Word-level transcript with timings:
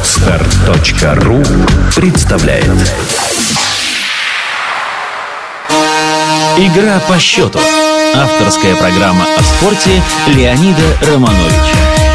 Отстар.ру 0.00 1.42
представляет 1.94 2.64
Игра 6.56 7.00
по 7.00 7.18
счету. 7.18 7.60
Авторская 8.14 8.76
программа 8.76 9.26
о 9.36 9.42
спорте 9.42 10.02
Леонида 10.28 10.96
Романовича. 11.02 12.09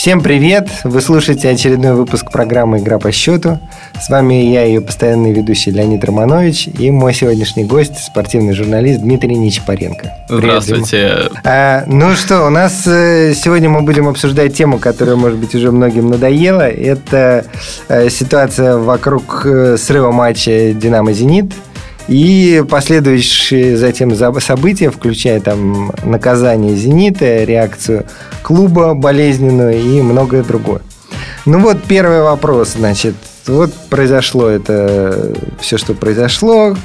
Всем 0.00 0.22
привет! 0.22 0.70
Вы 0.82 1.02
слушаете 1.02 1.50
очередной 1.50 1.92
выпуск 1.92 2.30
программы 2.32 2.78
«Игра 2.78 2.98
по 2.98 3.12
счету». 3.12 3.58
С 4.00 4.08
вами 4.08 4.32
я, 4.50 4.64
ее 4.64 4.80
постоянный 4.80 5.30
ведущий 5.30 5.72
Леонид 5.72 6.02
Романович 6.02 6.68
и 6.68 6.90
мой 6.90 7.12
сегодняшний 7.12 7.64
гость, 7.64 7.98
спортивный 7.98 8.54
журналист 8.54 9.02
Дмитрий 9.02 9.36
Нечапаренко. 9.36 10.10
Здравствуйте. 10.30 11.28
А, 11.44 11.84
ну 11.86 12.14
что, 12.14 12.46
у 12.46 12.48
нас 12.48 12.86
э, 12.86 13.34
сегодня 13.34 13.68
мы 13.68 13.82
будем 13.82 14.08
обсуждать 14.08 14.54
тему, 14.54 14.78
которая, 14.78 15.16
может 15.16 15.38
быть, 15.38 15.54
уже 15.54 15.70
многим 15.70 16.08
надоела. 16.08 16.66
Это 16.66 17.44
э, 17.88 18.08
ситуация 18.08 18.78
вокруг 18.78 19.44
э, 19.44 19.76
срыва 19.76 20.12
матча 20.12 20.72
«Динамо-Зенит». 20.72 21.52
И 22.10 22.64
последующие 22.68 23.76
затем 23.76 24.12
события, 24.40 24.90
включая 24.90 25.40
там 25.40 25.92
наказание 26.02 26.74
«Зенита», 26.74 27.44
реакцию 27.44 28.04
клуба 28.42 28.94
болезненную 28.94 29.80
и 29.80 30.02
многое 30.02 30.42
другое. 30.42 30.80
Ну 31.46 31.60
вот 31.60 31.84
первый 31.84 32.22
вопрос, 32.22 32.72
значит, 32.72 33.14
вот 33.46 33.72
произошло 33.88 34.48
это 34.48 35.36
все, 35.60 35.78
что 35.78 35.94
произошло, 35.94 36.76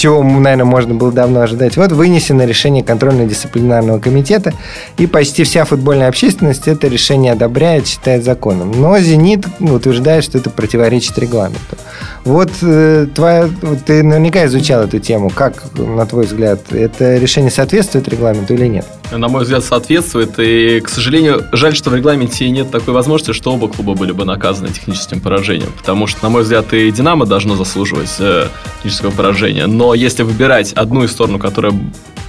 чего, 0.00 0.22
наверное, 0.22 0.64
можно 0.64 0.94
было 0.94 1.12
давно 1.12 1.40
ожидать. 1.40 1.76
Вот 1.76 1.92
вынесено 1.92 2.46
решение 2.46 2.82
контрольно-дисциплинарного 2.82 3.98
комитета, 3.98 4.54
и 4.96 5.06
почти 5.06 5.44
вся 5.44 5.64
футбольная 5.64 6.08
общественность 6.08 6.68
это 6.68 6.88
решение 6.88 7.32
одобряет, 7.32 7.86
считает 7.86 8.24
законом. 8.24 8.72
Но 8.72 8.98
«Зенит» 8.98 9.46
утверждает, 9.60 10.24
что 10.24 10.38
это 10.38 10.48
противоречит 10.48 11.18
регламенту. 11.18 11.76
Вот 12.24 12.50
э, 12.62 13.06
твоя, 13.14 13.48
ты 13.86 14.02
наверняка 14.02 14.46
изучал 14.46 14.82
эту 14.82 14.98
тему. 14.98 15.30
Как, 15.30 15.64
на 15.76 16.04
твой 16.06 16.24
взгляд, 16.24 16.72
это 16.72 17.16
решение 17.16 17.50
соответствует 17.50 18.08
регламенту 18.08 18.54
или 18.54 18.66
нет? 18.66 18.86
На 19.10 19.28
мой 19.28 19.42
взгляд, 19.42 19.64
соответствует. 19.64 20.38
И, 20.38 20.80
к 20.80 20.88
сожалению, 20.88 21.44
жаль, 21.52 21.74
что 21.74 21.90
в 21.90 21.94
регламенте 21.94 22.48
нет 22.50 22.70
такой 22.70 22.94
возможности, 22.94 23.32
что 23.32 23.52
оба 23.52 23.68
клуба 23.68 23.94
были 23.94 24.12
бы 24.12 24.24
наказаны 24.24 24.68
техническим 24.68 25.20
поражением. 25.20 25.72
Потому 25.76 26.06
что, 26.06 26.22
на 26.22 26.30
мой 26.30 26.42
взгляд, 26.42 26.72
и 26.72 26.90
«Динамо» 26.90 27.26
должно 27.26 27.56
заслуживать 27.56 28.14
э, 28.18 28.46
технического 28.76 29.10
поражения. 29.10 29.66
Но 29.66 29.89
если 29.94 30.22
выбирать 30.22 30.72
одну 30.72 31.04
из 31.04 31.12
сторону, 31.12 31.38
которая 31.38 31.72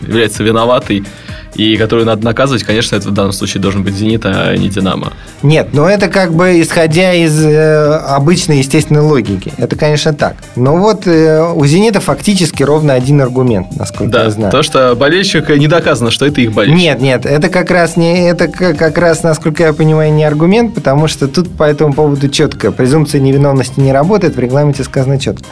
является 0.02 0.44
виноватой, 0.44 1.04
и 1.56 1.78
которую 1.78 2.06
надо 2.06 2.24
наказывать, 2.24 2.64
конечно, 2.64 2.96
это 2.96 3.10
в 3.10 3.14
данном 3.14 3.34
случае 3.34 3.62
должен 3.62 3.84
быть 3.84 3.96
«Зенит», 3.96 4.26
а 4.26 4.56
не 4.56 4.70
«Динамо». 4.70 5.14
Нет, 5.44 5.70
но 5.74 5.90
это 5.90 6.08
как 6.08 6.34
бы 6.34 6.62
исходя 6.62 7.14
из 7.14 7.44
э, 7.44 7.96
обычной 8.08 8.60
естественной 8.60 9.02
логики. 9.02 9.52
Это, 9.58 9.76
конечно, 9.76 10.14
так. 10.14 10.36
Но 10.56 10.78
вот 10.78 11.08
э, 11.08 11.42
у 11.54 11.66
«Зенита» 11.66 12.00
фактически 12.00 12.64
ровно 12.64 12.94
один 12.94 13.22
аргумент, 13.22 13.68
насколько 13.76 14.12
да, 14.12 14.24
я 14.26 14.30
знаю. 14.30 14.52
то, 14.52 14.64
что 14.64 14.96
болельщик 14.96 15.50
не 15.50 15.68
доказано, 15.68 16.12
что 16.12 16.26
это 16.26 16.42
их 16.42 16.54
болельщик. 16.54 16.80
Нет, 16.80 17.02
нет, 17.02 17.26
это 17.26 17.50
как 17.50 17.72
раз 17.72 17.98
не 17.98 18.30
это 18.30 18.48
как 18.48 18.98
раз, 18.98 19.24
насколько 19.24 19.64
я 19.64 19.74
понимаю, 19.74 20.14
не 20.14 20.24
аргумент, 20.24 20.74
потому 20.74 21.08
что 21.08 21.28
тут 21.28 21.50
по 21.50 21.64
этому 21.64 21.94
поводу 21.94 22.30
четко. 22.30 22.72
Презумпция 22.72 23.22
невиновности 23.22 23.80
не 23.80 23.92
работает, 23.92 24.36
в 24.36 24.40
регламенте 24.40 24.84
сказано 24.84 25.20
четко. 25.20 25.44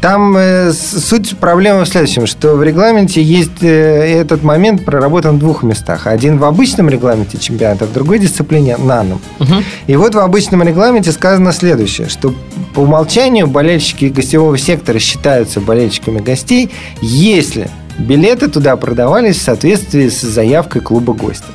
Там 0.00 0.36
э, 0.36 0.72
суть 0.72 1.36
проблемы 1.38 1.84
в 1.84 1.88
следующем, 1.88 2.26
что 2.26 2.54
в 2.56 2.62
регламенте 2.62 3.22
есть 3.22 3.62
э, 3.62 4.20
этот 4.20 4.42
момент 4.42 4.84
проработан 4.84 5.35
в 5.36 5.38
двух 5.38 5.62
местах. 5.62 6.06
Один 6.06 6.38
в 6.38 6.44
обычном 6.44 6.88
регламенте 6.88 7.38
чемпионата, 7.38 7.86
в 7.86 7.92
другой 7.92 8.18
дисциплине 8.18 8.76
наном. 8.76 9.20
Угу. 9.40 9.54
И 9.86 9.96
вот 9.96 10.14
в 10.14 10.18
обычном 10.18 10.62
регламенте 10.62 11.12
сказано 11.12 11.52
следующее, 11.52 12.08
что 12.08 12.34
по 12.74 12.80
умолчанию 12.80 13.46
болельщики 13.46 14.06
гостевого 14.06 14.58
сектора 14.58 14.98
считаются 14.98 15.60
болельщиками 15.60 16.20
гостей, 16.20 16.70
если 17.00 17.70
билеты 17.98 18.48
туда 18.48 18.76
продавались 18.76 19.36
в 19.36 19.42
соответствии 19.42 20.08
с 20.08 20.20
заявкой 20.20 20.82
клуба 20.82 21.12
гостя. 21.12 21.46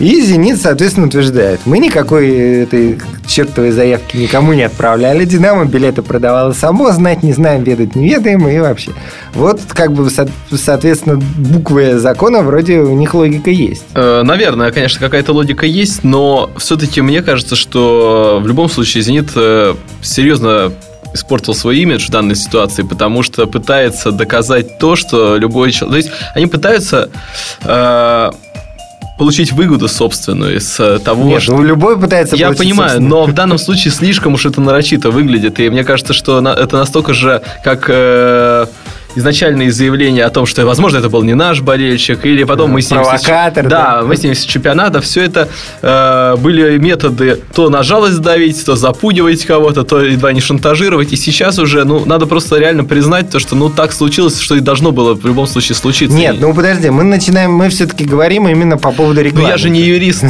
И 0.00 0.22
«Зенит», 0.22 0.58
соответственно, 0.58 1.08
утверждает, 1.08 1.60
мы 1.66 1.78
никакой 1.78 2.30
этой 2.62 2.98
чертовой 3.26 3.70
заявки 3.70 4.16
никому 4.16 4.54
не 4.54 4.62
отправляли, 4.62 5.26
«Динамо» 5.26 5.66
билеты 5.66 6.00
продавало 6.00 6.52
само, 6.52 6.90
знать 6.92 7.22
не 7.22 7.34
знаем, 7.34 7.64
ведать 7.64 7.94
не 7.94 8.08
ведаем 8.08 8.48
и 8.48 8.58
вообще. 8.58 8.92
Вот, 9.34 9.60
как 9.68 9.92
бы, 9.92 10.08
соответственно, 10.56 11.16
буквы 11.16 11.98
закона 11.98 12.40
вроде 12.40 12.78
у 12.78 12.96
них 12.96 13.12
логика 13.12 13.50
есть. 13.50 13.84
Э, 13.94 14.22
наверное, 14.24 14.72
конечно, 14.72 15.00
какая-то 15.00 15.34
логика 15.34 15.66
есть, 15.66 16.02
но 16.02 16.50
все-таки 16.56 17.02
мне 17.02 17.20
кажется, 17.20 17.54
что 17.54 18.40
в 18.42 18.46
любом 18.46 18.70
случае 18.70 19.02
«Зенит» 19.02 19.28
э, 19.36 19.74
серьезно 20.00 20.72
испортил 21.12 21.54
свой 21.54 21.78
имидж 21.78 22.06
в 22.06 22.10
данной 22.10 22.36
ситуации, 22.36 22.82
потому 22.82 23.22
что 23.22 23.46
пытается 23.46 24.12
доказать 24.12 24.78
то, 24.78 24.96
что 24.96 25.36
любой 25.36 25.72
человек... 25.72 25.90
То 25.90 25.96
есть 25.96 26.10
они 26.34 26.46
пытаются... 26.46 27.10
Э, 27.64 28.30
получить 29.20 29.52
выгоду 29.52 29.86
собственную 29.86 30.56
из 30.56 30.80
э, 30.80 30.98
того, 30.98 31.28
Нет, 31.28 31.42
что... 31.42 31.52
Ну, 31.52 31.62
любой 31.62 32.00
пытается 32.00 32.36
Я 32.36 32.52
понимаю, 32.52 33.02
но 33.02 33.26
в 33.26 33.34
данном 33.34 33.58
случае 33.58 33.92
слишком 33.92 34.32
уж 34.32 34.46
это 34.46 34.62
нарочито 34.62 35.10
выглядит, 35.10 35.60
и 35.60 35.68
мне 35.68 35.84
кажется, 35.84 36.14
что 36.14 36.40
это 36.40 36.78
настолько 36.78 37.12
же, 37.12 37.42
как... 37.62 37.84
Э, 37.90 38.64
изначальные 39.14 39.72
заявления 39.72 40.24
о 40.24 40.30
том, 40.30 40.46
что, 40.46 40.64
возможно, 40.66 40.98
это 40.98 41.08
был 41.08 41.22
не 41.22 41.34
наш 41.34 41.60
болельщик, 41.60 42.24
или 42.24 42.44
потом 42.44 42.70
мы 42.70 42.82
с 42.82 42.90
ним... 42.90 43.00
Провокатор. 43.00 43.66
Да, 43.66 44.00
да, 44.00 44.02
мы 44.02 44.16
с 44.16 44.22
ним 44.22 44.34
с 44.34 44.44
чемпионата. 44.44 45.00
Все 45.00 45.22
это 45.22 45.48
э, 45.82 46.36
были 46.38 46.78
методы 46.78 47.40
то 47.54 47.70
на 47.70 47.82
жалость 47.82 48.20
давить, 48.20 48.64
то 48.64 48.76
запугивать 48.76 49.44
кого-то, 49.44 49.84
то 49.84 50.00
едва 50.00 50.32
не 50.32 50.40
шантажировать. 50.40 51.12
И 51.12 51.16
сейчас 51.16 51.58
уже, 51.58 51.84
ну, 51.84 52.04
надо 52.04 52.26
просто 52.26 52.58
реально 52.58 52.84
признать 52.84 53.30
то, 53.30 53.38
что, 53.38 53.56
ну, 53.56 53.68
так 53.68 53.92
случилось, 53.92 54.38
что 54.38 54.54
и 54.56 54.60
должно 54.60 54.92
было 54.92 55.14
в 55.14 55.24
любом 55.26 55.46
случае 55.46 55.76
случиться. 55.76 56.16
Нет, 56.16 56.36
ну, 56.40 56.54
подожди, 56.54 56.90
мы 56.90 57.04
начинаем, 57.04 57.52
мы 57.52 57.68
все-таки 57.68 58.04
говорим 58.04 58.48
именно 58.48 58.78
по 58.78 58.92
поводу 58.92 59.20
рекламы. 59.22 59.46
Ну, 59.46 59.48
я 59.48 59.56
же 59.56 59.70
не 59.70 59.80
юрист. 59.80 60.24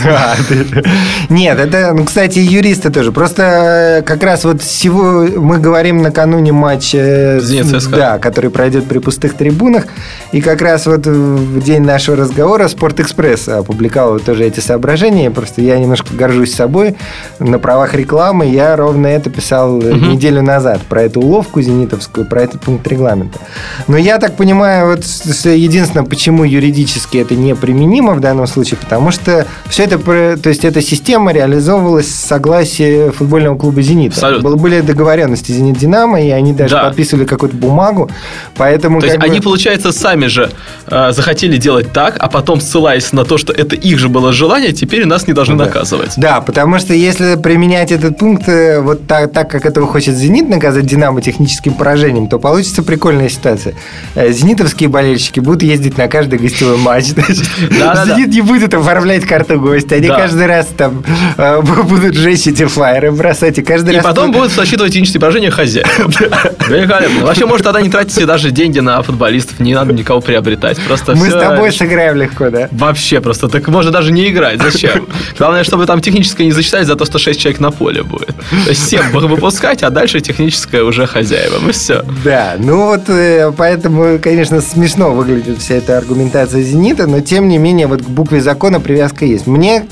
Нет, 1.29 1.59
это, 1.59 1.93
ну, 1.95 2.05
кстати, 2.05 2.39
юристы 2.39 2.91
тоже. 2.91 3.13
Просто 3.13 3.43
э, 3.43 4.03
как 4.03 4.23
раз 4.23 4.45
вот 4.45 4.63
всего 4.63 5.27
мы 5.37 5.59
говорим 5.59 6.03
накануне 6.03 6.53
матча... 6.53 7.41
Да, 7.97 8.19
который 8.19 8.51
пройдет 8.51 8.70
пройдет 8.71 8.89
при 8.89 8.99
пустых 8.99 9.35
трибунах. 9.35 9.85
И 10.33 10.41
как 10.41 10.63
раз 10.63 10.87
вот 10.87 11.07
в 11.07 11.61
день 11.63 11.83
нашего 11.83 12.17
разговора 12.17 12.69
Спортэкспресс 12.69 13.49
опубликовал 13.49 14.21
тоже 14.21 14.45
эти 14.45 14.61
соображения. 14.61 15.31
Просто 15.31 15.61
я 15.61 15.79
немножко 15.79 16.15
горжусь 16.15 16.55
собой. 16.55 16.95
На 17.41 17.59
правах 17.59 17.95
рекламы 17.95 18.47
я 18.47 18.77
ровно 18.77 19.09
это 19.09 19.29
писал 19.29 19.77
угу. 19.77 19.87
неделю 19.87 20.43
назад. 20.43 20.81
Про 20.89 21.03
эту 21.03 21.21
уловку 21.21 21.61
зенитовскую, 21.61 22.27
про 22.27 22.43
этот 22.43 22.61
пункт 22.61 22.87
регламента. 22.87 23.41
Но 23.89 23.97
я 23.97 24.19
так 24.19 24.37
понимаю, 24.37 24.91
вот 24.91 25.05
единственное, 25.45 26.07
почему 26.07 26.45
юридически 26.45 27.19
это 27.19 27.35
не 27.35 27.57
применимо 27.57 28.15
в 28.15 28.21
данном 28.21 28.47
случае, 28.47 28.79
потому 28.79 29.11
что 29.11 29.47
все 29.69 29.85
это, 29.85 29.99
то 29.99 30.49
есть 30.49 30.65
эта 30.65 30.81
система 30.81 31.33
реализовывалась 31.33 32.09
с 32.09 32.27
согласия 32.27 33.11
футбольного 33.11 33.59
клуба 33.59 33.83
«Зенита». 33.83 34.15
Абсолютно. 34.15 34.57
Были 34.57 34.81
договоренности 34.81 35.51
«Зенит-Динамо», 35.53 36.21
и 36.23 36.31
они 36.31 36.53
даже 36.53 36.77
да. 36.77 36.85
подписывали 36.85 37.25
какую-то 37.25 37.57
бумагу, 37.57 38.09
Поэтому, 38.61 39.01
то 39.01 39.07
есть 39.07 39.19
бы... 39.19 39.25
они, 39.25 39.41
получается, 39.41 39.91
сами 39.91 40.27
же 40.27 40.51
э, 40.87 41.13
захотели 41.13 41.57
делать 41.57 41.95
так, 41.95 42.17
а 42.19 42.29
потом, 42.29 42.61
ссылаясь 42.61 43.11
на 43.11 43.25
то, 43.25 43.39
что 43.39 43.55
это 43.55 43.75
их 43.75 43.99
же 43.99 44.11
было 44.11 44.35
желание, 44.35 44.73
теперь 44.73 45.07
нас 45.07 45.27
не 45.27 45.33
должны 45.33 45.57
да. 45.57 45.65
наказывать. 45.65 46.13
Да, 46.19 46.43
потому 46.43 46.79
что 46.79 46.93
если 46.93 47.37
применять 47.37 47.91
этот 47.91 48.19
пункт 48.19 48.47
э, 48.51 48.83
вот 48.83 49.07
так, 49.07 49.33
так, 49.33 49.51
как 49.51 49.65
этого 49.65 49.87
хочет 49.87 50.15
«Зенит» 50.15 50.47
наказать 50.51 50.85
«Динамо» 50.85 51.23
техническим 51.23 51.73
поражением, 51.73 52.29
то 52.29 52.39
получится 52.39 52.83
прикольная 52.83 53.31
ситуация. 53.31 53.75
Э, 54.15 54.31
зенитовские 54.31 54.91
болельщики 54.91 55.41
будут 55.41 55.63
ездить 55.63 55.97
на 55.97 56.07
каждый 56.09 56.39
гостевой 56.39 56.77
матч. 56.77 57.05
«Зенит» 57.15 58.29
не 58.29 58.43
будет 58.43 58.75
оформлять 58.75 59.25
карту 59.25 59.59
гостя. 59.59 59.95
Они 59.95 60.09
каждый 60.09 60.45
раз 60.45 60.67
там 60.77 61.03
э, 61.39 61.63
будут 61.63 62.15
жечь 62.15 62.47
эти 62.47 62.67
флайеры, 62.67 63.11
бросать. 63.11 63.57
И 63.57 63.63
каждый 63.63 63.95
раз... 63.95 64.05
И 64.05 64.07
потом 64.07 64.33
будут 64.33 64.53
засчитывать 64.53 64.93
технические 64.93 65.23
поражения 65.23 65.51
хозяина. 65.51 65.89
Великолепно. 66.69 67.25
Вообще, 67.25 67.47
может, 67.47 67.65
тогда 67.65 67.81
не 67.81 67.89
тратите 67.89 68.27
даже 68.27 68.50
же 68.51 68.53
деньги 68.53 68.81
на 68.81 69.03
футболистов, 69.03 69.61
не 69.61 69.75
надо 69.75 69.93
никого 69.93 70.21
приобретать. 70.21 70.79
Просто 70.87 71.15
Мы 71.15 71.31
с 71.31 71.33
тобой 71.33 71.73
сыграем 71.73 72.17
легко, 72.17 72.51
да? 72.51 72.69
Вообще 72.73 73.21
просто. 73.21 73.49
Так 73.49 73.69
можно 73.69 73.91
даже 73.91 74.13
не 74.13 74.29
играть. 74.29 74.61
Зачем? 74.61 75.07
Главное, 75.39 75.65
чтобы 75.65 75.87
там 75.87 76.01
техническое 76.01 76.45
не 76.45 76.53
зачитать 76.53 76.87
за 76.87 76.97
то, 76.97 77.05
что 77.05 77.19
6 77.19 77.41
человек 77.41 77.61
на 77.61 77.71
поле 77.71 78.03
будет. 78.03 78.35
То 78.65 78.71
есть 78.71 78.89
7 78.89 79.11
выпускать, 79.11 79.83
а 79.83 79.91
дальше 79.91 80.21
техническое 80.21 80.83
уже 80.83 81.07
хозяевам. 81.07 81.69
И 81.69 81.73
все. 81.73 82.05
Да, 82.25 82.57
ну 82.59 82.87
вот 82.87 83.09
э, 83.09 83.53
поэтому, 83.57 84.19
конечно, 84.19 84.61
смешно 84.61 85.13
выглядит 85.13 85.59
вся 85.59 85.75
эта 85.75 85.99
аргументация 85.99 86.63
«Зенита», 86.63 87.07
но 87.07 87.21
тем 87.21 87.49
не 87.49 87.59
менее 87.59 87.87
вот 87.87 88.03
к 88.03 88.09
букве 88.09 88.41
закона 88.41 88.81
привязка 88.81 89.25
есть. 89.25 89.47
Мне... 89.47 89.87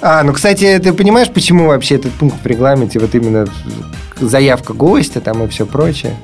А, 0.00 0.22
ну, 0.22 0.32
кстати, 0.32 0.80
ты 0.82 0.92
понимаешь, 0.92 1.28
почему 1.28 1.66
вообще 1.66 1.96
этот 1.96 2.12
пункт 2.12 2.36
в 2.42 2.46
регламенте, 2.46 2.98
вот 2.98 3.14
именно 3.14 3.46
заявка 4.20 4.72
гостя 4.72 5.20
там 5.20 5.42
и 5.44 5.48
все 5.48 5.66
прочее? 5.66 6.14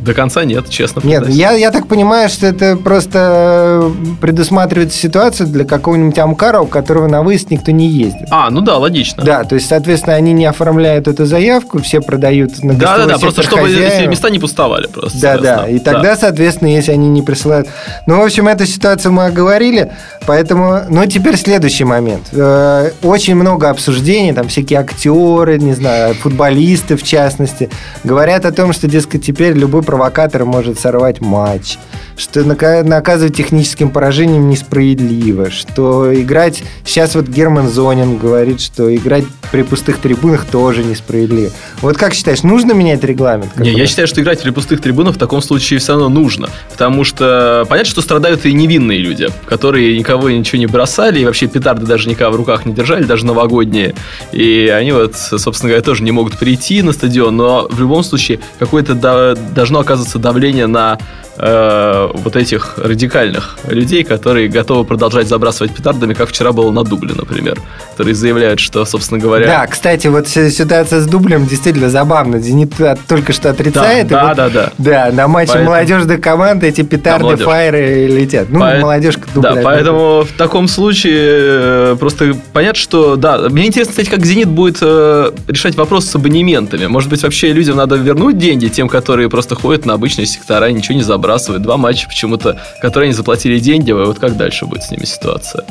До 0.00 0.14
конца 0.14 0.44
нет, 0.44 0.68
честно. 0.68 1.00
Нет, 1.04 1.28
я, 1.28 1.52
я 1.52 1.70
так 1.70 1.86
понимаю, 1.86 2.28
что 2.28 2.46
это 2.46 2.76
просто 2.76 3.90
предусматривает 4.20 4.92
ситуацию 4.92 5.48
для 5.48 5.64
какого-нибудь 5.64 6.18
Амкара, 6.18 6.60
у 6.60 6.66
которого 6.66 7.06
на 7.08 7.22
выезд 7.22 7.50
никто 7.50 7.70
не 7.70 7.88
ездит. 7.88 8.28
А, 8.30 8.50
ну 8.50 8.60
да, 8.60 8.78
логично. 8.78 9.22
Да, 9.22 9.44
то 9.44 9.54
есть, 9.54 9.68
соответственно, 9.68 10.16
они 10.16 10.32
не 10.32 10.46
оформляют 10.46 11.08
эту 11.08 11.26
заявку, 11.26 11.80
все 11.80 12.00
продают 12.00 12.62
на 12.62 12.74
Да, 12.74 12.98
да, 12.98 13.06
да, 13.06 13.18
просто 13.18 13.42
чтобы 13.42 13.64
хозяев. 13.64 14.10
места 14.10 14.30
не 14.30 14.38
пустовали 14.38 14.86
просто. 14.86 15.20
Да, 15.20 15.38
да, 15.38 15.68
и 15.68 15.78
тогда, 15.78 16.14
да. 16.14 16.16
соответственно, 16.16 16.68
если 16.68 16.92
они 16.92 17.08
не 17.08 17.22
присылают... 17.22 17.68
Ну, 18.06 18.20
в 18.20 18.24
общем, 18.24 18.48
эту 18.48 18.66
ситуацию 18.66 19.12
мы 19.12 19.26
оговорили, 19.26 19.92
поэтому... 20.26 20.82
Ну, 20.88 21.04
теперь 21.06 21.36
следующий 21.36 21.84
момент. 21.84 22.28
Э, 22.32 22.90
очень 23.02 23.34
много 23.34 23.70
обсуждений, 23.70 24.32
там 24.32 24.48
всякие 24.48 24.78
актеры, 24.78 25.58
не 25.58 25.74
знаю, 25.74 26.14
футболисты 26.14 26.96
в 26.96 27.02
частности, 27.02 27.70
говорят 28.04 28.44
о 28.44 28.52
том, 28.52 28.72
что, 28.72 28.86
дескать, 28.86 29.24
теперь 29.24 29.54
любой 29.54 29.82
провокатор 29.90 30.44
может 30.44 30.78
сорвать 30.78 31.20
матч, 31.20 31.76
что 32.16 32.44
наказывать 32.44 33.36
техническим 33.36 33.90
поражением 33.90 34.48
несправедливо, 34.48 35.50
что 35.50 36.14
играть... 36.14 36.62
Сейчас 36.84 37.16
вот 37.16 37.26
Герман 37.26 37.68
Зонин 37.68 38.16
говорит, 38.16 38.60
что 38.60 38.94
играть 38.94 39.24
при 39.50 39.62
пустых 39.62 39.98
трибунах 39.98 40.44
тоже 40.44 40.84
несправедливо. 40.84 41.50
Вот 41.82 41.96
как 41.96 42.14
считаешь, 42.14 42.44
нужно 42.44 42.70
менять 42.72 43.02
регламент? 43.02 43.56
Не, 43.56 43.72
я 43.72 43.84
считаю, 43.88 44.06
что 44.06 44.20
играть 44.20 44.40
при 44.40 44.50
пустых 44.50 44.80
трибунах 44.80 45.16
в 45.16 45.18
таком 45.18 45.42
случае 45.42 45.80
все 45.80 45.94
равно 45.94 46.08
нужно, 46.08 46.48
потому 46.70 47.02
что 47.02 47.66
понятно, 47.68 47.90
что 47.90 48.00
страдают 48.00 48.46
и 48.46 48.52
невинные 48.52 48.98
люди, 48.98 49.26
которые 49.46 49.98
никого 49.98 50.30
ничего 50.30 50.60
не 50.60 50.66
бросали, 50.66 51.18
и 51.18 51.24
вообще 51.24 51.48
петарды 51.48 51.84
даже 51.84 52.08
никого 52.08 52.34
в 52.34 52.36
руках 52.36 52.64
не 52.64 52.74
держали, 52.74 53.02
даже 53.02 53.26
новогодние, 53.26 53.96
и 54.30 54.72
они 54.72 54.92
вот, 54.92 55.16
собственно 55.16 55.70
говоря, 55.70 55.82
тоже 55.82 56.04
не 56.04 56.12
могут 56.12 56.38
прийти 56.38 56.80
на 56.82 56.92
стадион, 56.92 57.36
но 57.36 57.66
в 57.68 57.80
любом 57.80 58.04
случае 58.04 58.38
какое-то 58.60 58.94
должно 59.34 59.79
оказываться 59.80 60.18
давление 60.18 60.66
на 60.66 60.98
э, 61.40 62.08
вот 62.12 62.36
этих 62.36 62.74
радикальных 62.76 63.56
людей, 63.68 64.04
которые 64.04 64.48
готовы 64.48 64.84
продолжать 64.84 65.28
забрасывать 65.28 65.74
петардами, 65.74 66.14
как 66.14 66.28
вчера 66.28 66.52
было 66.52 66.70
на 66.70 66.84
дубле, 66.84 67.14
например, 67.16 67.58
которые 67.92 68.14
заявляют, 68.14 68.60
что, 68.60 68.84
собственно 68.84 69.20
говоря... 69.20 69.46
Да, 69.46 69.66
кстати, 69.66 70.06
вот 70.08 70.28
ситуация 70.28 71.00
с 71.00 71.06
дублем 71.06 71.46
действительно 71.46 71.88
забавна. 71.88 72.38
Зенит 72.40 72.74
только 73.08 73.32
что 73.32 73.50
отрицает. 73.50 74.08
Да, 74.08 74.28
вот, 74.28 74.36
да, 74.36 74.50
да. 74.50 74.72
Да, 74.78 75.10
на 75.12 75.28
матче 75.28 75.52
поэтому... 75.52 75.70
молодежных 75.70 76.20
команд 76.20 76.62
эти 76.62 76.82
петарды, 76.82 77.36
да, 77.36 77.44
фаеры 77.44 78.06
летят. 78.06 78.48
Ну, 78.50 78.60
По... 78.60 78.76
молодежка 78.76 79.22
дубля. 79.34 79.54
Да, 79.54 79.60
поэтому 79.62 80.22
в 80.22 80.32
таком 80.36 80.68
случае 80.68 81.92
э, 81.92 81.96
просто 81.98 82.36
понятно, 82.52 82.78
что, 82.78 83.16
да, 83.16 83.48
мне 83.48 83.66
интересно, 83.66 83.92
кстати, 83.92 84.10
как 84.10 84.24
Зенит 84.26 84.48
будет 84.48 84.78
э, 84.82 85.30
решать 85.48 85.74
вопрос 85.76 86.06
с 86.06 86.14
абонементами. 86.14 86.86
Может 86.86 87.08
быть, 87.08 87.22
вообще 87.22 87.52
людям 87.52 87.76
надо 87.76 87.96
вернуть 87.96 88.38
деньги 88.38 88.68
тем, 88.68 88.88
которые 88.88 89.30
просто 89.30 89.54
ходят 89.54 89.86
на 89.86 89.94
обычные 89.94 90.26
сектора 90.26 90.68
и 90.68 90.72
ничего 90.72 90.96
не 90.96 91.02
забрали 91.02 91.29
выбрасывают. 91.30 91.62
Два 91.62 91.76
матча 91.76 92.08
почему-то, 92.08 92.58
которые 92.80 93.08
они 93.08 93.14
заплатили 93.14 93.58
деньги, 93.58 93.92
вот 93.92 94.18
как 94.18 94.36
дальше 94.36 94.66
будет 94.66 94.82
с 94.82 94.90
ними 94.90 95.04
ситуация? 95.04 95.64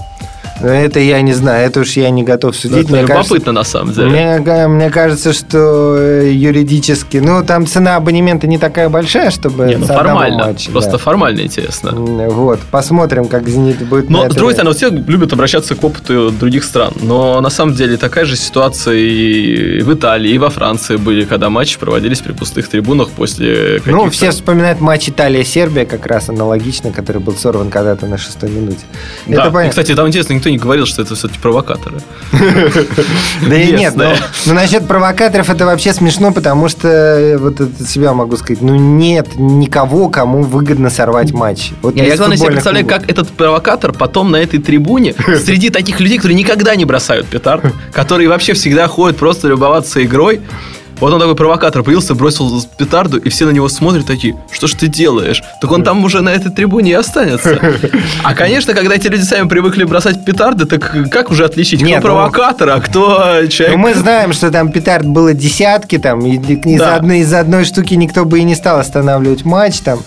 Это 0.62 1.00
я 1.00 1.22
не 1.22 1.34
знаю, 1.34 1.66
это 1.68 1.82
уж 1.82 1.92
я 1.94 2.10
не 2.10 2.24
готов 2.24 2.56
судить. 2.56 2.86
Это 2.86 2.92
мне 2.92 3.02
любопытно, 3.02 3.28
кажется, 3.28 3.52
на 3.52 3.64
самом 3.64 3.94
деле. 3.94 4.40
Мне, 4.40 4.68
мне 4.68 4.90
кажется, 4.90 5.34
что 5.34 5.96
э, 5.98 6.32
юридически... 6.32 7.18
Ну, 7.18 7.44
там 7.44 7.66
цена 7.66 7.96
абонемента 7.96 8.48
не 8.48 8.58
такая 8.58 8.90
большая, 8.90 9.32
чтобы... 9.32 9.66
Не, 9.66 9.78
ну, 9.78 9.86
формально. 9.86 10.48
Матча, 10.48 10.72
просто 10.72 10.94
да. 10.94 10.98
формально 10.98 11.42
интересно. 11.42 11.92
Вот, 11.92 12.60
посмотрим, 12.72 13.26
как 13.26 13.48
«Зенит» 13.48 13.86
будет... 13.88 14.10
Но, 14.10 14.30
с 14.30 14.36
другой 14.36 14.54
стороны, 14.54 14.76
все 14.76 14.90
любят 14.90 15.34
обращаться 15.34 15.76
к 15.76 15.84
опыту 15.84 16.32
других 16.32 16.64
стран. 16.64 16.94
Но, 17.02 17.40
на 17.42 17.50
самом 17.50 17.76
деле, 17.76 17.98
такая 17.98 18.26
же 18.26 18.36
ситуация 18.36 18.96
и 18.96 19.82
в 19.82 19.94
Италии, 19.94 20.32
и 20.32 20.38
во 20.38 20.50
Франции 20.50 20.98
были, 20.98 21.26
когда 21.26 21.50
матчи 21.50 21.80
проводились 21.80 22.20
при 22.20 22.34
пустых 22.34 22.68
трибунах 22.68 23.10
после 23.10 23.82
Ну, 23.86 24.10
все 24.10 24.32
вспоминают 24.32 24.82
матч 24.82 25.10
Италия-Сербия, 25.10 25.86
как 25.86 26.06
раз 26.06 26.30
аналогично, 26.30 26.92
который 26.92 27.22
был 27.22 27.36
сорван 27.36 27.70
когда-то 27.70 28.06
на 28.06 28.18
шестой 28.18 28.50
минуте. 28.50 28.82
Да, 29.28 29.34
Это 29.34 29.44
понятно. 29.44 29.68
И, 29.68 29.70
кстати, 29.70 29.96
там 29.96 30.08
интересно, 30.08 30.34
никто 30.34 30.49
не 30.52 30.58
говорил, 30.58 30.86
что 30.86 31.02
это 31.02 31.16
все-таки 31.16 31.40
провокаторы. 31.40 32.02
Да 32.32 33.56
и 33.56 33.72
нет, 33.72 33.96
но 33.96 34.14
ну, 34.46 34.54
насчет 34.54 34.88
провокаторов 34.88 35.50
это 35.50 35.66
вообще 35.66 35.94
смешно, 35.94 36.32
потому 36.32 36.70
что 36.70 36.88
э, 36.88 37.38
вот 37.38 37.60
это 37.60 37.86
себя 37.86 38.14
могу 38.14 38.38
сказать, 38.38 38.62
ну 38.62 38.76
нет 38.76 39.28
никого, 39.36 40.10
кому 40.10 40.44
выгодно 40.44 40.90
сорвать 40.90 41.34
матч. 41.34 41.72
Я 41.94 42.16
главное 42.18 42.38
себе 42.38 42.52
представляю, 42.52 42.86
как 42.86 43.10
этот 43.10 43.30
провокатор 43.30 43.94
потом 43.94 44.32
на 44.32 44.38
этой 44.38 44.60
трибуне 44.60 45.16
среди 45.44 45.70
таких 45.70 46.00
людей, 46.00 46.18
которые 46.18 46.38
никогда 46.38 46.76
не 46.76 46.86
бросают 46.86 47.28
петард, 47.28 47.64
которые 47.94 48.30
вообще 48.30 48.54
всегда 48.54 48.88
ходят 48.88 49.18
просто 49.18 49.48
любоваться 49.48 50.04
игрой, 50.04 50.42
вот 51.00 51.14
он 51.14 51.20
такой 51.20 51.36
провокатор 51.36 51.84
появился, 51.84 52.16
бросил 52.16 52.64
петарду, 52.78 53.18
и 53.18 53.30
все 53.30 53.46
на 53.46 53.52
него 53.52 53.70
смотрят 53.70 54.06
такие, 54.06 54.36
что 54.52 54.68
ж 54.68 54.74
ты 54.74 54.88
делаешь? 54.88 55.42
Так 55.62 55.72
он 55.72 55.84
там 55.84 56.04
уже 56.04 56.22
на 56.22 56.30
этой 56.30 56.52
трибуне 56.52 56.92
и 56.92 56.96
останется. 56.96 57.60
А, 58.24 58.34
конечно, 58.34 58.74
когда 58.74 58.96
эти 58.96 59.08
люди 59.08 59.24
сами 59.24 59.48
привыкли 59.48 59.84
бросать 59.84 60.24
петарды, 60.26 60.66
так 60.66 61.10
как 61.10 61.32
уже 61.32 61.46
отличить, 61.46 61.80
кто 61.80 61.88
Нет, 61.88 62.04
ну, 62.04 62.10
провокатор, 62.10 62.70
а 62.70 62.80
кто 62.80 63.46
человек? 63.48 63.78
Ну, 63.78 63.78
мы 63.78 63.94
знаем, 63.94 64.34
что 64.34 64.52
там 64.52 64.72
петард 64.72 65.06
было 65.06 65.34
десятки, 65.34 65.98
там, 65.98 66.20
из-за 66.20 66.86
да. 66.86 66.96
одной, 66.96 67.20
из 67.20 67.34
одной 67.34 67.66
штуки 67.66 67.94
никто 67.94 68.26
бы 68.26 68.40
и 68.40 68.44
не 68.44 68.56
стал 68.56 68.80
останавливать 68.80 69.46
матч, 69.46 69.80
там. 69.80 70.00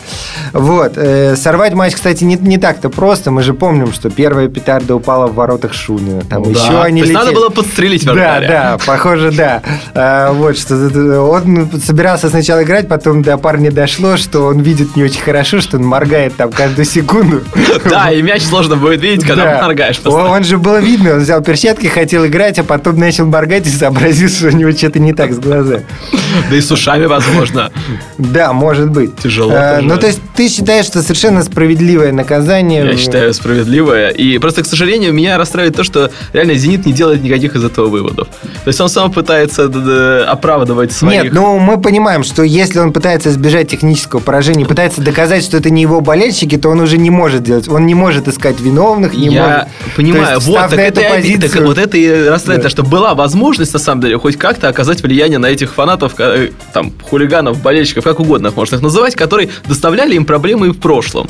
Вот. 0.53 0.93
Э, 0.97 1.37
сорвать 1.37 1.75
матч, 1.75 1.95
кстати, 1.95 2.25
не, 2.25 2.37
не 2.37 2.59
так-то 2.59 2.91
просто. 2.91 3.31
Мы 3.31 3.43
же 3.43 3.55
помним, 3.55 3.93
что 3.93 4.11
первая 4.11 4.49
петарда 4.49 4.95
упала 4.95 5.27
в 5.27 5.35
воротах 5.35 5.73
Шунина. 5.73 6.23
Там 6.23 6.43
да. 6.43 6.51
еще 6.51 6.83
они 6.83 7.03
То 7.03 7.09
есть 7.09 7.19
надо 7.19 7.33
было 7.33 7.49
подстрелить. 7.49 8.05
Да, 8.05 8.41
да, 8.41 8.79
похоже, 8.85 9.33
да. 9.33 9.63
А, 9.95 10.33
вот, 10.33 10.59
что 10.59 10.77
он 10.83 11.71
собирался 11.81 12.29
сначала 12.29 12.63
играть, 12.63 12.89
потом 12.89 13.23
до 13.23 13.37
парня 13.39 13.71
дошло, 13.71 14.17
что 14.17 14.47
он 14.47 14.61
видит 14.61 14.97
не 14.97 15.05
очень 15.05 15.21
хорошо, 15.21 15.61
что 15.61 15.77
он 15.77 15.85
моргает 15.85 16.37
там 16.37 16.51
каждую 16.51 16.85
секунду. 16.85 17.43
Да, 17.89 18.11
и 18.11 18.23
мяч 18.23 18.43
сложно 18.43 18.77
будет 18.77 19.03
видеть, 19.03 19.27
когда 19.27 19.63
моргаешь. 19.63 20.01
Он 20.05 20.45
же 20.45 20.59
было 20.59 20.79
видно, 20.79 21.15
он 21.15 21.21
взял 21.21 21.43
перчатки, 21.43 21.87
хотел 21.87 22.27
играть, 22.27 22.59
а 22.59 22.65
потом 22.65 22.99
начал 22.99 23.27
моргать 23.27 23.67
и 23.67 23.71
сообразил, 23.71 24.29
что 24.29 24.49
у 24.49 24.51
него 24.51 24.73
что-то 24.73 24.99
не 24.99 25.13
так 25.13 25.33
с 25.33 25.39
глазами. 25.39 25.85
Да 26.51 26.57
и 26.57 26.61
с 26.61 26.71
ушами, 26.71 27.07
возможно. 27.07 27.71
Да, 28.19 28.53
может 28.53 28.91
быть. 28.91 29.17
Тяжело. 29.17 29.53
А, 29.55 29.81
ну, 29.81 29.99
то 29.99 30.07
есть 30.07 30.21
ты 30.35 30.49
считаешь, 30.49 30.87
что 30.87 31.03
совершенно 31.03 31.43
справедливое 31.43 32.13
наказание? 32.13 32.85
Я 32.87 32.97
считаю 32.97 33.35
справедливое. 33.35 34.11
И 34.11 34.39
просто, 34.39 34.63
к 34.63 34.67
сожалению, 34.67 35.13
меня 35.13 35.39
расстраивает 35.39 35.77
то, 35.77 35.85
что 35.85 36.11
реально 36.33 36.55
«Зенит» 36.55 36.87
не 36.87 36.93
делает 36.93 37.23
никаких 37.23 37.55
из 37.57 37.65
этого 37.65 37.89
выводов. 37.89 38.29
То 38.43 38.69
есть 38.69 38.81
он 38.81 38.89
сам 38.89 39.13
пытается 39.13 39.71
оправдывать 40.29 40.72
свои 40.75 40.91
своих... 40.91 41.25
Нет, 41.25 41.33
ну 41.33 41.59
мы 41.59 41.81
понимаем, 41.81 42.23
что 42.23 42.43
если 42.43 42.79
он 42.79 42.93
пытается 42.93 43.31
избежать 43.31 43.69
технического 43.69 44.21
поражения, 44.21 44.65
пытается 44.65 45.01
доказать, 45.01 45.45
что 45.45 45.57
это 45.57 45.71
не 45.71 45.83
его 45.83 46.01
болельщики, 46.01 46.57
то 46.57 46.71
он 46.71 46.81
уже 46.81 46.99
не 46.99 47.11
может 47.11 47.43
делать. 47.43 47.69
Он 47.69 47.87
не 47.87 47.95
может 47.95 48.29
искать 48.29 48.61
виновных, 48.61 49.15
не 49.15 49.29
Я 49.29 49.43
может... 49.43 49.97
понимаю, 49.97 50.37
есть, 50.37 50.47
вот, 50.47 50.71
так 50.71 50.79
это, 50.79 51.01
позицию... 51.03 51.51
так, 51.51 51.63
вот 51.63 51.79
это 51.79 51.97
и 51.97 52.29
расстраивает, 52.29 52.65
да. 52.65 52.71
что 52.71 52.83
была 52.83 53.15
возможность, 53.15 53.73
на 53.73 53.79
самом 53.79 54.01
деле, 54.01 54.19
хоть 54.19 54.37
как-то 54.37 54.69
оказать 54.69 55.03
влияние 55.03 55.39
на 55.39 55.47
этих 55.47 55.75
фанатов, 55.75 56.15
там, 56.73 56.93
хулиганов, 57.03 57.61
болельщиков, 57.61 58.05
как 58.05 58.21
угодно 58.21 58.49
их 58.49 58.57
можно 58.57 58.77
их 58.77 58.83
называть, 58.83 59.15
которые 59.15 59.51
доставляли 59.67 60.15
им 60.15 60.25
проблемы 60.25 60.69
и 60.69 60.71
в 60.71 60.79
прошлом. 60.79 61.29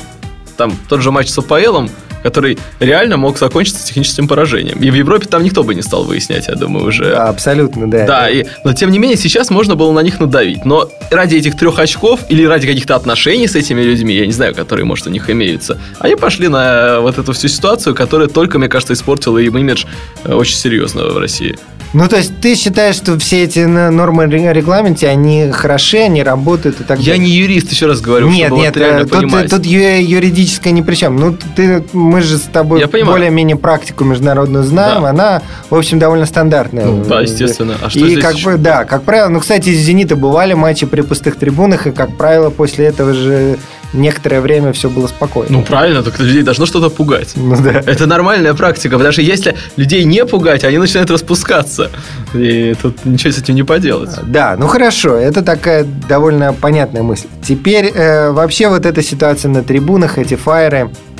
Там 0.57 0.77
тот 0.89 1.01
же 1.01 1.11
матч 1.11 1.29
с 1.29 1.37
АПЛом, 1.37 1.89
который 2.23 2.57
реально 2.79 3.17
мог 3.17 3.37
закончиться 3.37 3.85
техническим 3.85 4.27
поражением. 4.27 4.79
И 4.79 4.89
в 4.89 4.93
Европе 4.95 5.27
там 5.27 5.43
никто 5.43 5.63
бы 5.63 5.75
не 5.75 5.81
стал 5.81 6.05
выяснять, 6.05 6.47
я 6.47 6.55
думаю, 6.55 6.87
уже. 6.87 7.11
Да, 7.11 7.27
абсолютно, 7.27 7.89
да. 7.91 8.07
Да, 8.07 8.29
и, 8.29 8.45
но 8.63 8.73
тем 8.73 8.89
не 8.91 8.97
менее 8.97 9.17
сейчас 9.17 9.49
можно 9.49 9.75
было 9.75 9.91
на 9.91 9.99
них 9.99 10.19
надавить. 10.19 10.65
Но 10.65 10.89
ради 11.11 11.35
этих 11.35 11.57
трех 11.57 11.77
очков 11.77 12.21
или 12.29 12.45
ради 12.45 12.65
каких-то 12.65 12.95
отношений 12.95 13.47
с 13.47 13.55
этими 13.55 13.81
людьми, 13.81 14.15
я 14.15 14.25
не 14.25 14.31
знаю, 14.31 14.55
которые, 14.55 14.85
может, 14.85 15.05
у 15.05 15.09
них 15.09 15.29
имеются, 15.29 15.77
они 15.99 16.15
пошли 16.15 16.47
на 16.47 17.01
вот 17.01 17.17
эту 17.17 17.33
всю 17.33 17.49
ситуацию, 17.49 17.93
которая 17.93 18.29
только, 18.29 18.57
мне 18.57 18.69
кажется, 18.69 18.93
испортила 18.93 19.37
им 19.37 19.57
имидж 19.57 19.85
э, 20.23 20.33
очень 20.33 20.55
серьезно 20.55 21.03
в 21.05 21.17
России. 21.17 21.57
Ну, 21.93 22.07
то 22.07 22.17
есть 22.17 22.39
ты 22.41 22.55
считаешь, 22.55 22.95
что 22.95 23.17
все 23.19 23.43
эти 23.43 23.59
нормы 23.59 24.25
регламенте, 24.25 25.07
они 25.07 25.51
хороши, 25.51 25.99
они 25.99 26.23
работают 26.23 26.81
и 26.81 26.83
так 26.83 26.97
далее? 26.97 27.15
Я 27.15 27.17
не 27.17 27.29
юрист, 27.29 27.71
еще 27.71 27.85
раз 27.85 28.01
говорю. 28.01 28.29
Нет, 28.29 28.51
нет, 28.51 28.75
э, 28.77 29.05
тут, 29.05 29.49
тут 29.49 29.65
юридическое 29.65 30.73
ни 30.73 30.81
при 30.81 30.95
чем. 30.95 31.17
Ну, 31.17 31.37
ты, 31.55 31.83
мы 31.93 32.21
же 32.21 32.37
с 32.37 32.41
тобой 32.41 32.85
более-менее 32.85 33.57
практику 33.57 34.03
международную 34.03 34.63
знаем, 34.63 35.03
да. 35.03 35.09
она, 35.09 35.41
в 35.69 35.75
общем, 35.75 35.99
довольно 35.99 36.25
стандартная. 36.25 36.85
Ну, 36.85 37.03
да, 37.03 37.21
естественно. 37.21 37.75
А 37.81 37.89
что 37.89 37.99
и 37.99 38.09
здесь 38.09 38.23
как 38.23 38.35
еще? 38.35 38.51
бы, 38.51 38.57
да, 38.57 38.85
как 38.85 39.03
правило, 39.03 39.29
ну, 39.29 39.39
кстати, 39.39 39.69
из 39.69 39.79
«Зенита» 39.79 40.15
бывали 40.15 40.53
матчи 40.53 40.85
при 40.85 41.01
пустых 41.01 41.35
трибунах, 41.35 41.85
и, 41.85 41.91
как 41.91 42.17
правило, 42.17 42.49
после 42.49 42.85
этого 42.85 43.13
же 43.13 43.59
некоторое 43.93 44.41
время 44.41 44.73
все 44.73 44.89
было 44.89 45.07
спокойно. 45.07 45.51
Ну, 45.51 45.61
правильно, 45.61 46.03
так 46.03 46.19
людей 46.19 46.43
должно 46.43 46.65
что-то 46.65 46.89
пугать. 46.89 47.33
Ну, 47.43 47.57
да. 47.61 47.83
Это 47.85 48.07
нормальная 48.07 48.53
практика, 48.53 48.97
потому 48.97 49.11
что 49.11 49.21
если 49.21 49.55
людей 49.75 50.05
не 50.05 50.25
пугать, 50.25 50.63
они 50.63 50.77
начинают 50.77 51.11
распускаться. 51.11 51.91
И 52.33 52.73
тут 52.81 53.05
ничего 53.05 53.31
с 53.31 53.37
этим 53.37 53.55
не 53.55 53.63
поделать. 53.63 54.09
Да, 54.23 54.55
ну 54.57 54.67
хорошо, 54.67 55.15
это 55.15 55.41
такая 55.41 55.83
довольно 55.83 56.53
понятная 56.53 57.03
мысль. 57.03 57.27
Теперь 57.43 57.91
э, 57.93 58.31
вообще 58.31 58.69
вот 58.69 58.85
эта 58.85 59.03
ситуация 59.03 59.49
на 59.49 59.61
трибунах, 59.61 60.17
эти 60.17 60.35
фаеры, 60.35 60.73
Э, 60.73 61.12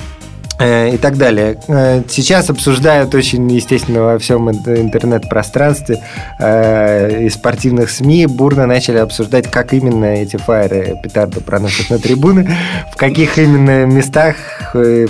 и 0.60 0.98
так 1.02 1.18
далее. 1.18 1.58
Э, 1.68 2.04
сейчас 2.08 2.50
обсуждают 2.50 3.14
очень, 3.16 3.52
естественно, 3.52 4.04
во 4.04 4.20
всем 4.20 4.50
интернет-пространстве 4.52 6.00
э, 6.40 7.26
и 7.26 7.30
спортивных 7.30 7.90
СМИ 7.90 8.28
бурно 8.28 8.68
начали 8.68 8.98
обсуждать, 8.98 9.50
как 9.50 9.74
именно 9.74 10.06
эти 10.06 10.38
фаеры 10.38 10.96
петарды 11.04 11.42
проносят 11.42 11.90
на 11.90 11.98
трибуны, 11.98 12.56
в 12.92 12.98
каких 12.98 13.38
именно 13.40 13.86
местах 13.86 14.36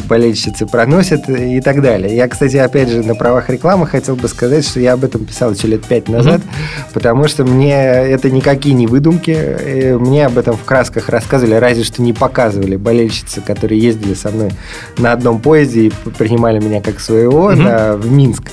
болельщицы 0.08 0.66
проносят 0.66 1.30
и 1.30 1.62
так 1.62 1.82
далее. 1.82 2.16
Я, 2.16 2.28
кстати, 2.28 2.58
опять 2.58 2.90
же, 2.90 3.04
на 3.04 3.16
правах 3.16 3.50
рекламы 3.50 3.86
хотел 3.86 4.16
бы 4.16 4.28
сказать, 4.28 4.66
что 4.66 4.80
я 4.80 4.94
об 4.94 5.04
этом 5.04 5.26
писал 5.26 5.54
еще 5.54 5.68
лет 5.68 5.86
пять 5.86 6.10
назад, 6.10 6.42
mm-hmm. 6.42 6.94
потому 6.94 7.28
что 7.28 7.44
мне 7.44 7.74
это 7.74 8.30
никакие 8.30 8.76
не 8.76 8.88
выдумки. 8.88 9.98
Мне 9.98 10.26
об 10.26 10.38
этом 10.38 10.56
в 10.56 10.64
красках 10.64 11.10
рассказывали, 11.10 11.56
разве 11.56 11.84
что 11.84 12.02
не 12.02 12.14
показывали 12.14 12.76
болельщицы, 12.76 13.42
которые 13.42 13.80
ездили 13.80 14.14
со 14.14 14.32
мной 14.32 14.52
на 14.98 15.12
одном 15.12 15.33
поезде 15.40 15.88
и 15.88 15.90
принимали 16.18 16.60
меня 16.60 16.82
как 16.82 17.00
своего 17.00 17.46
угу. 17.46 17.56
на, 17.56 17.94
в 17.94 18.12
Минск. 18.12 18.44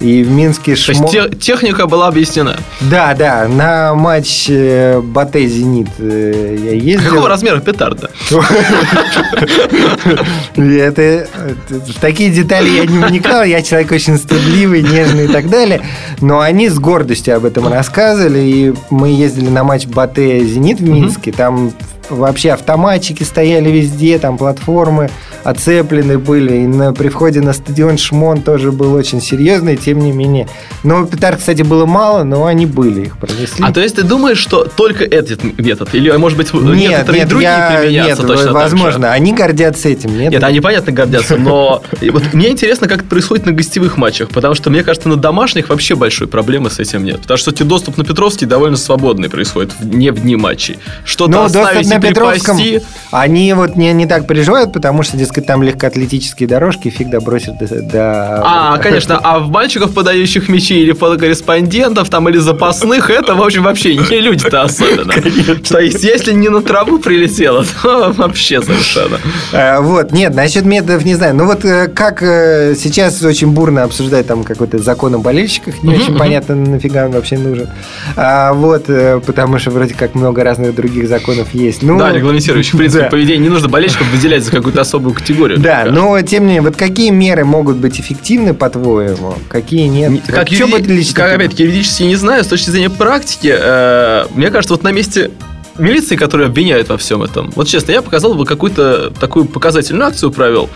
И 0.00 0.22
в 0.22 0.30
Минске 0.30 0.76
шмо... 0.76 1.08
То 1.08 1.16
есть 1.16 1.30
те, 1.30 1.36
техника 1.38 1.88
была 1.88 2.06
объяснена? 2.06 2.56
Да, 2.82 3.14
да. 3.14 3.48
На 3.48 3.96
матч 3.96 4.46
э, 4.48 5.00
Батэ 5.00 5.44
Зенит 5.46 5.88
э, 5.98 6.56
я 6.56 6.72
ездил. 6.72 7.10
Какого 7.10 7.28
размера 7.28 7.58
петарда? 7.58 8.08
Это, 10.54 11.26
в 11.68 12.00
такие 12.00 12.30
детали 12.30 12.68
я 12.68 12.86
не 12.86 12.98
вникал. 12.98 13.42
Я 13.42 13.60
человек 13.60 13.90
очень 13.90 14.18
стыдливый, 14.18 14.82
нежный 14.82 15.24
и 15.24 15.28
так 15.28 15.50
далее. 15.50 15.80
Но 16.20 16.38
они 16.38 16.68
с 16.68 16.78
гордостью 16.78 17.34
об 17.34 17.44
этом 17.44 17.66
рассказывали. 17.66 18.38
И 18.38 18.74
мы 18.90 19.08
ездили 19.08 19.48
на 19.48 19.64
матч 19.64 19.86
Батэ 19.86 20.44
Зенит 20.44 20.78
в 20.78 20.88
Минске. 20.88 21.32
Там 21.32 21.72
вообще 22.08 22.52
автоматчики 22.52 23.22
стояли 23.22 23.68
везде, 23.68 24.18
там 24.18 24.38
платформы 24.38 25.10
оцеплены 25.50 26.18
были. 26.18 26.58
И 26.58 26.66
на, 26.66 26.92
при 26.92 27.08
входе 27.08 27.40
на 27.40 27.52
стадион 27.52 27.98
Шмон 27.98 28.42
тоже 28.42 28.72
был 28.72 28.94
очень 28.94 29.20
серьезный, 29.20 29.76
тем 29.76 29.98
не 29.98 30.12
менее. 30.12 30.48
Но 30.84 31.04
петард, 31.06 31.38
кстати, 31.38 31.62
было 31.62 31.86
мало, 31.86 32.24
но 32.24 32.46
они 32.46 32.66
были, 32.66 33.06
их 33.06 33.18
пронесли. 33.18 33.64
А 33.64 33.72
то 33.72 33.80
есть 33.80 33.96
ты 33.96 34.02
думаешь, 34.02 34.38
что 34.38 34.64
только 34.64 35.04
этот 35.04 35.42
метод? 35.58 35.94
Или, 35.94 36.10
может 36.16 36.36
быть, 36.38 36.52
нет, 36.52 36.90
некоторые 36.90 37.20
нет, 37.20 37.28
другие 37.28 37.50
я, 37.50 37.78
применятся 37.80 38.22
нет, 38.22 38.32
точно 38.36 38.52
возможно. 38.52 39.12
Они 39.12 39.32
гордятся 39.32 39.88
этим, 39.88 40.16
нет? 40.18 40.32
Нет, 40.32 40.44
они, 40.44 40.60
понятно, 40.60 40.92
гордятся, 40.92 41.36
но 41.36 41.82
вот 42.00 42.34
мне 42.34 42.50
интересно, 42.50 42.88
как 42.88 43.00
это 43.00 43.08
происходит 43.08 43.46
на 43.46 43.52
гостевых 43.52 43.96
матчах, 43.96 44.30
потому 44.30 44.54
что, 44.54 44.70
мне 44.70 44.82
кажется, 44.82 45.08
на 45.08 45.16
домашних 45.16 45.68
вообще 45.68 45.94
большой 45.94 46.28
проблемы 46.28 46.70
с 46.70 46.78
этим 46.78 47.04
нет. 47.04 47.20
Потому 47.22 47.38
что 47.38 47.52
доступ 47.64 47.96
на 47.96 48.04
Петровский 48.04 48.46
довольно 48.46 48.76
свободный 48.76 49.28
происходит, 49.28 49.72
не 49.80 50.10
в 50.10 50.20
дни 50.20 50.36
матчей. 50.36 50.78
Что-то 51.04 51.44
оставить 51.44 51.88
на 51.88 52.00
Петровском, 52.00 52.58
они 53.10 53.52
вот 53.54 53.76
не, 53.76 53.92
не 53.92 54.06
так 54.06 54.26
переживают, 54.26 54.72
потому 54.72 55.02
что, 55.02 55.16
дескать, 55.16 55.37
там 55.40 55.62
легкоатлетические 55.62 56.48
дорожки, 56.48 56.88
фиг 56.88 57.10
добросит 57.10 57.58
до... 57.58 57.82
до... 57.82 58.42
А, 58.44 58.78
конечно, 58.78 59.18
а 59.22 59.38
в 59.38 59.50
мальчиков, 59.50 59.94
подающих 59.94 60.48
мячи 60.48 60.80
или 60.80 60.92
фотокорреспондентов 60.92 62.08
там 62.10 62.28
или 62.28 62.38
запасных, 62.38 63.10
это, 63.10 63.34
в 63.34 63.42
общем, 63.42 63.64
вообще 63.64 63.96
не 63.96 64.20
люди-то 64.20 64.62
особенно. 64.62 65.12
То 65.68 65.78
есть, 65.78 66.02
если 66.02 66.32
не 66.32 66.48
на 66.48 66.62
траву 66.62 66.98
прилетело, 66.98 67.64
то 67.82 68.12
вообще 68.16 68.62
совершенно. 68.62 69.18
А, 69.52 69.80
вот, 69.80 70.12
нет, 70.12 70.34
насчет 70.34 70.64
методов 70.64 71.04
не 71.04 71.14
знаю. 71.14 71.34
Ну 71.34 71.46
вот 71.46 71.64
э, 71.64 71.88
как 71.88 72.22
э, 72.22 72.74
сейчас 72.76 73.22
очень 73.22 73.48
бурно 73.48 73.84
обсуждать 73.84 74.26
там 74.26 74.44
какой-то 74.44 74.78
закон 74.78 75.14
о 75.14 75.18
болельщиках, 75.18 75.82
не 75.82 75.94
очень 75.94 76.16
понятно, 76.16 76.54
нафига 76.54 77.06
он 77.06 77.12
вообще 77.12 77.38
нужен. 77.38 77.68
А, 78.16 78.52
вот, 78.52 78.84
э, 78.88 79.20
потому 79.24 79.58
что 79.58 79.70
вроде 79.70 79.94
как 79.94 80.14
много 80.14 80.44
разных 80.44 80.74
других 80.74 81.08
законов 81.08 81.54
есть. 81.54 81.82
Ну, 81.82 81.98
да, 81.98 82.12
регламентирующих, 82.12 82.74
в 82.74 82.78
принципе, 82.78 83.04
поведение. 83.04 83.44
Не 83.44 83.48
нужно 83.48 83.68
болельщиков 83.68 84.06
выделять 84.10 84.44
за 84.44 84.50
какую-то 84.50 84.80
особую 84.80 85.14
категорию. 85.18 85.58
Да, 85.58 85.86
но 85.86 86.20
тем 86.22 86.42
не 86.42 86.48
менее, 86.48 86.62
вот 86.62 86.76
какие 86.76 87.10
меры 87.10 87.44
могут 87.44 87.76
быть 87.76 88.00
эффективны, 88.00 88.54
по-твоему, 88.54 89.34
какие 89.48 89.86
нет? 89.86 90.22
Как, 90.26 90.50
юриди... 90.50 91.12
как 91.12 91.34
опять-таки, 91.34 91.64
юридически 91.64 92.04
не 92.04 92.16
знаю, 92.16 92.44
с 92.44 92.46
точки 92.46 92.70
зрения 92.70 92.90
практики, 92.90 93.54
э, 93.56 94.26
мне 94.34 94.50
кажется, 94.50 94.74
вот 94.74 94.82
на 94.82 94.92
месте 94.92 95.30
милиции, 95.78 96.16
которые 96.16 96.46
обвиняют 96.46 96.88
во 96.88 96.96
всем 96.96 97.22
этом, 97.22 97.52
вот 97.54 97.68
честно, 97.68 97.92
я 97.92 98.02
показал 98.02 98.34
бы 98.34 98.44
какую-то 98.44 99.10
такую 99.10 99.44
показательную 99.46 100.08
акцию 100.08 100.30
провел, 100.30 100.68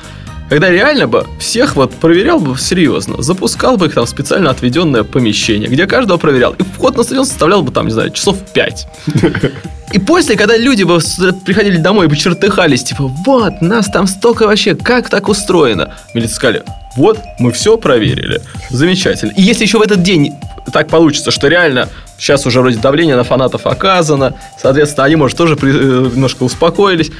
когда 0.52 0.68
реально 0.68 1.06
бы 1.06 1.26
всех 1.38 1.76
вот 1.76 1.94
проверял 1.94 2.38
бы 2.38 2.58
серьезно, 2.58 3.22
запускал 3.22 3.78
бы 3.78 3.86
их 3.86 3.94
там 3.94 4.04
в 4.04 4.08
специально 4.10 4.50
отведенное 4.50 5.02
помещение, 5.02 5.66
где 5.66 5.86
каждого 5.86 6.18
проверял, 6.18 6.52
и 6.52 6.62
вход 6.62 6.94
на 6.94 7.04
стадион 7.04 7.24
составлял 7.24 7.62
бы 7.62 7.72
там, 7.72 7.86
не 7.86 7.92
знаю, 7.92 8.10
часов 8.10 8.36
5. 8.52 8.86
И 9.92 9.98
после, 9.98 10.36
когда 10.36 10.56
люди 10.56 10.82
бы 10.82 11.00
приходили 11.44 11.76
домой 11.76 12.06
и 12.06 12.08
бы 12.08 12.16
чертыхались, 12.16 12.82
типа, 12.82 13.10
вот, 13.26 13.60
нас 13.60 13.90
там 13.90 14.06
столько 14.06 14.46
вообще, 14.46 14.74
как 14.74 15.10
так 15.10 15.28
устроено? 15.28 15.94
Милиция 16.14 16.34
сказали, 16.34 16.62
вот, 16.96 17.18
мы 17.38 17.52
все 17.52 17.76
проверили. 17.76 18.40
Замечательно. 18.70 19.32
И 19.36 19.42
если 19.42 19.64
еще 19.64 19.78
в 19.78 19.82
этот 19.82 20.02
день 20.02 20.32
так 20.72 20.88
получится, 20.88 21.30
что 21.30 21.48
реально 21.48 21.88
сейчас 22.18 22.46
уже 22.46 22.60
вроде 22.60 22.78
давление 22.78 23.16
на 23.16 23.24
фанатов 23.24 23.66
оказано, 23.66 24.34
соответственно, 24.60 25.06
они, 25.06 25.16
может, 25.16 25.36
тоже 25.36 25.56
при, 25.56 25.70
э, 25.70 26.10
немножко 26.12 26.44
успокоились, 26.44 27.10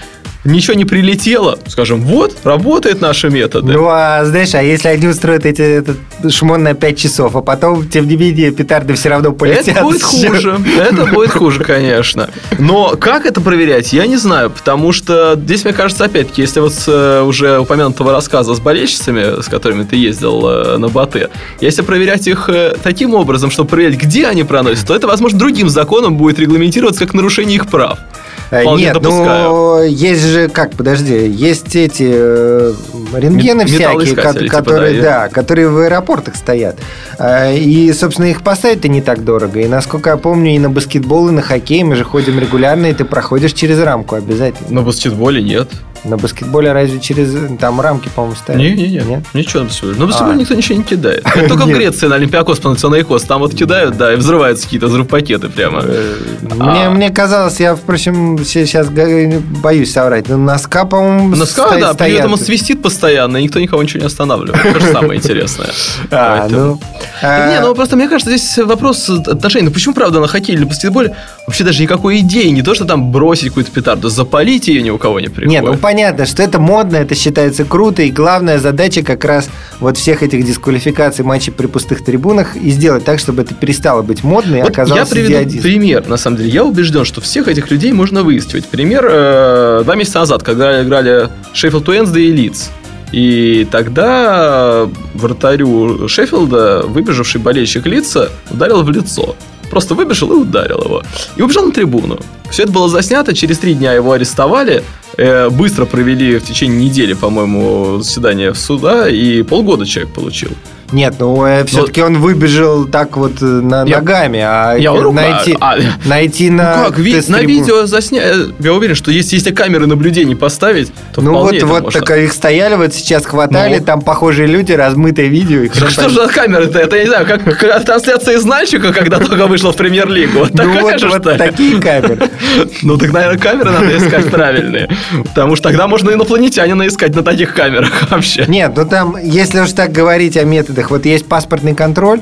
ничего 0.45 0.75
не 0.75 0.85
прилетело, 0.85 1.59
скажем, 1.67 2.03
вот, 2.03 2.37
работает 2.45 3.01
наши 3.01 3.31
методы. 3.31 3.73
Ну, 3.73 3.89
а 3.89 4.25
знаешь, 4.25 4.55
а 4.55 4.63
если 4.63 4.89
они 4.89 5.07
устроят 5.07 5.47
эти, 5.47 5.63
этот 5.63 5.99
шмон 6.31 6.63
на 6.63 6.75
5 6.75 6.99
часов, 6.99 7.37
а 7.37 7.43
потом, 7.43 7.89
тем 7.89 8.09
не 8.09 8.17
менее, 8.17 8.51
петарды 8.51 8.95
все 8.95 9.09
равно 9.09 9.33
полетят? 9.33 9.69
Это 9.69 9.83
будет 9.83 10.03
хуже, 10.03 10.59
это 10.79 11.07
будет 11.07 11.31
хуже, 11.31 11.63
конечно. 11.63 12.31
Но 12.59 12.97
как 12.97 13.27
это 13.27 13.41
проверять, 13.41 13.93
я 13.93 14.07
не 14.07 14.17
знаю, 14.17 14.51
потому 14.51 14.93
что 14.93 15.35
здесь, 15.37 15.65
мне 15.65 15.73
кажется, 15.73 16.05
опять-таки, 16.05 16.43
если 16.43 16.61
вот 16.61 16.75
с 16.75 16.89
э, 16.89 17.23
уже 17.23 17.59
упомянутого 17.59 18.13
рассказа 18.13 18.55
с 18.55 18.61
болельщицами, 18.61 19.43
с 19.43 19.49
которыми 19.63 19.85
ты 19.85 19.95
ездил 19.95 20.45
э, 20.45 20.77
на 20.77 20.89
Батэ, 20.89 21.29
если 21.61 21.83
проверять 21.83 22.27
их 22.27 22.49
э, 22.49 22.75
таким 22.83 23.15
образом, 23.15 23.53
чтобы 23.53 23.71
проверять, 23.71 23.97
где 23.97 24.27
они 24.27 24.43
проносят, 24.43 24.89
то 24.89 24.97
это, 24.97 25.07
возможно, 25.07 25.39
другим 25.39 25.69
законом 25.69 26.17
будет 26.17 26.41
регламентироваться 26.41 27.07
как 27.07 27.15
нарушение 27.15 27.57
их 27.57 27.69
прав. 27.69 28.01
Вполне 28.49 28.85
Нет, 28.85 28.95
допускаю. 28.95 29.51
ну 29.51 29.83
есть 29.85 30.27
же, 30.27 30.49
как, 30.49 30.73
подожди, 30.73 31.29
есть 31.29 31.77
эти 31.77 32.11
э, 32.13 32.75
рентгены 33.15 33.67
всякие, 33.67 34.15
ко- 34.17 34.35
типа, 34.35 34.51
которые, 34.51 35.01
да, 35.01 35.23
да, 35.23 35.29
которые 35.29 35.69
в 35.69 35.79
аэропортах 35.79 36.35
стоят. 36.35 36.77
Э, 37.19 37.57
и, 37.57 37.93
собственно, 37.93 38.27
их 38.27 38.43
поставить-то 38.43 38.89
не 38.89 39.01
так 39.01 39.25
дорого. 39.25 39.61
И, 39.61 39.69
насколько 39.69 40.11
я 40.11 40.17
помню, 40.17 40.57
и 40.57 40.59
на 40.59 40.71
баскетбол, 40.71 41.29
и 41.29 41.33
на 41.33 41.41
хоккей 41.41 41.85
мы 41.85 41.95
же 41.95 42.05
ходим 42.05 42.39
регулярно, 42.41 42.87
и 42.87 42.95
ты 42.95 43.05
проходишь 43.05 43.53
через 43.53 43.79
рамку 43.79 44.17
обязательно. 44.17 44.71
На 44.71 44.83
баскетболе 44.83 45.41
нет. 45.41 45.69
На 46.05 46.17
баскетболе 46.17 46.73
разве 46.73 46.99
через 47.01 47.35
там 47.59 47.81
рамки, 47.81 48.09
по-моему, 48.15 48.37
ставят? 48.37 48.61
Не, 48.61 48.73
не, 48.73 48.89
не. 48.89 49.05
Нет? 49.05 49.25
Ничего 49.35 49.61
на 49.61 49.67
баскетболе. 49.67 49.99
На 49.99 50.07
баскетболе 50.07 50.33
а. 50.33 50.41
никто 50.41 50.55
ничего 50.55 50.79
не 50.79 50.85
кидает. 50.85 51.25
Это 51.25 51.49
только 51.49 51.63
в 51.67 51.69
Греции 51.69 52.07
на 52.07 52.17
Олимпиакос 52.17 52.59
Панатинаикос. 52.59 53.23
Там 53.23 53.41
вот 53.41 53.55
кидают, 53.55 53.97
да, 53.97 54.13
и 54.13 54.17
взрываются 54.17 54.65
какие-то 54.65 54.89
взрывпакеты 54.89 55.49
прямо. 55.49 55.83
Э, 55.85 56.17
мне, 56.43 56.87
а. 56.87 56.91
мне 56.91 57.11
казалось, 57.11 57.61
я, 57.61 57.77
впрочем, 57.77 58.45
сейчас 58.45 58.89
боюсь 58.91 59.93
соврать. 59.93 60.29
Но 60.29 60.37
носка, 60.37 60.85
по-моему, 60.85 61.37
Носка, 61.37 61.79
да, 61.79 61.95
при 61.95 62.15
этом 62.15 62.33
он 62.33 62.39
свистит 62.39 62.83
постоянно, 62.83 63.37
и 63.37 63.45
никто 63.45 63.61
никого 63.61 63.83
ничего 63.83 64.01
не 64.01 64.07
останавливает. 64.07 64.61
То 64.63 64.81
же 64.81 64.93
самое 64.93 65.19
интересное. 65.19 65.71
А, 66.11 66.47
ну... 66.49 66.79
Не, 67.23 67.61
ну 67.61 67.75
просто 67.75 67.97
мне 67.97 68.09
кажется, 68.09 68.37
здесь 68.37 68.59
вопрос 68.59 69.09
отношений. 69.09 69.67
Ну 69.67 69.73
почему, 69.73 69.95
правда, 69.95 70.21
на 70.21 70.27
хоккее 70.27 70.57
или 70.57 70.65
баскетболе 70.65 71.15
вообще 71.47 71.65
даже 71.65 71.83
никакой 71.83 72.19
идеи, 72.19 72.49
не 72.49 72.63
то, 72.63 72.75
что 72.75 72.85
там 72.85 73.13
бросить 73.13 73.49
какую-то 73.49 73.71
петарду, 73.71 74.09
запалить 74.09 74.69
ее 74.69 74.83
ни 74.83 74.91
у 74.91 74.99
кого 74.99 75.21
не 75.21 75.29
приходит. 75.29 75.51
Нет, 75.51 75.65
ну 75.65 75.77
понятно, 75.93 76.25
что 76.25 76.43
это 76.43 76.59
модно, 76.59 76.97
это 76.97 77.15
считается 77.15 77.65
круто, 77.65 78.01
и 78.01 78.11
главная 78.11 78.59
задача 78.59 79.03
как 79.03 79.27
раз 79.27 79.51
вот 79.79 79.99
всех 79.99 80.23
этих 80.23 80.43
дисквалификаций 80.43 81.23
матчей 81.23 81.53
при 81.53 81.67
пустых 81.67 82.03
трибунах 82.03 82.57
и 82.57 82.71
сделать 82.71 83.05
так, 83.05 83.19
чтобы 83.19 83.43
это 83.43 83.55
перестало 83.55 84.01
быть 84.01 84.25
модно 84.25 84.57
и 84.57 84.63
вот 84.63 84.71
оказалось 84.71 85.11
Я 85.11 85.15
приведу 85.15 85.33
идиотизм. 85.35 85.63
пример, 85.63 86.09
на 86.09 86.17
самом 86.17 86.39
деле. 86.39 86.49
Я 86.49 86.65
убежден, 86.65 87.05
что 87.05 87.21
всех 87.21 87.47
этих 87.47 87.71
людей 87.71 87.93
можно 87.93 88.23
выискивать. 88.23 88.65
Пример 88.69 89.07
э, 89.07 89.83
два 89.85 89.95
месяца 89.95 90.21
назад, 90.21 90.43
когда 90.43 90.83
играли 90.83 91.29
Шеффилд 91.53 91.87
Уэнсдей 91.87 92.29
и 92.29 92.33
Лидс. 92.33 92.71
И 93.13 93.69
тогда 93.71 94.89
вратарю 95.13 96.09
Шеффилда, 96.09 96.85
выбежавший 96.87 97.39
болельщик 97.43 97.85
лица, 97.85 98.31
ударил 98.51 98.83
в 98.83 98.91
лицо. 98.91 99.37
Просто 99.73 99.95
выбежал 99.95 100.31
и 100.33 100.37
ударил 100.37 100.83
его. 100.85 101.03
И 101.35 101.41
убежал 101.41 101.65
на 101.65 101.73
трибуну. 101.73 102.19
Все 102.51 102.65
это 102.65 102.73
было 102.73 102.91
заснято, 102.91 103.35
через 103.35 103.59
три 103.59 103.73
дня 103.73 103.95
его 103.95 104.13
арестовали, 104.13 104.85
э, 105.17 105.49
быстро 105.49 105.87
провели 105.87 106.37
в 106.37 106.45
течение 106.45 106.91
недели, 106.91 107.15
по-моему, 107.15 108.03
заседание 108.03 108.53
в 108.53 108.59
суда, 108.59 109.09
и 109.09 109.43
полгода 109.43 109.87
человек 109.87 110.13
получил. 110.13 110.51
Нет, 110.93 111.15
ну 111.19 111.45
э, 111.47 111.65
все-таки 111.65 112.03
он 112.03 112.19
выбежал 112.19 112.85
так 112.85 113.17
вот 113.17 113.41
э, 113.43 113.45
на, 113.45 113.85
Я- 113.85 113.99
ногами, 113.99 114.41
а 114.41 114.75
Я 114.77 114.93
э, 114.93 115.11
найти, 115.13 115.57
а, 115.61 115.77
найти 116.05 116.51
на 116.51 116.77
Ну 116.77 116.85
как, 116.89 116.99
ви- 116.99 117.23
на 117.29 117.41
видео 117.43 117.87
засня... 117.87 118.23
Я 118.59 118.73
уверен, 118.73 118.95
что 118.95 119.11
если, 119.11 119.37
если 119.37 119.53
камеры 119.53 119.87
наблюдения 119.87 120.37
поставить, 120.37 120.93
то 121.15 121.21
Ну 121.23 121.33
вот, 121.33 121.61
вот 121.63 121.83
можно. 121.85 122.01
так 122.01 122.19
их 122.19 122.33
стояли, 122.33 122.75
вот 122.75 122.93
сейчас 122.95 123.25
хватали, 123.27 123.79
Ну. 123.79 123.85
там 123.85 124.01
похожие 124.03 124.47
люди, 124.47 124.73
размытое 124.73 125.27
видео. 125.27 125.63
и 125.63 125.69
хрен 125.69 125.83
Так 125.85 125.91
что 125.91 126.09
же 126.09 126.15
за 126.15 126.29
камеры-то? 126.29 126.79
Это, 126.79 126.97
я 126.97 127.03
не 127.05 127.09
знаю, 127.09 127.27
как, 127.27 127.43
как 127.59 127.85
трансляция 127.85 128.37
из 128.37 128.45
Нальчика, 128.45 128.93
когда 128.93 129.19
только 129.19 129.47
вышла 129.47 129.73
в 129.73 129.77
премьер-лигу. 129.77 130.41
Вот 130.41 130.55
Ну 130.55 130.81
вот, 130.81 131.01
же, 131.01 131.09
вот 131.09 131.23
такие 131.23 131.81
камеры. 131.81 132.19
Ну, 132.83 132.99
так, 132.99 133.13
наверное, 133.13 133.39
камеры 133.39 133.71
надо 133.71 133.97
искать 133.97 134.31
правильные. 134.31 134.89
Потому 135.25 135.57
что 135.57 135.69
тогда 135.69 135.87
можно 135.89 136.11
инопланетянина 136.11 136.87
искать 136.87 137.15
на 137.15 137.23
таких 137.23 137.55
камерах 137.55 138.11
вообще. 138.11 138.45
Нет, 138.49 138.73
ну 138.77 138.85
там, 138.87 139.17
если 139.23 139.61
уж 139.61 139.73
так 139.73 139.93
говорить 139.93 140.37
о 140.37 140.45
методах, 140.45 140.82
вот 140.91 141.05
есть 141.07 141.27
паспортный 141.27 141.75
контроль, 141.75 142.21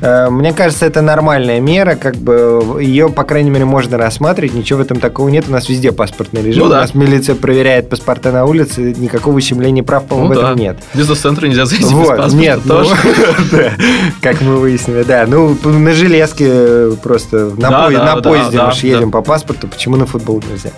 э, 0.00 0.30
мне 0.30 0.52
кажется, 0.52 0.86
это 0.86 1.02
нормальная 1.02 1.60
мера, 1.60 1.94
как 1.94 2.16
бы 2.16 2.78
ее, 2.80 3.08
по 3.08 3.24
крайней 3.24 3.50
мере, 3.50 3.64
можно 3.64 3.98
рассматривать, 3.98 4.54
ничего 4.54 4.78
в 4.78 4.82
этом 4.82 5.00
такого 5.00 5.28
нет, 5.28 5.46
у 5.48 5.52
нас 5.52 5.68
везде 5.68 5.92
паспортный 5.92 6.42
режим, 6.42 6.64
Ну 6.64 6.70
да. 6.70 6.78
у 6.78 6.80
нас 6.82 6.94
милиция 6.94 7.34
проверяет 7.34 7.88
паспорта 7.88 8.32
на 8.32 8.44
улице, 8.44 8.94
никакого 8.96 9.36
ущемления 9.36 9.82
прав, 9.82 10.04
по-моему, 10.06 10.34
Ну 10.34 10.40
в 10.40 10.42
да. 10.42 10.48
этом 10.50 10.60
нет. 10.60 10.78
В 10.92 10.98
бизнес-центры 10.98 11.48
нельзя 11.48 11.66
зайти 11.66 11.84
без 11.84 11.92
Вот, 11.92 12.08
паспорта 12.08 12.36
нет, 12.36 12.60
ну, 12.64 12.74
тоже. 12.74 12.94
да, 13.52 13.70
как 14.22 14.40
мы 14.40 14.56
выяснили, 14.56 15.02
да. 15.02 15.24
Ну, 15.26 15.56
на 15.64 15.92
железке 15.92 16.90
просто 17.02 17.50
на, 17.56 17.70
Да, 17.70 17.82
поезде, 17.84 17.98
да, 17.98 18.14
на 18.14 18.20
да, 18.20 18.30
поезде 18.30 18.56
да, 18.56 18.66
мы 18.66 18.72
ж 18.72 18.80
да. 18.80 18.88
едем 18.88 19.10
по 19.10 19.22
паспорту, 19.22 19.68
почему 19.68 19.96
на 19.96 20.06
футбол 20.06 20.42
нельзя? 20.50 20.70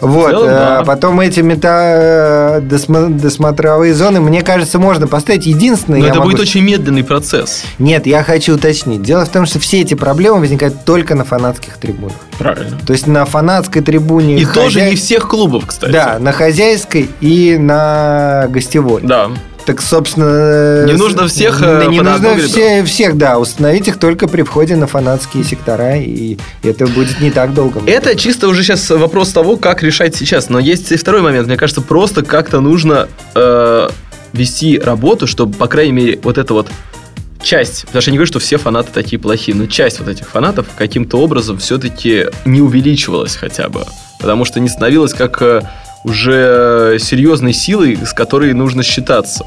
Вот, 0.00 0.30
целом, 0.30 0.48
э, 0.48 0.50
да. 0.50 0.84
потом 0.84 1.20
эти 1.20 1.40
мета 1.40 2.60
досмотровые 2.62 3.94
зоны, 3.94 4.20
мне 4.20 4.42
кажется, 4.42 4.78
можно 4.78 5.06
поставить. 5.06 5.46
Единственное, 5.46 5.98
Но 6.00 6.04
я 6.06 6.10
это 6.10 6.20
могу 6.20 6.30
будет 6.30 6.40
очень 6.42 6.53
медленный 6.60 7.04
процесс. 7.04 7.62
Нет, 7.78 8.06
я 8.06 8.22
хочу 8.22 8.54
уточнить. 8.54 9.02
Дело 9.02 9.24
в 9.24 9.28
том, 9.28 9.46
что 9.46 9.58
все 9.58 9.80
эти 9.80 9.94
проблемы 9.94 10.40
возникают 10.40 10.84
только 10.84 11.14
на 11.14 11.24
фанатских 11.24 11.76
трибунах. 11.78 12.16
Правильно. 12.38 12.78
То 12.86 12.92
есть 12.92 13.06
на 13.06 13.24
фанатской 13.24 13.82
трибуне... 13.82 14.38
И 14.38 14.44
хозя- 14.44 14.54
тоже 14.54 14.82
не 14.82 14.96
всех 14.96 15.28
клубов, 15.28 15.66
кстати. 15.66 15.92
Да, 15.92 16.18
на 16.20 16.32
хозяйской 16.32 17.08
и 17.20 17.56
на 17.58 18.46
гостевой. 18.50 19.02
Да. 19.02 19.30
Так, 19.66 19.80
собственно... 19.80 20.84
Не 20.84 20.94
с- 20.94 20.98
нужно 20.98 21.26
всех, 21.26 21.60
Не, 21.62 21.66
э, 21.66 21.86
не 21.88 22.00
нужно 22.00 22.36
все, 22.36 22.84
всех, 22.84 23.16
да. 23.16 23.38
Установить 23.38 23.88
их 23.88 23.98
только 23.98 24.28
при 24.28 24.42
входе 24.42 24.76
на 24.76 24.86
фанатские 24.86 25.42
сектора, 25.42 25.96
и 25.96 26.36
это 26.62 26.86
будет 26.86 27.18
не 27.20 27.30
так 27.30 27.54
долго. 27.54 27.80
Это 27.86 28.14
чисто 28.14 28.48
уже 28.48 28.62
сейчас 28.62 28.90
вопрос 28.90 29.30
того, 29.30 29.56
как 29.56 29.82
решать 29.82 30.14
сейчас. 30.14 30.50
Но 30.50 30.58
есть 30.58 30.92
и 30.92 30.96
второй 30.96 31.22
момент. 31.22 31.46
Мне 31.46 31.56
кажется, 31.56 31.80
просто 31.80 32.22
как-то 32.22 32.60
нужно 32.60 33.08
э, 33.34 33.88
вести 34.34 34.78
работу, 34.78 35.26
чтобы, 35.26 35.54
по 35.54 35.66
крайней 35.66 35.92
мере, 35.92 36.20
вот 36.22 36.38
эта 36.38 36.52
вот 36.52 36.68
часть, 37.42 37.82
потому 37.82 38.02
что 38.02 38.10
я 38.10 38.12
не 38.12 38.18
говорю, 38.18 38.28
что 38.28 38.38
все 38.38 38.58
фанаты 38.58 38.90
такие 38.92 39.18
плохие, 39.18 39.56
но 39.56 39.66
часть 39.66 40.00
вот 40.00 40.08
этих 40.08 40.28
фанатов 40.28 40.66
каким-то 40.76 41.18
образом 41.18 41.58
все-таки 41.58 42.26
не 42.44 42.60
увеличивалась 42.60 43.36
хотя 43.36 43.68
бы. 43.68 43.84
Потому 44.18 44.44
что 44.44 44.60
не 44.60 44.68
становилась 44.68 45.12
как 45.14 45.40
э, 45.42 45.62
уже 46.04 46.98
серьезной 47.00 47.52
силой, 47.52 47.98
с 48.04 48.12
которой 48.12 48.52
нужно 48.54 48.82
считаться. 48.82 49.44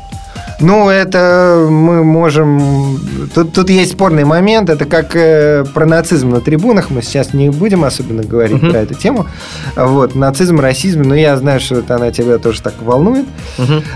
Ну, 0.60 0.90
это 0.90 1.68
мы 1.70 2.04
можем... 2.04 3.00
Тут, 3.36 3.54
тут 3.54 3.70
есть 3.70 3.92
спорный 3.92 4.24
момент. 4.26 4.70
Это 4.70 4.86
как 4.86 5.16
э, 5.16 5.64
про 5.74 5.86
нацизм 5.86 6.32
на 6.32 6.42
трибунах. 6.42 6.90
Мы 6.90 7.02
сейчас 7.04 7.34
не 7.34 7.50
будем 7.50 7.84
особенно 7.84 8.24
говорить 8.24 8.62
Мгм. 8.62 8.72
про 8.72 8.80
эту 8.80 8.96
тему. 8.96 9.28
Вот, 9.76 10.16
нацизм, 10.16 10.60
расизм. 10.60 11.04
Но 11.04 11.14
я 11.16 11.38
знаю, 11.38 11.60
что 11.60 11.76
это 11.76 11.96
она 11.96 12.12
тебя 12.12 12.40
тоже 12.40 12.62
так 12.62 12.74
волнует. 12.82 13.26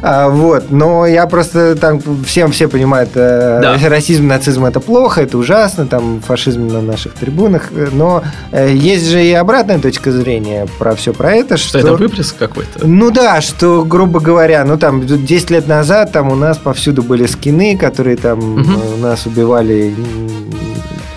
А, 0.03 0.29
вот, 0.29 0.69
но 0.69 1.05
я 1.07 1.25
просто 1.27 1.75
там 1.75 1.99
всем 2.25 2.51
все 2.51 2.67
понимают, 2.67 3.09
э, 3.15 3.59
Да. 3.61 3.77
расизм, 3.89 4.27
нацизм 4.27 4.65
это 4.65 4.79
плохо, 4.79 5.21
это 5.21 5.37
ужасно, 5.37 5.87
там 5.87 6.21
фашизм 6.21 6.67
на 6.67 6.81
наших 6.81 7.13
трибунах, 7.13 7.69
э, 7.71 7.87
но 7.91 8.23
э, 8.51 8.71
есть 8.73 9.07
же 9.09 9.23
и 9.23 9.33
обратная 9.33 9.79
точка 9.79 10.11
зрения 10.11 10.67
про 10.77 10.95
все 10.95 11.13
про 11.13 11.33
это, 11.33 11.57
что... 11.57 11.79
Что 11.79 11.79
это 11.79 11.93
выплеск 11.95 12.37
какой-то? 12.37 12.85
Ну 12.87 13.09
да, 13.11 13.41
что, 13.41 13.83
грубо 13.83 14.19
говоря, 14.19 14.63
ну 14.65 14.77
там 14.77 15.05
10 15.05 15.49
лет 15.49 15.67
назад 15.67 16.11
там 16.11 16.29
у 16.31 16.35
нас 16.35 16.50
повсюду 16.57 17.03
были 17.03 17.25
скины, 17.25 17.77
которые 17.77 18.17
там 18.17 18.39
Мгм. 18.39 18.75
э, 18.75 18.95
у 18.95 18.97
нас 18.97 19.25
убивали 19.25 19.93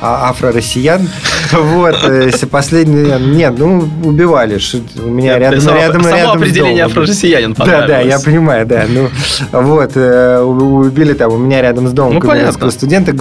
а- 0.01 0.29
афро-россиян. 0.31 1.09
Вот, 1.53 1.97
э, 2.05 2.31
последний... 2.51 3.13
Нет, 3.37 3.55
ну, 3.59 3.89
убивали. 4.03 4.59
У 5.05 5.09
меня 5.11 5.39
рядом, 5.39 5.61
само, 5.61 5.77
рядом, 5.77 6.03
само 6.03 6.17
рядом 6.17 6.37
определение 6.37 6.85
афро-россиянин 6.85 7.55
Да, 7.55 7.87
да, 7.87 8.01
я 8.01 8.19
понимаю, 8.19 8.67
да. 8.67 8.85
Ну, 8.89 9.09
вот, 9.53 9.93
э, 9.95 10.41
убили 10.41 11.13
там 11.15 11.33
у 11.33 11.39
меня 11.39 11.63
рядом 11.63 11.89
с 11.89 11.93
домом 11.93 12.15
Ну, 12.15 12.21
студента. 12.71 13.13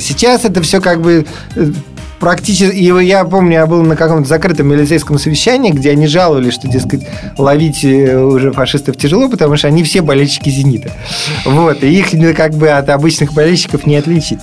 Сейчас 0.00 0.44
это 0.44 0.62
все 0.62 0.80
как 0.80 1.00
бы 1.00 1.26
практически... 2.18 2.74
И 2.74 2.84
я 3.04 3.24
помню, 3.24 3.52
я 3.52 3.66
был 3.66 3.82
на 3.82 3.96
каком-то 3.96 4.28
закрытом 4.28 4.68
милицейском 4.68 5.18
совещании, 5.18 5.70
где 5.70 5.90
они 5.90 6.06
жаловались, 6.06 6.54
что, 6.54 6.68
дескать, 6.68 7.06
ловить 7.38 7.84
э, 7.84 8.18
уже 8.18 8.52
фашистов 8.52 8.96
тяжело, 8.96 9.28
потому 9.28 9.56
что 9.56 9.68
они 9.68 9.82
все 9.82 10.02
болельщики 10.02 10.48
«Зенита». 10.48 10.90
Вот, 11.44 11.82
и 11.82 11.98
их 11.98 12.12
ну, 12.12 12.34
как 12.34 12.54
бы 12.54 12.68
от 12.68 12.88
обычных 12.88 13.32
болельщиков 13.32 13.86
не 13.86 13.96
отличить. 13.96 14.38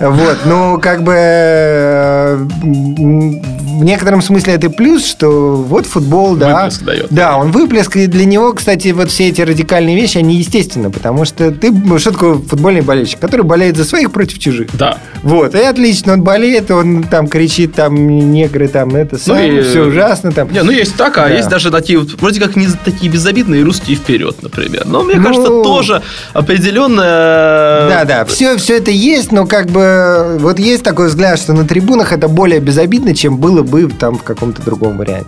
Вот, 0.00 0.38
ну, 0.44 0.78
как 0.80 1.02
бы 1.02 1.14
э, 1.16 2.36
в 2.62 3.84
некотором 3.84 4.22
смысле 4.22 4.54
это 4.54 4.70
плюс, 4.70 5.06
что 5.06 5.56
вот 5.56 5.86
футбол, 5.86 6.36
да. 6.36 6.64
Выплеск 6.64 6.82
дает. 6.84 7.06
Да, 7.10 7.36
он 7.36 7.50
выплеск, 7.50 7.96
и 7.96 8.06
для 8.06 8.24
него, 8.24 8.52
кстати, 8.52 8.88
вот 8.88 9.10
все 9.10 9.28
эти 9.28 9.40
радикальные 9.40 9.96
вещи, 9.96 10.18
они 10.18 10.36
естественны, 10.36 10.90
потому 10.90 11.24
что 11.24 11.50
ты, 11.50 11.70
ну, 11.70 11.98
что 11.98 12.12
такое 12.12 12.34
футбольный 12.38 12.82
болельщик, 12.82 13.18
который 13.18 13.42
болеет 13.42 13.76
за 13.76 13.84
своих 13.84 14.12
против 14.12 14.38
чужих. 14.38 14.68
Да. 14.74 14.98
Вот, 15.22 15.54
и 15.54 15.58
отлично, 15.58 16.14
он 16.14 16.22
болеет, 16.22 16.70
он 16.70 17.04
там 17.12 17.28
кричит, 17.28 17.74
там 17.74 17.94
негры, 18.32 18.68
там 18.68 18.96
это 18.96 19.18
самое, 19.18 19.58
и- 19.60 19.62
все 19.62 19.82
ужасно, 19.84 20.32
там. 20.32 20.50
Не, 20.50 20.62
ну 20.62 20.70
есть 20.72 20.96
так, 20.96 21.18
а 21.18 21.28
Да. 21.28 21.34
есть 21.34 21.48
даже 21.50 21.70
такие, 21.70 21.98
вот, 21.98 22.08
вроде 22.18 22.40
как 22.40 22.56
не 22.56 22.66
такие 22.84 23.12
безобидные 23.12 23.62
русские 23.62 23.98
вперед, 23.98 24.36
например. 24.42 24.84
Но 24.86 25.02
мне 25.02 25.16
Ну, 25.16 25.22
кажется, 25.22 25.48
тоже 25.62 26.00
определенно... 26.32 27.02
Да, 27.02 28.04
да, 28.06 28.24
все, 28.24 28.56
все 28.56 28.78
это 28.78 28.90
есть, 28.90 29.30
но 29.30 29.46
как 29.46 29.66
бы 29.66 30.38
вот 30.40 30.58
есть 30.58 30.82
такой 30.82 31.08
взгляд, 31.08 31.38
что 31.38 31.52
на 31.52 31.66
трибунах 31.66 32.12
это 32.12 32.28
более 32.28 32.60
безобидно, 32.60 33.14
чем 33.14 33.36
было 33.36 33.62
бы 33.62 33.88
там 33.88 34.16
в 34.16 34.22
каком-то 34.22 34.62
другом 34.62 34.96
варианте. 34.96 35.26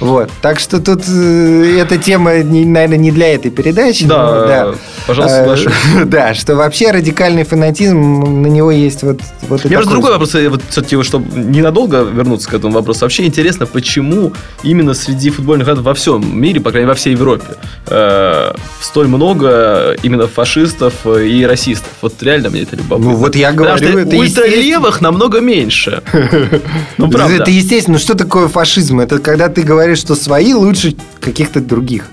Вот, 0.00 0.30
так 0.42 0.60
что 0.60 0.80
тут 0.80 1.02
э, 1.08 1.78
эта 1.80 1.96
тема, 1.96 2.38
не- 2.42 2.66
наверное, 2.66 2.98
не 2.98 3.10
для 3.10 3.34
этой 3.34 3.50
передачи. 3.50 4.04
Да, 4.04 4.66
но 4.66 4.74
пожалуйста, 5.06 5.36
Э, 5.38 5.40
соглашусь. 5.40 5.72
Да, 6.04 6.34
что 6.34 6.54
вообще 6.56 6.90
радикальный 6.90 7.44
фанатизм, 7.44 8.42
на 8.42 8.46
него 8.48 8.70
есть 8.70 9.02
вот, 9.02 9.20
вот 9.48 9.62
просто 9.62 9.68
такой 9.68 9.86
другой 9.86 10.10
вопрос, 10.12 10.34
вот 10.50 10.62
все-таки, 10.68 10.94
чтобы 11.06 11.38
ненадолго 11.38 12.02
вернуться 12.02 12.48
к 12.48 12.54
этому 12.54 12.72
вопросу. 12.72 13.00
Вообще 13.02 13.24
интересно, 13.24 13.66
почему 13.66 14.32
именно 14.62 14.94
среди 14.94 15.30
футбольных 15.30 15.66
фанатов 15.66 15.84
во 15.84 15.94
всем 15.94 16.38
мире, 16.38 16.60
по 16.60 16.70
крайней 16.70 16.86
мере, 16.86 16.88
во 16.88 16.94
всей 16.94 17.12
Европе, 17.12 17.56
э, 17.86 18.52
столь 18.80 19.08
много 19.08 19.96
именно 20.02 20.26
фашистов 20.26 21.06
и 21.06 21.44
расистов. 21.46 21.90
Вот 22.02 22.22
реально 22.22 22.50
мне 22.50 22.62
это 22.62 22.76
любопытно. 22.76 23.12
Ну, 23.12 23.16
вот 23.16 23.36
я 23.36 23.50
Потому 23.50 23.68
говорю, 23.68 23.88
что 23.88 23.98
это 23.98 24.16
ультралевых 24.16 25.00
намного 25.00 25.40
меньше. 25.40 26.02
Ну, 26.98 27.10
правда. 27.10 27.42
Это 27.42 27.50
естественно. 27.50 27.98
Что 27.98 28.14
такое 28.14 28.48
фашизм? 28.48 29.00
Это 29.00 29.18
когда 29.18 29.48
ты 29.48 29.62
говоришь, 29.62 29.98
что 29.98 30.14
свои 30.14 30.54
лучше 30.54 30.94
каких-то 31.20 31.60
других. 31.60 32.10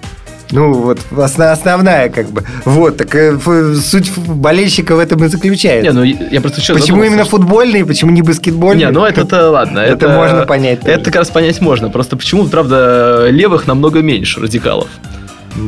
Ну, 0.54 0.74
вот 0.74 1.00
основная, 1.18 2.10
как 2.10 2.30
бы. 2.30 2.44
Вот, 2.66 2.98
так 2.98 3.14
э, 3.16 3.38
суть 3.76 4.12
болельщика 4.18 4.96
в 4.96 5.00
этом 5.00 5.24
и 5.24 5.28
заключается. 5.28 5.92
Не, 5.92 5.98
ну 5.98 6.04
я 6.04 6.42
просто 6.42 6.62
сейчас 6.62 6.78
почему 6.78 6.98
задумался, 6.98 7.08
именно 7.08 7.24
что- 7.26 7.38
футбольный, 7.38 7.86
почему 7.86 8.12
не 8.12 8.22
баскетбольный? 8.22 8.86
Не, 8.86 8.92
ну 8.92 9.04
это-то 9.04 9.50
ладно. 9.50 9.80
Это 9.80 10.10
можно 10.10 10.46
понять 10.46 10.80
Это 10.84 10.98
тоже. 11.00 11.06
как 11.06 11.16
раз 11.16 11.30
понять 11.30 11.60
можно. 11.62 11.90
Просто 11.90 12.16
почему, 12.18 12.46
правда, 12.48 13.28
левых 13.30 13.68
намного 13.68 14.02
меньше 14.02 14.40
радикалов. 14.40 14.90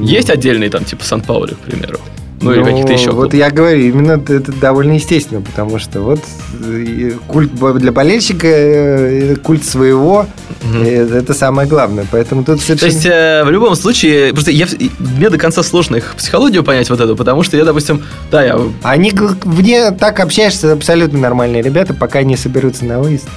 Есть 0.03 0.29
отдельные 0.29 0.69
там, 0.69 0.83
типа 0.85 1.03
Сан-Паули, 1.03 1.53
к 1.55 1.59
примеру. 1.59 1.99
Ну, 2.41 2.53
или 2.53 2.63
каких-то 2.63 2.93
еще 2.93 3.11
Вот 3.11 3.33
я 3.33 3.49
говорю, 3.49 3.79
именно 3.79 4.13
это 4.13 4.51
довольно 4.51 4.93
естественно, 4.93 5.41
потому 5.41 5.79
что 5.79 6.01
вот 6.01 6.19
э, 6.63 7.11
культ 7.27 7.51
для 7.77 7.91
болельщика, 7.91 8.47
э, 8.47 9.35
культ 9.37 9.63
своего, 9.63 10.25
э, 10.63 11.17
это 11.17 11.33
самое 11.33 11.67
главное. 11.67 12.05
Поэтому 12.11 12.43
тут 12.43 12.59
То 12.59 12.65
совершенно... 12.65 12.91
есть, 12.91 13.05
э, 13.05 13.43
в 13.45 13.49
любом 13.49 13.75
случае, 13.75 14.33
просто 14.33 14.51
я, 14.51 14.67
мне 14.99 15.29
до 15.29 15.37
конца 15.37 15.63
сложно 15.63 15.95
их 15.95 16.13
психологию 16.17 16.63
понять 16.63 16.89
вот 16.89 16.99
эту, 16.99 17.15
потому 17.15 17.43
что 17.43 17.57
я, 17.57 17.65
допустим, 17.65 18.03
да, 18.31 18.43
я 18.43 18.59
Они 18.83 19.11
вне 19.43 19.91
так 19.91 20.19
общаешься, 20.19 20.73
абсолютно 20.73 21.19
нормальные 21.19 21.61
ребята, 21.61 21.93
пока 21.93 22.23
не 22.23 22.35
соберутся 22.35 22.85
на 22.85 22.99
выезд. 22.99 23.27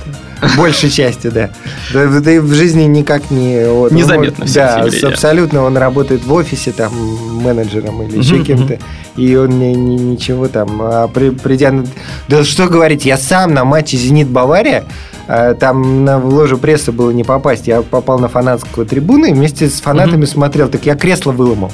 Большей 0.57 0.91
частью, 0.91 1.33
да. 1.33 1.51
Да, 1.93 2.07
да 2.21 2.33
и 2.33 2.39
в 2.39 2.53
жизни 2.55 2.83
никак 2.85 3.31
не... 3.31 3.65
Незаметно 3.95 4.45
Да, 4.55 4.75
абсолютно. 5.09 5.63
Он 5.65 5.77
работает 5.77 6.25
в 6.25 6.33
офисе, 6.33 6.73
там, 6.73 6.93
менеджером 7.43 8.03
или 8.03 8.19
еще 8.19 8.37
кем-то. 8.45 8.79
И 9.17 9.35
он 9.35 9.59
ни- 9.59 9.75
ничего 9.75 10.49
там... 10.49 10.81
а 10.81 11.09
при- 11.09 11.31
придя... 11.31 11.75
Да 12.29 12.45
что 12.45 12.69
говорить, 12.69 13.05
я 13.05 13.17
сам 13.17 13.53
на 13.55 13.65
матче 13.65 13.97
«Зенит-Бавария» 13.97 14.85
там 15.61 16.05
на 16.05 16.19
в 16.19 16.33
ложу 16.33 16.59
прессы 16.59 16.93
было 16.93 17.11
не 17.11 17.25
попасть. 17.25 17.67
Я 17.67 17.83
попал 17.83 18.19
на 18.19 18.29
фанатскую 18.29 18.87
трибуну 18.87 19.27
и 19.27 19.33
вместе 19.33 19.69
с 19.69 19.81
фанатами 19.81 20.25
смотрел. 20.25 20.69
Так 20.69 20.87
я 20.87 20.95
кресло 20.95 21.33
выломал. 21.33 21.73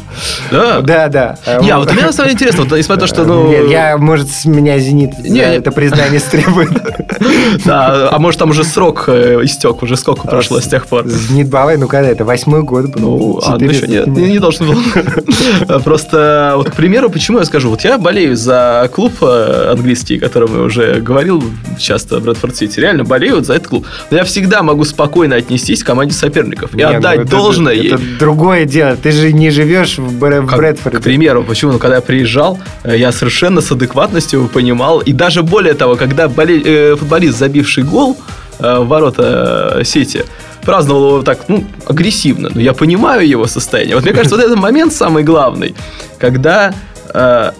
Да? 0.50 0.80
Да, 0.80 1.08
да. 1.08 1.38
Не, 1.60 1.70
а 1.70 1.78
вот 1.78 1.92
мне 1.92 2.02
на 2.02 2.12
самом 2.12 2.28
деле 2.28 2.34
интересно, 2.34 2.64
вот, 2.64 2.78
несмотря 2.78 2.94
на 2.94 3.00
то, 3.00 3.06
что, 3.06 3.24
ну... 3.24 3.48
Нет, 3.48 3.68
я, 3.68 3.96
может, 3.96 4.30
с 4.30 4.44
меня 4.44 4.78
«Зенит» 4.78 5.18
Не, 5.18 5.40
это 5.40 5.70
признание 5.70 6.20
стребует. 6.20 6.70
Да, 7.64 8.08
а 8.10 8.18
может 8.18 8.40
там 8.40 8.50
уже 8.50 8.64
срок 8.64 9.04
э, 9.06 9.40
истек, 9.44 9.82
уже 9.82 9.96
сколько 9.96 10.26
прошло 10.26 10.60
с 10.60 10.64
тех 10.64 10.86
пор? 10.86 11.06
«Зенит 11.08 11.48
Бавай», 11.48 11.76
ну 11.76 11.88
когда 11.88 12.08
это? 12.08 12.24
Восьмой 12.24 12.62
год 12.62 12.86
был. 12.86 13.00
Ну, 13.00 13.40
а, 13.42 13.56
ну 13.58 13.66
еще 13.66 13.86
нет, 13.86 14.06
не, 14.06 14.32
не 14.32 14.38
должен 14.38 14.66
был. 14.66 15.80
Просто, 15.84 16.54
вот, 16.56 16.70
к 16.70 16.74
примеру, 16.74 17.10
почему 17.10 17.38
я 17.38 17.44
скажу, 17.44 17.70
вот 17.70 17.82
я 17.82 17.98
болею 17.98 18.36
за 18.36 18.90
клуб 18.92 19.12
э, 19.22 19.70
английский, 19.72 20.18
о 20.18 20.20
котором 20.20 20.54
я 20.54 20.62
уже 20.62 21.00
говорил 21.00 21.42
часто, 21.78 22.20
Брэдфорд 22.20 22.56
Сити, 22.56 22.80
реально 22.80 23.04
болею 23.04 23.43
вот 23.44 23.46
за 23.46 23.54
этот 23.54 23.68
клуб. 23.68 23.86
Но 24.10 24.16
я 24.16 24.24
всегда 24.24 24.62
могу 24.62 24.84
спокойно 24.84 25.36
отнестись 25.36 25.82
к 25.82 25.86
команде 25.86 26.14
соперников 26.14 26.74
и 26.74 26.78
Не, 26.78 26.88
ну 26.90 26.96
отдать 26.96 27.20
это- 27.20 27.30
должное 27.30 27.74
ей. 27.74 27.88
Это 27.92 28.00
другое 28.18 28.64
дело. 28.64 28.96
Ты 28.96 29.10
же 29.12 29.32
не 29.32 29.50
живешь 29.50 29.98
в 29.98 30.18
Бр- 30.18 30.40
в 30.42 30.56
Брэдфорде. 30.56 30.98
К 30.98 31.02
примеру, 31.02 31.44
почему? 31.44 31.72
Ну, 31.72 31.78
когда 31.78 31.96
я 31.96 32.00
приезжал, 32.02 32.58
э, 32.84 32.96
я 32.96 33.12
совершенно 33.12 33.60
с 33.60 33.70
адекватностью 33.72 34.48
понимал, 34.48 35.00
и 35.00 35.12
даже 35.12 35.42
более 35.42 35.74
того, 35.74 35.96
когда 35.96 36.28
боле- 36.28 36.62
э, 36.64 36.96
футболист, 36.96 37.38
забивший 37.38 37.84
гол 37.84 38.16
э, 38.60 38.78
в 38.80 38.86
ворота 38.88 39.76
э, 39.80 39.84
Сити, 39.84 40.24
праздновал 40.62 41.08
его 41.08 41.22
так, 41.22 41.38
ну, 41.48 41.64
агрессивно, 41.86 42.50
но 42.54 42.60
я 42.60 42.72
понимаю 42.72 43.28
его 43.28 43.46
состояние. 43.46 43.94
Вот 43.96 44.04
мне 44.04 44.12
кажется, 44.14 44.36
вот 44.36 44.44
этот 44.44 44.58
момент 44.58 44.92
самый 44.92 45.24
главный, 45.24 45.74
когда... 46.18 46.72
э, 47.14 47.50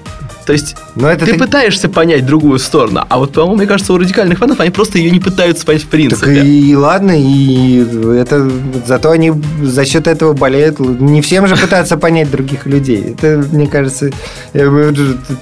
то 0.47 0.53
есть 0.53 0.77
Но 0.95 1.09
это 1.09 1.25
ты 1.27 1.33
ты- 1.33 1.39
пытаешься 1.39 1.89
понять 1.89 2.27
другую 2.27 2.59
сторону, 2.59 3.05
а 3.09 3.19
вот, 3.19 3.33
по-моему, 3.33 3.57
мне 3.57 3.67
кажется, 3.67 3.93
у 3.93 3.99
радикальных 3.99 4.39
фанатов 4.39 4.61
они 4.61 4.71
просто 4.71 4.99
ее 4.99 5.11
не 5.11 5.21
пытаются 5.21 5.65
понять 5.65 5.83
в 5.83 5.85
Так 5.85 5.91
принципе. 5.93 6.41
и, 6.43 6.75
ладно, 6.77 7.13
и 7.17 7.85
это 8.19 8.51
зато 8.87 9.11
они 9.11 9.33
за 9.63 9.85
счет 9.85 10.07
этого 10.07 10.33
болеют. 10.35 10.79
Не 10.81 11.23
всем 11.23 11.47
же 11.47 11.57
пытаться 11.57 11.97
понять 11.97 12.31
других 12.31 12.67
людей. 12.67 13.15
Это, 13.19 13.43
мне 13.53 13.67
кажется, 13.67 14.11
э, 14.53 14.93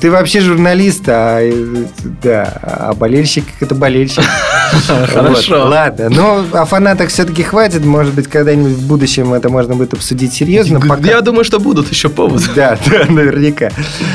ты 0.00 0.10
вообще 0.10 0.40
журналист, 0.40 1.02
а 1.08 1.40
э, 1.40 1.52
да, 2.22 2.58
а 2.62 2.92
болельщик 2.94 3.44
это 3.60 3.74
болельщик. 3.74 4.24
Хорошо. 5.12 5.66
Ладно, 5.68 6.08
но 6.10 6.44
о 6.52 6.64
фанатах 6.64 7.08
все-таки 7.10 7.42
хватит. 7.42 7.84
Может 7.84 8.14
быть, 8.14 8.28
когда-нибудь 8.28 8.72
в 8.72 8.86
будущем 8.86 9.34
это 9.34 9.48
можно 9.48 9.74
будет 9.74 9.94
обсудить 9.94 10.32
серьезно. 10.32 10.80
Я 11.04 11.20
думаю, 11.20 11.44
что 11.44 11.58
будут 11.58 11.90
еще 11.90 12.08
поводы. 12.08 12.44
Да, 12.54 12.78
да, 12.86 13.04
наверняка. 13.08 13.70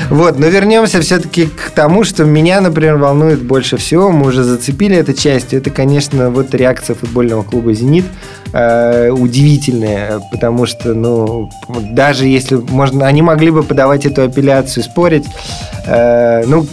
Вот, 0.09 0.39
но 0.39 0.47
вернемся 0.47 0.76
все-таки 0.85 1.47
к 1.47 1.71
тому, 1.71 2.03
что 2.03 2.23
меня, 2.23 2.61
например, 2.61 2.97
волнует 2.97 3.41
больше 3.41 3.77
всего. 3.77 4.11
Мы 4.11 4.27
уже 4.27 4.43
зацепили 4.43 4.95
эту 4.95 5.13
часть. 5.13 5.53
Это, 5.53 5.69
конечно, 5.69 6.29
вот 6.29 6.53
реакция 6.53 6.95
футбольного 6.95 7.43
клуба 7.43 7.73
«Зенит» 7.73 8.05
э, 8.53 9.09
удивительная, 9.09 10.19
потому 10.31 10.65
что, 10.65 10.93
ну, 10.93 11.49
даже 11.91 12.27
если 12.27 12.55
можно, 12.55 13.05
они 13.05 13.21
могли 13.21 13.51
бы 13.51 13.63
подавать 13.63 14.05
эту 14.05 14.23
апелляцию, 14.23 14.83
спорить. 14.83 15.25
Э, 15.85 16.43
ну, 16.45 16.67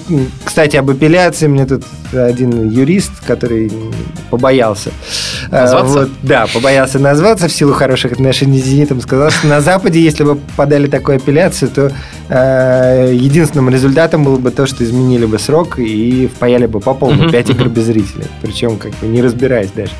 кстати, 0.45 0.77
об 0.77 0.91
апелляции 0.91 1.47
мне 1.47 1.67
тут 1.67 1.85
один 2.13 2.69
юрист, 2.69 3.13
который 3.27 3.73
побоялся. 4.31 4.91
Э, 5.51 5.63
Назваться? 5.63 5.99
вот, 5.99 6.11
да, 6.23 6.47
побоялся 6.53 6.99
назваться 6.99 7.49
в 7.49 7.53
силу 7.53 7.73
хороших 7.73 8.13
отношений 8.13 8.61
с 8.61 8.65
«Зенитом». 8.65 9.01
Сказал, 9.01 9.31
что 9.31 9.47
на 9.47 9.61
Западе, 9.61 10.01
если 10.01 10.25
бы 10.25 10.37
подали 10.57 10.87
такую 10.87 11.17
апелляцию, 11.17 11.71
то 11.71 11.93
э, 12.29 13.13
единственным 13.15 13.69
результатом 13.71 13.94
было 14.25 14.37
бы 14.37 14.51
то, 14.51 14.67
что 14.67 14.85
изменили 14.85 15.25
бы 15.27 15.39
срок 15.39 15.79
и 15.79 16.27
впаяли 16.27 16.67
бы 16.67 16.81
по 16.81 16.95
полной 16.95 17.25
Мгм, 17.25 17.31
5 17.31 17.51
игр 17.51 17.69
без 17.69 17.85
зрителей. 17.85 18.27
Причем, 18.43 18.77
как 18.77 18.93
бы, 18.97 19.07
не 19.07 19.23
разбираясь 19.23 19.71
даже. 19.71 19.93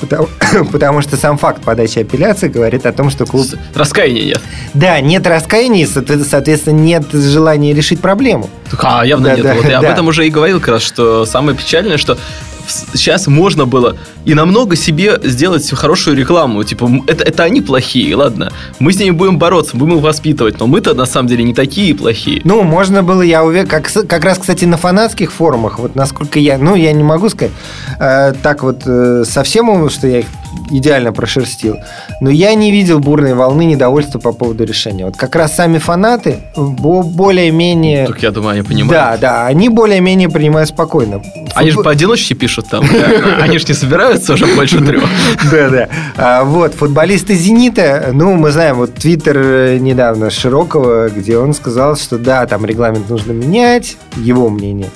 Потому, 0.00 0.28
потому 0.72 1.02
что 1.02 1.16
сам 1.16 1.38
факт 1.38 1.62
подачи 1.62 1.98
апелляции 1.98 2.48
говорит 2.48 2.86
о 2.86 2.92
том, 2.92 3.10
что 3.10 3.26
клуб... 3.26 3.46
Раскаяния 3.74 4.24
нет. 4.24 4.40
Да, 4.74 5.00
нет 5.00 5.26
раскаяния, 5.26 5.86
соответственно, 5.86 6.78
нет 6.78 7.04
желания 7.12 7.74
решить 7.74 8.00
проблему. 8.00 8.48
А, 8.78 9.04
явно 9.04 9.28
Да, 9.28 9.34
нет. 9.36 9.44
да, 9.44 9.54
вот 9.54 9.64
я 9.68 9.76
об 9.78 9.82
да. 9.84 9.92
этом 9.92 10.08
уже 10.08 10.26
и 10.26 10.30
говорил 10.30 10.58
как 10.60 10.68
раз, 10.68 10.82
что 10.82 11.24
самое 11.26 11.56
печальное, 11.56 11.98
что 11.98 12.18
сейчас 12.66 13.26
можно 13.26 13.66
было 13.66 13.96
и 14.24 14.34
намного 14.34 14.76
себе 14.76 15.20
сделать 15.22 15.68
хорошую 15.70 16.16
рекламу. 16.16 16.62
Типа, 16.64 16.90
это, 17.06 17.24
это 17.24 17.44
они 17.44 17.60
плохие, 17.60 18.14
ладно. 18.16 18.52
Мы 18.78 18.92
с 18.92 18.98
ними 18.98 19.10
будем 19.10 19.38
бороться, 19.38 19.76
будем 19.76 19.96
их 19.96 20.02
воспитывать, 20.02 20.58
но 20.58 20.66
мы-то 20.66 20.94
на 20.94 21.06
самом 21.06 21.28
деле 21.28 21.44
не 21.44 21.54
такие 21.54 21.94
плохие. 21.94 22.40
Ну, 22.44 22.62
можно 22.62 23.02
было, 23.02 23.22
я 23.22 23.44
уверен, 23.44 23.66
как, 23.66 23.90
как 24.08 24.24
раз, 24.24 24.38
кстати, 24.38 24.64
на 24.64 24.76
фанатских 24.76 25.32
форумах, 25.32 25.78
вот 25.78 25.94
насколько 25.94 26.38
я, 26.38 26.58
ну, 26.58 26.74
я 26.74 26.92
не 26.92 27.04
могу 27.04 27.28
сказать 27.28 27.52
э, 27.98 28.34
так 28.42 28.62
вот 28.62 28.82
э, 28.86 29.24
совсем, 29.26 29.90
что 29.90 30.06
я 30.06 30.20
их 30.20 30.26
идеально 30.70 31.12
прошерстил, 31.12 31.76
но 32.20 32.30
я 32.30 32.54
не 32.54 32.70
видел 32.70 32.98
бурной 32.98 33.34
волны 33.34 33.64
недовольства 33.64 34.18
по 34.18 34.32
поводу 34.32 34.64
решения. 34.64 35.04
Вот 35.04 35.16
как 35.16 35.36
раз 35.36 35.54
сами 35.54 35.78
фанаты 35.78 36.38
бо- 36.56 37.02
более-менее... 37.02 38.06
Так 38.06 38.22
я 38.22 38.30
думаю, 38.30 38.52
они 38.54 38.62
понимают. 38.62 38.90
Да, 38.90 39.16
да, 39.16 39.46
они 39.46 39.68
более-менее 39.68 40.28
принимают 40.28 40.68
спокойно. 40.68 41.22
Они 41.54 41.70
же 41.70 41.76
Футбол- 41.76 41.84
поодиночке 41.84 42.34
пишут 42.34 42.68
там. 42.68 42.84
Они 43.40 43.58
же 43.58 43.64
не 43.68 43.74
собираются 43.74 44.34
уже 44.34 44.46
больше 44.46 44.78
трех. 44.84 45.04
Да, 45.50 45.70
да. 45.70 45.88
А, 46.16 46.44
вот, 46.44 46.74
футболисты 46.74 47.34
«Зенита», 47.34 48.10
ну, 48.12 48.34
мы 48.34 48.50
знаем, 48.50 48.76
вот 48.76 48.94
твиттер 48.94 49.38
э, 49.38 49.78
недавно 49.78 50.30
Широкого, 50.30 51.08
где 51.08 51.38
он 51.38 51.54
сказал, 51.54 51.96
что 51.96 52.18
да, 52.18 52.46
там 52.46 52.66
регламент 52.66 53.08
нужно 53.08 53.32
менять, 53.32 53.96
его 54.16 54.48
мнение. 54.50 54.90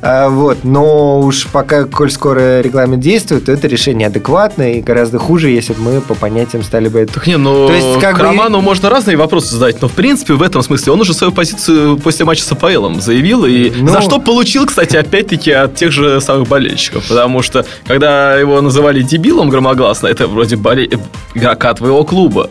А, 0.00 0.28
вот, 0.28 0.64
но 0.64 1.20
уж 1.20 1.46
пока, 1.48 1.84
коль 1.84 2.10
скоро 2.10 2.60
регламент 2.60 3.02
действует, 3.02 3.46
то 3.46 3.52
это 3.52 3.66
решение 3.68 4.06
адекватное 4.08 4.74
и 4.74 4.80
гораздо 4.80 4.97
хуже, 5.18 5.50
если 5.50 5.72
бы 5.74 5.80
мы 5.80 6.00
по 6.00 6.14
понятиям 6.14 6.62
стали 6.62 6.88
бы 6.88 7.00
это... 7.00 7.20
Не, 7.26 7.36
ну, 7.36 7.66
То 7.66 7.72
есть, 7.72 8.00
как 8.00 8.16
к 8.16 8.18
бы- 8.18 8.24
Роману 8.24 8.60
можно 8.60 8.90
разные 8.90 9.16
вопросы 9.16 9.54
задать, 9.54 9.80
но 9.82 9.88
в 9.88 9.92
принципе 9.92 10.34
в 10.34 10.42
этом 10.42 10.62
смысле 10.62 10.92
он 10.92 11.00
уже 11.00 11.14
свою 11.14 11.32
позицию 11.32 11.96
после 11.98 12.24
матча 12.24 12.42
с 12.42 12.52
АПЛом 12.52 13.00
заявил, 13.00 13.44
и 13.44 13.70
Ну- 13.70 13.88
за 13.92 14.00
что 14.02 14.18
получил, 14.18 14.66
кстати, 14.66 14.96
опять-таки 14.96 15.50
от 15.52 15.74
тех 15.74 15.92
же 15.92 16.20
самых 16.20 16.48
болельщиков, 16.48 17.06
потому 17.08 17.42
что 17.42 17.64
когда 17.86 18.36
его 18.36 18.60
называли 18.60 19.02
дебилом 19.02 19.48
громогласно, 19.50 20.06
это 20.06 20.26
вроде 20.26 20.56
боле... 20.56 20.88
игрока 21.34 21.74
твоего 21.74 22.04
клуба. 22.04 22.50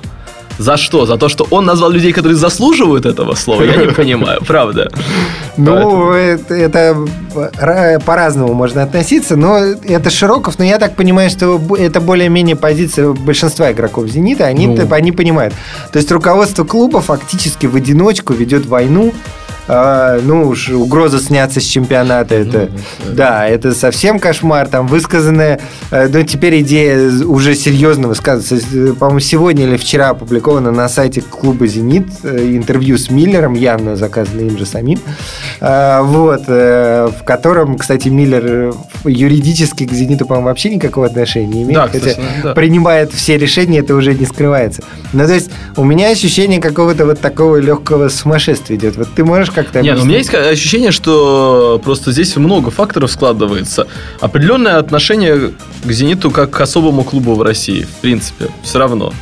За 0.57 0.77
что? 0.77 1.05
За 1.05 1.17
то, 1.17 1.29
что 1.29 1.47
он 1.51 1.65
назвал 1.65 1.91
людей, 1.91 2.11
которые 2.13 2.35
заслуживают 2.37 3.05
этого 3.05 3.35
слова? 3.35 3.63
Я 3.63 3.75
не 3.77 3.87
понимаю, 3.93 4.41
правда. 4.47 4.89
Ну, 5.57 6.11
это, 6.11 6.53
это 6.53 6.95
ра- 7.35 8.03
по-разному 8.03 8.53
можно 8.53 8.83
относиться, 8.83 9.35
но 9.35 9.57
это 9.57 10.09
Широков, 10.09 10.59
но 10.59 10.65
я 10.65 10.77
так 10.79 10.95
понимаю, 10.95 11.29
что 11.29 11.59
это 11.77 11.99
более-менее 12.01 12.55
позиция 12.55 13.11
большинства 13.13 13.71
игроков 13.71 14.07
«Зенита», 14.07 14.43
Ну. 14.57 14.87
они 14.93 15.11
понимают. 15.11 15.53
То 15.91 15.97
есть 15.97 16.11
руководство 16.11 16.63
клуба 16.63 17.01
фактически 17.01 17.65
в 17.67 17.75
одиночку 17.75 18.33
ведет 18.33 18.65
войну, 18.65 19.13
А, 19.67 20.19
ну 20.23 20.47
уж 20.47 20.69
угроза 20.69 21.19
сняться 21.19 21.59
с 21.59 21.63
чемпионата, 21.63 22.35
это, 22.35 22.69
да, 23.09 23.47
это 23.47 23.73
совсем 23.73 24.19
кошмар, 24.19 24.67
там 24.67 24.87
высказанная, 24.87 25.59
э, 25.91 26.07
ну 26.07 26.23
теперь 26.23 26.61
идея 26.61 27.09
уже 27.25 27.55
серьезно 27.55 28.07
высказывается, 28.07 28.57
Э, 28.73 28.93
по-моему, 28.93 29.19
сегодня 29.19 29.65
или 29.65 29.77
вчера 29.77 30.09
опубликовано 30.09 30.71
на 30.71 30.87
сайте 30.89 31.21
клуба 31.21 31.67
«Зенит» 31.67 32.07
э, 32.23 32.55
интервью 32.55 32.97
с 32.97 33.09
Миллером, 33.09 33.53
явно 33.53 33.95
заказано 33.95 34.41
им 34.41 34.57
же 34.57 34.65
самим, 34.65 34.99
А, 35.59 36.01
вот, 36.03 36.43
э, 36.47 37.09
в 37.19 37.23
котором, 37.23 37.77
кстати, 37.77 38.09
Миллер 38.09 38.43
э, 38.45 38.71
юридически 39.05 39.85
к 39.85 39.91
«Зениту», 39.91 40.25
по-моему, 40.25 40.47
вообще 40.49 40.69
никакого 40.69 41.07
отношения 41.07 41.47
не 41.47 41.63
имеет, 41.63 41.75
Да, 41.79 41.87
хотя 41.87 42.09
кстати, 42.09 42.21
да. 42.43 42.53
принимает 42.53 43.11
все 43.13 43.37
решения, 43.37 43.79
это 43.79 43.95
уже 43.95 44.13
не 44.13 44.25
скрывается. 44.25 44.83
Ну, 45.13 45.25
то 45.25 45.33
есть, 45.33 45.49
у 45.75 45.83
меня 45.83 46.09
ощущение 46.09 46.61
какого-то 46.61 47.05
вот 47.05 47.19
такого 47.19 47.57
легкого 47.57 48.09
сумасшествия 48.09 48.77
идет. 48.77 48.97
Вот 48.97 49.09
ты 49.15 49.23
можешь 49.23 49.51
как-то... 49.57 49.81
Нет, 49.81 49.99
у 49.99 50.05
меня 50.05 50.17
есть 50.17 50.33
ощущение, 50.33 50.91
что 50.91 51.81
просто 51.83 52.11
здесь 52.11 52.35
много 52.35 52.69
факторов 52.69 53.11
складывается. 53.11 53.87
Определенное 54.19 54.77
отношение 54.77 55.53
к 55.83 55.91
«Зениту» 55.91 56.29
как 56.29 56.51
к 56.51 56.61
особому 56.61 57.03
клубу 57.03 57.33
в 57.33 57.41
России, 57.41 57.81
в 57.81 58.01
принципе, 58.01 58.49
все 58.63 58.77
равно. 58.77 59.13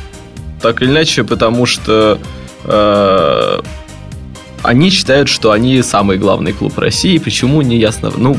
Так 0.60 0.82
или 0.82 0.90
иначе, 0.90 1.24
потому 1.24 1.64
что 1.64 2.18
э, 2.64 3.60
они 4.62 4.90
считают, 4.90 5.30
что 5.30 5.52
они 5.52 5.80
самый 5.82 6.18
главный 6.18 6.52
клуб 6.52 6.78
России. 6.78 7.16
Почему, 7.16 7.62
не 7.62 7.78
ясно. 7.78 8.12
Ну, 8.14 8.36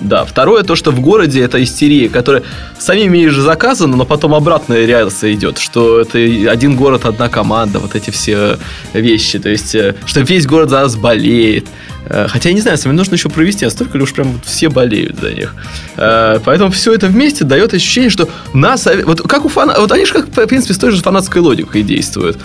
да. 0.00 0.24
Второе, 0.24 0.62
то, 0.62 0.76
что 0.76 0.90
в 0.90 1.00
городе 1.00 1.42
это 1.42 1.62
истерия, 1.62 2.08
которая 2.08 2.42
самими 2.78 3.26
же 3.28 3.42
заказана, 3.42 3.96
но 3.96 4.04
потом 4.04 4.34
обратная 4.34 4.84
реакция 4.84 5.32
идет, 5.34 5.58
что 5.58 6.00
это 6.00 6.18
один 6.50 6.76
город, 6.76 7.06
одна 7.06 7.28
команда, 7.28 7.78
вот 7.78 7.94
эти 7.94 8.10
все 8.10 8.58
вещи. 8.92 9.38
То 9.38 9.48
есть, 9.48 9.74
э, 9.74 9.94
что 10.04 10.20
весь 10.20 10.46
город 10.46 10.70
за 10.70 10.80
нас 10.80 10.96
болеет. 10.96 11.66
Э, 12.08 12.26
Хотя, 12.28 12.50
я 12.50 12.54
не 12.54 12.60
знаю, 12.60 12.76
с 12.76 12.84
вами 12.84 12.96
нужно 12.96 13.14
еще 13.14 13.28
провести, 13.28 13.64
а 13.64 13.70
столько 13.70 13.96
ли 13.96 14.04
уж 14.04 14.12
прям 14.12 14.40
все 14.44 14.68
болеют 14.68 15.18
за 15.18 15.32
них. 15.32 15.54
Э, 15.96 16.38
Поэтому 16.44 16.70
все 16.70 16.92
это 16.92 17.06
вместе 17.06 17.44
дает 17.44 17.72
ощущение, 17.72 18.10
что 18.10 18.28
нас... 18.52 18.86
Вот 19.04 19.22
как 19.22 19.44
у 19.44 19.48
фанатов... 19.48 19.82
Вот 19.82 19.92
они 19.92 20.04
же, 20.04 20.12
как, 20.12 20.28
в 20.28 20.46
принципе, 20.46 20.74
с 20.74 20.78
той 20.78 20.90
же 20.90 21.02
фанатской 21.02 21.40
логикой 21.40 21.82
действуют. 21.82 22.38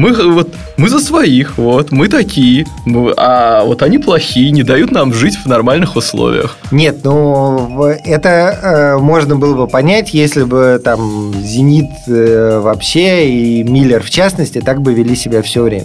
Мы 0.00 0.14
вот 0.32 0.54
мы 0.78 0.88
за 0.88 0.98
своих, 0.98 1.58
вот, 1.58 1.92
мы 1.92 2.08
такие, 2.08 2.64
мы- 2.86 3.12
а 3.18 3.64
вот 3.64 3.82
они 3.82 3.98
плохие, 3.98 4.50
не 4.50 4.62
дают 4.62 4.92
нам 4.92 5.12
жить 5.12 5.36
в 5.36 5.44
нормальных 5.46 5.94
условиях. 5.94 6.56
Нет, 6.70 7.00
ну 7.04 7.84
это 7.84 8.28
э, 8.28 8.96
можно 8.98 9.36
было 9.36 9.54
бы 9.54 9.68
понять, 9.68 10.14
если 10.14 10.44
бы 10.44 10.80
там 10.82 11.34
Зенит 11.42 11.90
э, 12.06 12.60
вообще 12.64 13.28
и 13.28 13.62
Миллер 13.62 14.02
в 14.02 14.08
частности 14.08 14.62
так 14.62 14.80
бы 14.80 14.94
вели 14.94 15.14
себя 15.14 15.42
все 15.42 15.62
время. 15.62 15.84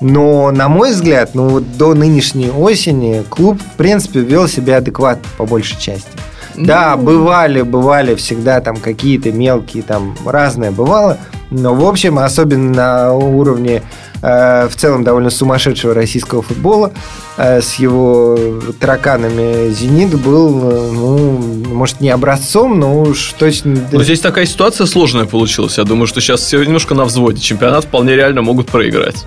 Но, 0.00 0.50
на 0.52 0.70
мой 0.70 0.92
взгляд, 0.92 1.34
ну 1.34 1.50
вот 1.50 1.76
до 1.76 1.92
нынешней 1.92 2.48
осени 2.48 3.22
клуб, 3.28 3.60
в 3.60 3.76
принципе, 3.76 4.20
вел 4.20 4.48
себя 4.48 4.78
адекватно 4.78 5.24
по 5.36 5.44
большей 5.44 5.78
части. 5.78 6.08
Да, 6.56 6.96
бывали, 6.96 7.60
бывали 7.60 8.14
всегда 8.14 8.62
там 8.62 8.76
какие-то 8.76 9.32
мелкие, 9.32 9.82
там 9.82 10.16
разное 10.24 10.70
бывало, 10.70 11.18
но 11.50 11.74
в 11.74 11.84
общем, 11.84 12.18
особенно 12.18 12.70
на 12.70 13.12
уровне 13.12 13.82
э, 14.22 14.68
в 14.68 14.76
целом 14.76 15.04
довольно 15.04 15.30
сумасшедшего 15.30 15.94
российского 15.94 16.42
футбола, 16.42 16.92
э, 17.36 17.60
с 17.60 17.74
его 17.74 18.38
тараканами 18.78 19.70
«Зенит» 19.70 20.14
был, 20.20 20.70
э, 20.70 20.90
ну, 20.92 21.38
может, 21.72 22.00
не 22.00 22.10
образцом, 22.10 22.78
но 22.78 23.02
уж 23.02 23.34
точно... 23.38 23.76
Но 23.92 24.02
здесь 24.02 24.20
такая 24.20 24.46
ситуация 24.46 24.86
сложная 24.86 25.24
получилась. 25.24 25.78
Я 25.78 25.84
думаю, 25.84 26.06
что 26.06 26.20
сейчас 26.20 26.40
все 26.40 26.62
немножко 26.62 26.94
на 26.94 27.04
взводе. 27.04 27.40
Чемпионат 27.40 27.84
вполне 27.84 28.14
реально 28.14 28.42
могут 28.42 28.68
проиграть. 28.68 29.26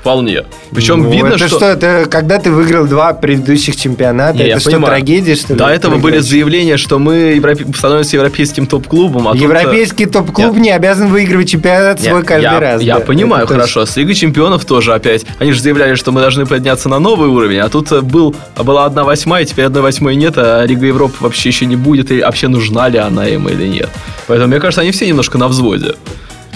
Вполне. 0.00 0.44
Причем 0.72 1.02
Ну, 1.02 1.10
видно, 1.10 1.28
это 1.34 1.46
что... 1.46 1.56
что, 1.56 1.66
это 1.66 2.06
когда 2.10 2.38
ты 2.38 2.50
выиграл 2.50 2.86
два 2.86 3.12
предыдущих 3.12 3.76
чемпионата, 3.76 4.38
Не, 4.38 4.44
я 4.46 4.52
это 4.52 4.60
что, 4.60 4.70
понимаю. 4.70 4.94
трагедия, 4.94 5.34
что 5.34 5.52
ли? 5.52 5.58
До 5.58 5.66
этого 5.68 5.96
были 5.98 6.18
заявления, 6.20 6.78
что 6.78 6.98
мы 6.98 7.34
европе- 7.36 7.66
становимся 7.76 8.16
европейским 8.16 8.66
топ-клубом. 8.66 9.28
А 9.28 9.32
тут, 9.32 9.40
э, 9.40 9.44
Европейский 9.44 10.06
топ-клуб 10.06 10.56
не 10.56 10.70
обязан 10.70 11.08
выигрывать 11.10 11.50
чемпионат 11.50 12.00
Не, 12.00 12.08
свой 12.08 12.22
каждый 12.22 12.44
я, 12.44 12.60
раз. 12.60 12.80
Я 12.82 12.98
да, 12.98 13.04
понимаю, 13.04 13.44
это 13.44 13.54
точно. 13.54 13.62
хорошо. 13.62 13.86
С 13.86 13.96
Лигой 13.96 14.14
чемпионов 14.14 14.64
тоже 14.64 14.94
опять. 14.94 15.26
Они 15.38 15.52
же 15.52 15.60
заявляли, 15.60 15.94
что 15.96 16.12
мы 16.12 16.22
должны 16.22 16.46
подняться 16.46 16.88
на 16.88 16.98
новый 16.98 17.28
уровень, 17.28 17.58
а 17.58 17.68
тут 17.68 17.92
э, 17.92 18.00
был, 18.00 18.34
была 18.56 18.86
одна 18.86 19.04
восьмая, 19.04 19.44
теперь 19.44 19.66
одной 19.66 19.82
восьмой 19.82 20.16
нет, 20.16 20.34
а 20.38 20.64
Лига 20.64 20.86
Европы 20.86 21.16
вообще 21.20 21.50
еще 21.50 21.66
не 21.66 21.76
будет, 21.76 22.10
и 22.10 22.22
вообще 22.22 22.48
нужна 22.48 22.88
ли 22.88 22.96
она 22.98 23.26
им 23.28 23.48
или 23.50 23.66
нет. 23.66 23.90
Поэтому, 24.28 24.48
мне 24.48 24.60
кажется, 24.60 24.80
они 24.80 24.92
все 24.92 25.06
немножко 25.06 25.36
на 25.36 25.48
взводе. 25.48 25.94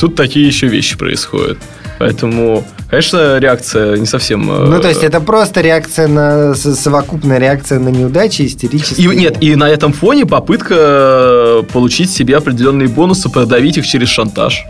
Тут 0.00 0.14
такие 0.16 0.46
еще 0.46 0.66
вещи 0.66 0.96
происходят. 0.96 1.58
Поэтому, 1.98 2.64
конечно, 2.88 3.38
реакция 3.38 3.96
не 3.96 4.06
совсем... 4.06 4.50
э, 4.50 4.66
Ну, 4.66 4.80
то 4.80 4.88
есть 4.88 5.02
это 5.02 5.20
просто 5.20 5.60
реакция 5.60 6.08
на 6.08 6.54
совокупная 6.54 7.38
реакция 7.38 7.78
на 7.78 7.88
неудачи, 7.88 8.46
истерические. 8.46 9.12
И, 9.12 9.16
нет, 9.16 9.36
и 9.40 9.56
на 9.56 9.68
этом 9.68 9.92
фоне 9.92 10.26
попытка 10.26 10.74
э, 10.76 11.62
получить 11.72 12.10
себе 12.10 12.36
определенные 12.36 12.88
бонусы, 12.88 13.28
продавить 13.28 13.78
их 13.78 13.86
через 13.86 14.08
шантаж. 14.08 14.64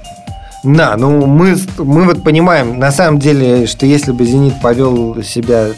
Да, 0.62 0.96
ну 0.96 1.26
мы, 1.26 1.56
мы 1.78 2.04
вот 2.04 2.24
понимаем, 2.24 2.78
на 2.78 2.90
самом 2.90 3.18
деле, 3.18 3.66
что 3.66 3.84
если 3.84 4.12
бы 4.12 4.24
«Зенит» 4.24 4.54
повел 4.62 5.22
себя 5.22 5.68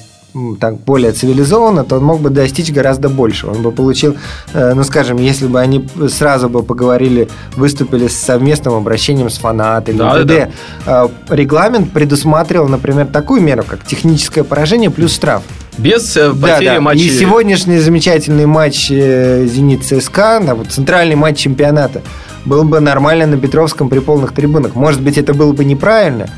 так 0.60 0.80
более 0.80 1.12
цивилизованно, 1.12 1.84
то 1.84 1.96
он 1.96 2.04
мог 2.04 2.20
бы 2.20 2.30
достичь 2.30 2.70
гораздо 2.70 3.08
больше. 3.08 3.46
Он 3.46 3.62
бы 3.62 3.72
получил, 3.72 4.16
э, 4.52 4.74
ну 4.74 4.84
скажем, 4.84 5.18
если 5.18 5.46
бы 5.46 5.60
они 5.60 5.86
сразу 6.08 6.48
бы 6.48 6.62
поговорили, 6.62 7.28
выступили 7.56 8.08
с 8.08 8.16
совместным 8.16 8.74
обращением 8.74 9.30
с 9.30 9.38
фанатами, 9.38 9.98
Да, 9.98 10.14
т.д. 10.14 10.50
Э, 10.86 11.08
Регламент 11.30 11.90
предусматривал, 11.92 12.68
например, 12.68 13.06
такую 13.06 13.40
меру, 13.40 13.64
как 13.66 13.84
техническое 13.84 14.44
поражение 14.44 14.90
плюс 14.90 15.14
штраф. 15.14 15.42
Без 15.78 16.16
э, 16.16 16.32
Да, 16.32 16.48
потери 16.48 16.74
да. 16.74 16.80
матча. 16.80 17.02
И 17.02 17.10
сегодняшний 17.10 17.78
замечательный 17.78 18.46
матч 18.46 18.88
«Зенит 18.88 19.84
ЦСКА», 19.84 20.40
да, 20.44 20.54
вот 20.54 20.68
центральный 20.68 21.16
матч 21.16 21.38
чемпионата, 21.38 22.02
был 22.44 22.64
бы 22.64 22.80
нормально 22.80 23.26
на 23.26 23.36
Петровском 23.36 23.88
при 23.88 23.98
полных 23.98 24.32
трибунах. 24.32 24.74
Может 24.74 25.02
быть, 25.02 25.18
это 25.18 25.34
было 25.34 25.52
бы 25.52 25.64
неправильно, 25.64 26.28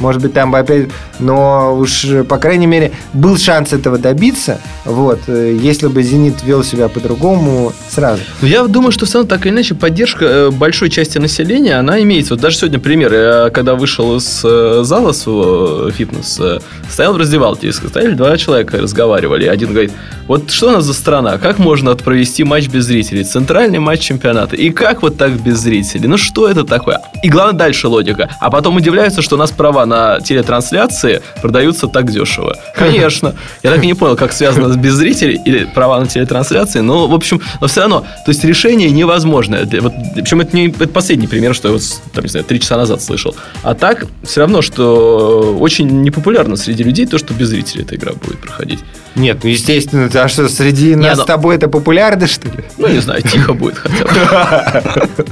может 0.00 0.22
быть, 0.22 0.32
там 0.32 0.50
бы 0.50 0.58
опять... 0.58 0.88
Но 1.18 1.76
уж, 1.76 2.04
э, 2.04 2.24
по 2.24 2.38
крайней 2.38 2.66
мере, 2.66 2.92
был 3.12 3.36
шанс 3.36 3.72
этого 3.72 3.98
добиться, 3.98 4.60
вот, 4.84 5.20
э, 5.26 5.56
если 5.60 5.88
бы 5.88 6.02
«Зенит» 6.02 6.42
вел 6.44 6.62
себя 6.62 6.88
по-другому 6.88 7.72
сразу. 7.88 8.22
Но 8.40 8.48
я 8.48 8.64
думаю, 8.64 8.92
что 8.92 9.06
все 9.06 9.18
равно 9.18 9.28
так 9.28 9.46
или 9.46 9.52
иначе 9.52 9.74
поддержка 9.74 10.24
э, 10.24 10.50
большой 10.50 10.90
части 10.90 11.18
населения, 11.18 11.76
она 11.76 12.00
имеется. 12.02 12.34
Вот 12.34 12.40
даже 12.40 12.56
сегодня 12.56 12.78
пример, 12.78 13.12
я 13.12 13.50
когда 13.50 13.74
вышел 13.74 14.16
из 14.16 14.42
э, 14.44 14.80
зала 14.84 15.12
своего 15.12 15.90
фитнес, 15.90 16.38
э, 16.40 16.58
стоял 16.88 17.14
в 17.14 17.16
раздевалке, 17.16 17.68
и 17.68 17.72
стояли 17.72 18.14
два 18.14 18.36
человека, 18.36 18.78
разговаривали. 18.78 19.46
Один 19.46 19.70
говорит, 19.70 19.92
вот 20.26 20.50
что 20.50 20.68
у 20.68 20.72
нас 20.72 20.84
за 20.84 20.94
страна, 20.94 21.38
как 21.38 21.58
можно 21.58 21.96
провести 21.96 22.44
матч 22.44 22.68
без 22.68 22.84
зрителей? 22.84 23.24
Центральный 23.24 23.78
матч 23.78 24.00
чемпионата. 24.00 24.56
И 24.56 24.70
как 24.70 25.02
вот 25.02 25.16
так 25.16 25.32
без 25.32 25.58
зрителей? 25.58 26.06
Ну 26.06 26.18
что 26.18 26.48
это 26.48 26.64
такое? 26.64 27.00
И 27.22 27.28
главное 27.28 27.58
дальше 27.58 27.88
логика. 27.88 28.28
А 28.40 28.50
потом 28.50 28.76
удивляются, 28.76 29.22
что 29.22 29.36
у 29.36 29.38
нас 29.38 29.50
права 29.50 29.86
на 29.88 30.20
телетрансляции 30.20 31.22
продаются 31.42 31.86
так 31.88 32.10
дешево. 32.10 32.56
Конечно. 32.74 33.34
Я 33.62 33.72
так 33.72 33.82
и 33.82 33.86
не 33.86 33.94
понял, 33.94 34.16
как 34.16 34.32
связано 34.32 34.72
с 34.72 34.76
без 34.76 34.94
зрителей 34.94 35.40
или 35.44 35.64
права 35.64 35.98
на 36.00 36.06
телетрансляции. 36.06 36.80
Но, 36.80 37.08
в 37.08 37.14
общем, 37.14 37.40
но 37.60 37.66
все 37.66 37.80
равно. 37.80 38.00
То 38.00 38.30
есть 38.30 38.44
решение 38.44 38.90
невозможное. 38.90 39.66
Вот, 39.80 39.92
причем 40.14 40.40
это 40.40 40.56
не 40.56 40.68
это 40.68 40.88
последний 40.88 41.26
пример, 41.26 41.54
что 41.54 41.68
я 41.68 41.74
вот, 41.74 41.82
там, 42.12 42.24
не 42.24 42.30
знаю, 42.30 42.44
три 42.44 42.60
часа 42.60 42.76
назад 42.76 43.02
слышал. 43.02 43.34
А 43.62 43.74
так, 43.74 44.06
все 44.22 44.40
равно, 44.40 44.62
что 44.62 45.56
очень 45.58 46.02
непопулярно 46.02 46.56
среди 46.56 46.84
людей 46.84 47.06
то, 47.06 47.18
что 47.18 47.34
без 47.34 47.48
зрителей 47.48 47.82
эта 47.84 47.96
игра 47.96 48.12
будет 48.12 48.38
проходить. 48.38 48.80
Нет, 49.14 49.38
ну, 49.42 49.50
естественно, 49.50 50.08
а 50.14 50.28
что, 50.28 50.48
среди 50.48 50.94
нас 50.94 51.18
но- 51.18 51.24
с 51.24 51.26
тобой 51.26 51.56
это 51.56 51.68
популярно, 51.68 52.26
что 52.26 52.46
ли? 52.48 52.64
Ну, 52.76 52.86
не 52.88 53.00
знаю, 53.00 53.22
тихо 53.22 53.52
будет 53.52 53.76
хотя 53.78 54.04
бы. 54.04 55.26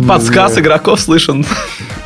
Подсказ 0.08 0.58
игроков 0.58 1.00
слышен. 1.00 1.44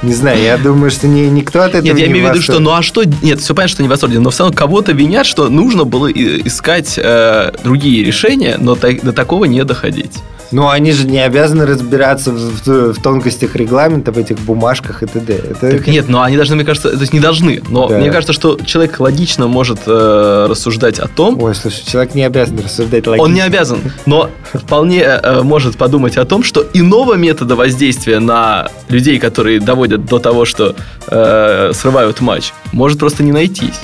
Не 0.02 0.12
знаю, 0.14 0.40
я 0.42 0.58
думаю, 0.58 0.90
что 0.90 1.06
ни- 1.08 1.28
никто 1.54 1.62
от 1.62 1.74
этого 1.74 1.84
Нет, 1.84 1.98
я 1.98 2.06
не 2.06 2.12
имею 2.12 2.26
в 2.26 2.30
виду, 2.32 2.42
что 2.42 2.58
ну 2.58 2.72
а 2.72 2.82
что... 2.82 3.04
Нет, 3.04 3.40
все 3.40 3.54
понятно, 3.54 3.74
что 3.74 3.82
не 3.82 3.88
в 3.88 3.90
восторге, 3.90 4.18
но 4.18 4.30
все 4.30 4.44
равно 4.44 4.56
кого-то 4.56 4.92
винят, 4.92 5.26
что 5.26 5.48
нужно 5.48 5.84
было 5.84 6.10
искать 6.10 6.98
э, 6.98 7.52
другие 7.62 8.04
решения, 8.04 8.56
но 8.58 8.74
та- 8.74 8.92
до 8.92 9.12
такого 9.12 9.44
не 9.44 9.64
доходить. 9.64 10.18
Ну, 10.54 10.68
они 10.68 10.92
же 10.92 11.06
не 11.06 11.18
обязаны 11.18 11.66
разбираться 11.66 12.30
в, 12.30 12.36
в- 12.66 12.92
в 12.94 13.02
тонкостях 13.02 13.56
регламента, 13.56 14.12
в 14.12 14.18
этих 14.18 14.38
бумажках 14.38 15.02
и 15.02 15.06
т.д. 15.06 15.32
Это 15.50 15.70
Так 15.72 15.86
нет, 15.88 16.08
но 16.08 16.22
они 16.22 16.36
должны, 16.36 16.54
мне 16.56 16.64
кажется, 16.64 16.90
то 16.90 17.00
есть 17.00 17.12
не 17.12 17.20
должны, 17.20 17.60
но 17.68 17.88
Да. 17.88 17.98
мне 17.98 18.10
кажется, 18.10 18.32
что 18.32 18.56
человек 18.64 19.00
логично 19.00 19.48
может 19.48 19.80
э, 19.86 20.46
рассуждать 20.48 20.98
о 21.00 21.08
том, 21.08 21.42
Ой, 21.42 21.54
слушай, 21.54 21.84
человек 21.84 22.14
не 22.14 22.22
обязан 22.22 22.58
рассуждать 22.60 23.06
логично. 23.06 23.24
он 23.24 23.34
не 23.34 23.40
обязан, 23.40 23.80
но 24.06 24.30
вполне 24.52 25.00
э, 25.02 25.42
может 25.42 25.76
подумать 25.76 26.16
о 26.16 26.24
том, 26.24 26.42
что 26.44 26.64
иного 26.72 27.14
метода 27.14 27.56
воздействия 27.56 28.20
на 28.20 28.68
людей, 28.88 29.18
которые 29.18 29.58
доводят 29.60 30.06
до 30.06 30.18
того, 30.20 30.44
что 30.44 30.76
э, 31.08 31.72
срывают 31.74 32.20
матч, 32.20 32.52
может 32.72 32.98
просто 33.00 33.22
не 33.24 33.32
найтись. 33.32 33.74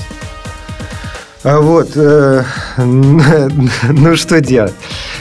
А 1.42 1.58
Вот, 1.58 1.92
э, 1.94 2.44
ну 2.76 4.16
что 4.16 4.40
делать? 4.42 4.74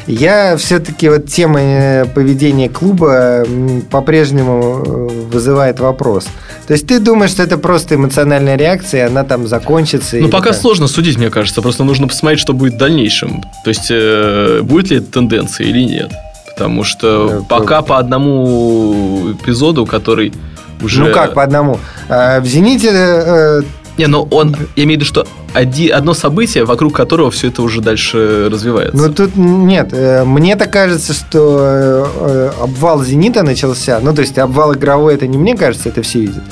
Я 0.06 0.58
все-таки 0.58 1.08
вот 1.08 1.28
тема 1.28 1.62
э, 1.62 2.06
поведения 2.06 2.68
клуба 2.68 3.46
по-прежнему 3.90 4.84
э, 4.86 5.08
вызывает 5.32 5.80
вопрос. 5.80 6.26
То 6.68 6.74
есть 6.74 6.88
ты 6.88 7.00
думаешь, 7.00 7.32
что 7.32 7.44
это 7.44 7.58
просто 7.58 7.96
эмоциональная 7.96 8.58
реакция, 8.58 9.06
и 9.06 9.08
она 9.08 9.24
там 9.24 9.48
закончится? 9.48 10.18
Ну, 10.18 10.28
пока 10.28 10.50
как? 10.50 10.56
сложно 10.56 10.88
судить, 10.88 11.18
мне 11.18 11.30
кажется. 11.30 11.62
Просто 11.62 11.86
нужно 11.86 12.10
посмотреть, 12.10 12.42
что 12.42 12.52
будет 12.52 12.74
в 12.74 12.78
дальнейшем. 12.78 13.42
То 13.64 13.70
есть, 13.70 13.88
э, 13.90 14.60
будет 14.62 14.90
ли 14.92 14.98
это 14.98 15.10
тенденция 15.10 15.68
или 15.68 15.84
нет. 15.84 16.12
Потому 16.48 16.84
что 16.84 17.30
Да, 17.30 17.46
пока 17.48 17.82
по 17.82 17.98
одному 17.98 19.32
эпизоду, 19.32 19.86
который 19.86 20.34
уже... 20.82 21.06
Ну 21.06 21.14
как 21.14 21.34
по 21.34 21.44
одному? 21.44 21.80
А, 22.10 22.42
В 22.42 22.46
«Зените» 22.46 23.64
Не, 24.00 24.08
но 24.08 24.24
он... 24.32 24.56
Я 24.78 24.84
имею 24.86 24.98
в 24.98 25.02
виду, 25.02 25.06
что 25.06 25.28
оди- 25.54 25.90
одно 25.90 26.14
событие, 26.14 26.64
вокруг 26.64 26.96
которого 26.96 27.30
все 27.32 27.48
это 27.50 27.62
уже 27.62 27.82
дальше 27.82 28.48
развивается. 28.50 28.96
Ну 28.96 29.12
тут 29.14 29.36
нет, 29.36 29.90
э, 29.92 30.24
мне 30.24 30.56
так 30.56 30.72
кажется, 30.72 31.14
что 31.14 32.08
э, 32.20 32.52
обвал 32.62 33.04
Зенита 33.04 33.44
начался. 33.44 34.00
Ну 34.02 34.14
то 34.16 34.22
есть 34.22 34.38
обвал 34.38 34.74
игровой 34.74 35.16
это 35.16 35.28
не 35.28 35.38
мне 35.38 35.58
кажется, 35.58 35.90
это 35.90 36.02
все 36.02 36.22
видят. 36.22 36.44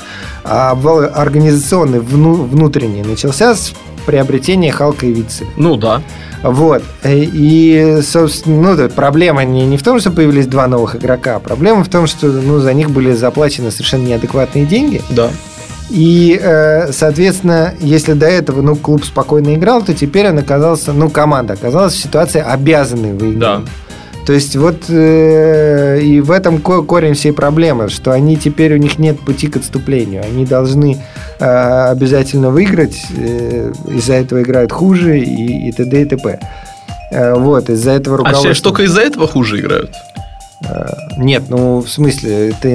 А 0.44 0.72
обвал 0.72 1.00
организационный 1.14 2.00
вну- 2.00 2.44
внутренний 2.44 3.02
начался 3.02 3.54
с 3.54 3.72
приобретения 4.04 4.70
Халка 4.70 5.06
и 5.06 5.12
Вицы. 5.12 5.46
Ну 5.56 5.76
да. 5.76 6.02
Вот. 6.42 6.82
Э, 7.02 7.18
И, 7.18 8.00
собственно, 8.02 8.74
ну, 8.76 8.88
проблема 8.90 9.44
не, 9.44 9.64
не 9.66 9.76
в 9.78 9.82
том, 9.82 9.98
что 10.00 10.10
появились 10.10 10.46
два 10.46 10.66
новых 10.66 10.96
игрока, 10.96 11.36
а 11.36 11.40
проблема 11.40 11.82
в 11.82 11.88
том, 11.88 12.06
что 12.06 12.26
ну, 12.26 12.58
за 12.60 12.74
них 12.74 12.90
были 12.90 13.12
заплачены 13.12 13.70
совершенно 13.70 14.06
неадекватные 14.06 14.66
деньги. 14.66 15.00
Да. 15.10 15.30
И, 15.90 16.38
э, 16.40 16.92
соответственно, 16.92 17.74
если 17.80 18.12
до 18.12 18.26
этого 18.26 18.60
ну, 18.60 18.76
клуб 18.76 19.04
спокойно 19.04 19.54
играл, 19.54 19.82
то 19.82 19.94
теперь 19.94 20.28
он 20.28 20.38
оказался, 20.38 20.92
ну, 20.92 21.08
команда 21.08 21.54
оказалась 21.54 21.94
в 21.94 22.02
ситуации 22.02 22.40
обязанной 22.46 23.12
выиграть. 23.14 23.38
Да. 23.38 23.62
То 24.26 24.34
есть 24.34 24.56
вот 24.56 24.90
э, 24.90 26.00
и 26.02 26.20
в 26.20 26.30
этом 26.30 26.60
ко- 26.60 26.82
корень 26.82 27.14
всей 27.14 27.32
проблемы, 27.32 27.88
что 27.88 28.12
они 28.12 28.36
теперь 28.36 28.74
у 28.74 28.76
них 28.76 28.98
нет 28.98 29.18
пути 29.18 29.46
к 29.46 29.56
отступлению. 29.56 30.22
Они 30.22 30.44
должны 30.44 30.98
э, 31.38 31.44
обязательно 31.90 32.50
выиграть, 32.50 32.98
э, 33.16 33.72
из-за 33.86 34.12
этого 34.14 34.42
играют 34.42 34.70
хуже 34.70 35.18
и, 35.18 35.68
и 35.68 35.72
т.д. 35.72 36.02
и 36.02 36.04
т.п. 36.04 36.38
Э, 37.10 37.34
вот, 37.36 37.70
из-за 37.70 37.92
этого 37.92 38.16
А 38.16 38.18
руководство... 38.18 38.42
считаешь, 38.42 38.60
только 38.60 38.82
из-за 38.82 39.00
этого 39.00 39.26
хуже 39.26 39.60
играют? 39.60 39.92
Э, 40.68 40.86
Нет, 41.18 41.44
ну, 41.48 41.78
в 41.80 41.88
смысле, 41.88 42.52
ты... 42.60 42.70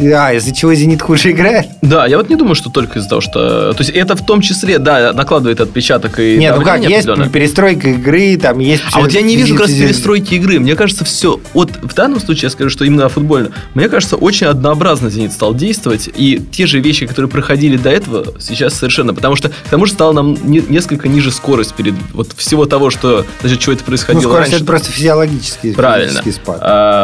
э, 0.00 0.12
А, 0.14 0.32
из-за 0.34 0.54
чего 0.54 0.72
«Зенит» 0.74 1.02
хуже 1.02 1.32
играет? 1.32 1.66
Да, 1.82 2.06
я 2.06 2.16
вот 2.16 2.28
не 2.28 2.36
думаю, 2.36 2.54
что 2.54 2.70
только 2.70 2.98
из-за 3.00 3.08
того, 3.08 3.20
что... 3.20 3.72
То 3.72 3.80
есть 3.80 3.90
это 3.90 4.14
в 4.14 4.24
том 4.24 4.40
числе, 4.40 4.78
да, 4.78 5.12
накладывает 5.12 5.60
отпечаток 5.60 6.20
и 6.20 6.36
Нет, 6.36 6.54
ну 6.56 6.62
как, 6.62 6.80
есть 6.82 7.08
перестройка 7.32 7.88
игры, 7.90 8.36
там 8.36 8.60
есть... 8.60 8.82
А 8.92 9.00
вот 9.00 9.10
я 9.12 9.22
не 9.22 9.34
вижу 9.36 9.54
как 9.56 9.66
раз 9.66 9.72
перестройки 9.76 10.34
игры. 10.34 10.60
Мне 10.60 10.76
кажется, 10.76 11.04
все. 11.04 11.40
Вот 11.52 11.70
в 11.82 11.94
данном 11.94 12.20
случае 12.20 12.44
я 12.44 12.50
скажу, 12.50 12.70
что 12.70 12.84
именно 12.84 13.08
футбольно. 13.08 13.50
Мне 13.74 13.88
кажется, 13.88 14.16
очень 14.16 14.46
однообразно 14.46 15.10
Зенит 15.10 15.32
стал 15.32 15.52
действовать. 15.54 16.08
И 16.16 16.40
те 16.52 16.66
же 16.66 16.78
вещи, 16.80 17.06
которые 17.06 17.28
проходили 17.30 17.76
до 17.76 17.90
этого, 17.90 18.34
сейчас 18.40 18.74
совершенно. 18.74 19.14
Потому 19.14 19.34
что 19.34 19.48
к 19.48 19.68
тому 19.68 19.86
же 19.86 19.92
стала 19.92 20.12
нам 20.12 20.36
не- 20.44 20.62
несколько 20.68 21.08
ниже 21.08 21.32
скорость 21.32 21.74
перед 21.74 21.94
вот 22.12 22.32
всего 22.36 22.66
того, 22.66 22.90
что 22.90 23.26
за 23.42 23.48
счет 23.48 23.58
чего 23.58 23.72
это 23.72 23.82
Ну, 23.82 23.86
происходило 23.86 24.20
скорость 24.22 24.40
раньше. 24.50 24.56
это 24.56 24.64
просто 24.64 24.92
физиологический, 24.92 25.72
Правильно. 25.74 26.08
физический 26.22 26.32
спад. 26.32 26.58
А, 26.60 26.99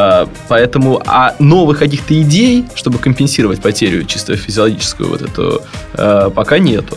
поэтому, 0.49 1.01
а 1.07 1.35
новых 1.39 1.79
каких-то 1.79 2.21
идей, 2.21 2.65
чтобы 2.75 2.99
компенсировать 2.99 3.61
потерю 3.61 4.05
чисто 4.05 4.37
физиологическую 4.37 5.09
вот 5.11 5.23
эту, 5.23 5.63
а, 5.95 6.31
пока 6.31 6.59
нету. 6.59 6.97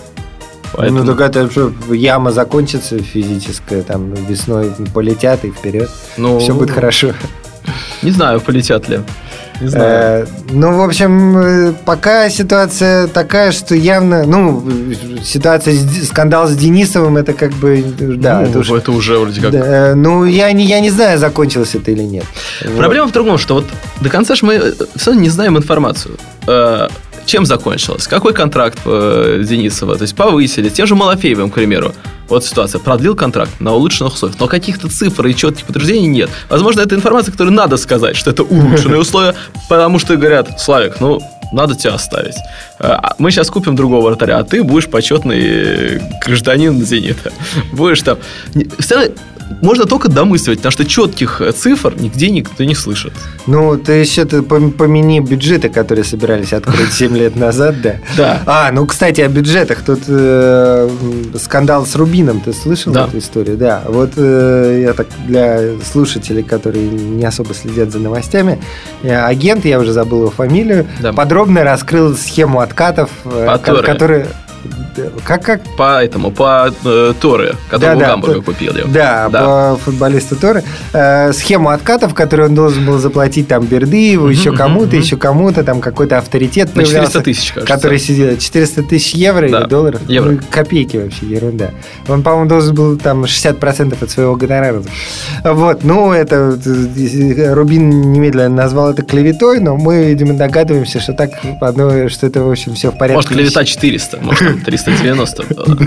Поэтому- 0.73 0.99
Ну, 0.99 1.05
только 1.05 1.23
это 1.23 1.49
яма 1.93 2.31
закончится 2.31 2.99
физическая, 2.99 3.81
там 3.81 4.13
весной 4.13 4.71
полетят 4.93 5.43
и 5.45 5.51
вперед. 5.51 5.89
ну, 6.17 6.39
Все 6.39 6.53
будет 6.53 6.71
хорошо. 6.71 7.13
Не 8.03 8.11
знаю, 8.11 8.39
полетят 8.41 8.87
ли. 8.89 8.99
Не 9.61 9.67
знаю. 9.67 10.23
Э, 10.23 10.27
Ну, 10.51 10.77
в 10.77 10.81
общем, 10.81 11.37
э, 11.37 11.73
пока 11.85 12.29
ситуация 12.29 13.07
такая, 13.07 13.51
что 13.51 13.75
явно, 13.75 14.23
ну, 14.25 14.63
ситуация, 15.23 15.75
скандал 16.05 16.47
с 16.47 16.55
Денисовым, 16.55 17.17
это 17.17 17.33
как 17.33 17.51
бы, 17.53 17.83
да, 17.99 18.39
Ну, 18.41 18.47
это 18.49 18.59
уж- 18.59 18.71
это 18.71 18.91
уже 18.91 19.17
вроде 19.19 19.41
как 19.41 19.51
да, 19.51 19.59
э, 19.91 19.93
ну, 19.95 20.25
я 20.25 20.51
не, 20.53 20.65
я 20.65 20.79
не 20.79 20.89
знаю, 20.89 21.19
закончилось 21.19 21.75
это 21.75 21.91
или 21.91 22.03
нет. 22.03 22.25
Вот. 22.65 22.77
Проблема 22.77 23.07
в 23.07 23.11
другом, 23.11 23.37
что 23.37 23.55
вот 23.55 23.65
до 24.01 24.09
конца 24.09 24.35
же 24.35 24.45
мы 24.45 24.73
все 24.95 25.13
не 25.13 25.29
знаем 25.29 25.57
информацию. 25.57 26.15
Чем 27.29 27.45
закончилось? 27.45 28.07
Какой 28.07 28.33
контракт 28.33 28.79
э, 28.85 29.43
Денисова? 29.47 29.95
То 29.95 30.01
есть 30.01 30.15
повысили. 30.15 30.69
Тем 30.69 30.87
же 30.87 30.95
Малафеевым, 30.95 31.51
к 31.51 31.53
примеру. 31.53 31.93
Вот 32.27 32.43
ситуация. 32.43 32.79
Продлил 32.79 33.15
контракт 33.15 33.51
на 33.59 33.71
улучшенных 33.75 34.15
условиях. 34.15 34.39
Но 34.39 34.47
каких-то 34.47 34.89
цифр 34.89 35.27
и 35.27 35.35
четких 35.35 35.67
подтверждений 35.67 36.07
нет. 36.07 36.31
Возможно, 36.49 36.81
это 36.81 36.95
информация, 36.95 37.31
которую 37.31 37.53
надо 37.53 37.77
сказать, 37.77 38.15
что 38.15 38.31
это 38.31 38.41
улучшенные 38.41 38.99
условия, 39.01 39.35
потому 39.69 39.99
что 39.99 40.17
говорят, 40.17 40.59
Славик, 40.59 40.99
ну, 40.99 41.19
надо 41.51 41.75
тебя 41.75 41.93
оставить. 41.93 42.33
Э, 42.79 42.93
а 42.93 43.13
Мы 43.19 43.29
сейчас 43.29 43.51
купим 43.51 43.75
другого 43.75 44.07
вратаря, 44.07 44.39
а 44.39 44.43
ты 44.43 44.63
будешь 44.63 44.87
почетный 44.87 45.39
э, 45.39 45.99
гражданин 46.25 46.83
«Зенита». 46.83 47.31
Будешь 47.71 48.01
там... 48.01 48.17
Равно 48.89 49.13
Можно 49.61 49.85
только 49.85 50.09
домысливать, 50.09 50.59
потому 50.59 50.71
что 50.71 50.85
четких 50.85 51.41
э, 51.41 51.51
цифр 51.51 51.93
нигде 51.97 52.29
никто 52.29 52.63
не 52.63 52.75
слышит. 52.75 53.13
Ну, 53.47 53.77
ты 53.77 53.93
еще 53.93 54.25
ты 54.25 54.37
пом- 54.37 54.71
помяни 54.71 55.19
бюджеты, 55.19 55.69
которые 55.69 56.05
собирались 56.05 56.53
открыть 56.53 56.93
7 56.93 57.17
лет 57.17 57.35
назад, 57.35 57.81
да? 57.81 57.95
Да. 58.15 58.41
А, 58.45 58.71
ну, 58.71 58.85
кстати, 58.85 59.21
о 59.21 59.27
бюджетах. 59.27 59.79
Тут 59.85 60.01
э, 60.07 60.89
скандал 61.39 61.85
с 61.85 61.95
Рубином. 61.95 62.39
Ты 62.41 62.53
слышал 62.53 62.93
Да. 62.93 63.05
эту 63.07 63.17
историю? 63.17 63.57
Да. 63.57 63.83
Вот 63.87 64.11
э, 64.17 64.81
я 64.83 64.93
так 64.93 65.07
для 65.27 65.71
слушателей, 65.91 66.43
которые 66.43 66.87
не 66.87 67.25
особо 67.25 67.53
следят 67.53 67.91
за 67.91 67.99
новостями, 67.99 68.61
э, 69.03 69.15
агент, 69.15 69.65
я 69.65 69.79
уже 69.79 69.91
забыл 69.93 70.19
его 70.21 70.31
фамилию, 70.31 70.87
Да. 70.99 71.11
подробно 71.13 71.63
раскрыл 71.63 72.15
схему 72.15 72.59
откатов, 72.61 73.09
э, 73.25 73.45
По 73.47 73.57
ко- 73.57 73.73
Торе. 73.73 73.83
которые... 73.85 74.27
Как, 75.23 75.43
как? 75.43 75.61
По 75.77 76.03
этому, 76.03 76.31
по 76.31 76.73
э, 76.83 77.13
Торе, 77.19 77.55
которого 77.69 77.95
Да-да, 77.95 78.07
Гамбурга 78.11 78.35
по- 78.41 78.51
купили. 78.51 78.83
Да, 78.87 79.29
Да. 79.29 79.45
по 79.45 79.79
футболисту 79.83 80.35
Торы. 80.35 80.63
Э, 80.93 81.31
схему 81.31 81.69
откатов, 81.69 82.13
которую 82.13 82.49
он 82.49 82.55
должен 82.55 82.85
был 82.85 82.97
заплатить 82.97 83.47
там 83.47 83.65
Бердыеву, 83.65 84.25
Мгм, 84.25 84.31
еще 84.31 84.51
кому-то, 84.51 84.87
мгм. 84.95 84.99
еще 84.99 85.17
кому-то, 85.17 85.63
там 85.63 85.79
какой-то 85.79 86.17
авторитет 86.17 86.75
На 86.75 86.83
400 86.83 86.91
появлялся. 86.93 87.21
тысяч, 87.21 87.51
кажется. 87.53 87.73
Который 87.73 87.99
сидел 87.99 88.37
400 88.37 88.83
тысяч 88.83 89.13
евро 89.13 89.47
Да, 89.49 89.59
или 89.61 89.67
долларов? 89.67 90.01
евро. 90.07 90.31
Ну, 90.31 90.39
копейки 90.51 90.97
вообще, 90.97 91.25
ерунда. 91.27 91.71
Он, 92.07 92.21
по-моему, 92.23 92.49
должен 92.49 92.75
был 92.75 92.97
там 92.97 93.23
60% 93.25 94.01
от 94.03 94.09
своего 94.09 94.35
гонорара. 94.35 94.83
Вот, 95.43 95.83
ну, 95.83 96.11
это 96.11 96.57
Рубин 97.53 98.11
немедленно 98.11 98.49
назвал 98.55 98.91
это 98.91 99.03
клеветой, 99.03 99.59
но 99.59 99.77
мы, 99.77 100.05
видимо, 100.05 100.33
догадываемся, 100.33 100.99
что 100.99 101.13
так, 101.13 101.31
одно, 101.61 102.09
что 102.09 102.27
это, 102.27 102.41
в 102.43 102.49
общем, 102.51 102.73
все 102.75 102.91
в 102.91 102.97
порядке. 102.97 103.15
Может, 103.15 103.29
клевета 103.31 103.63
400, 103.65 104.17
может, 104.21 104.48
390 104.65 105.43
было. 105.53 105.77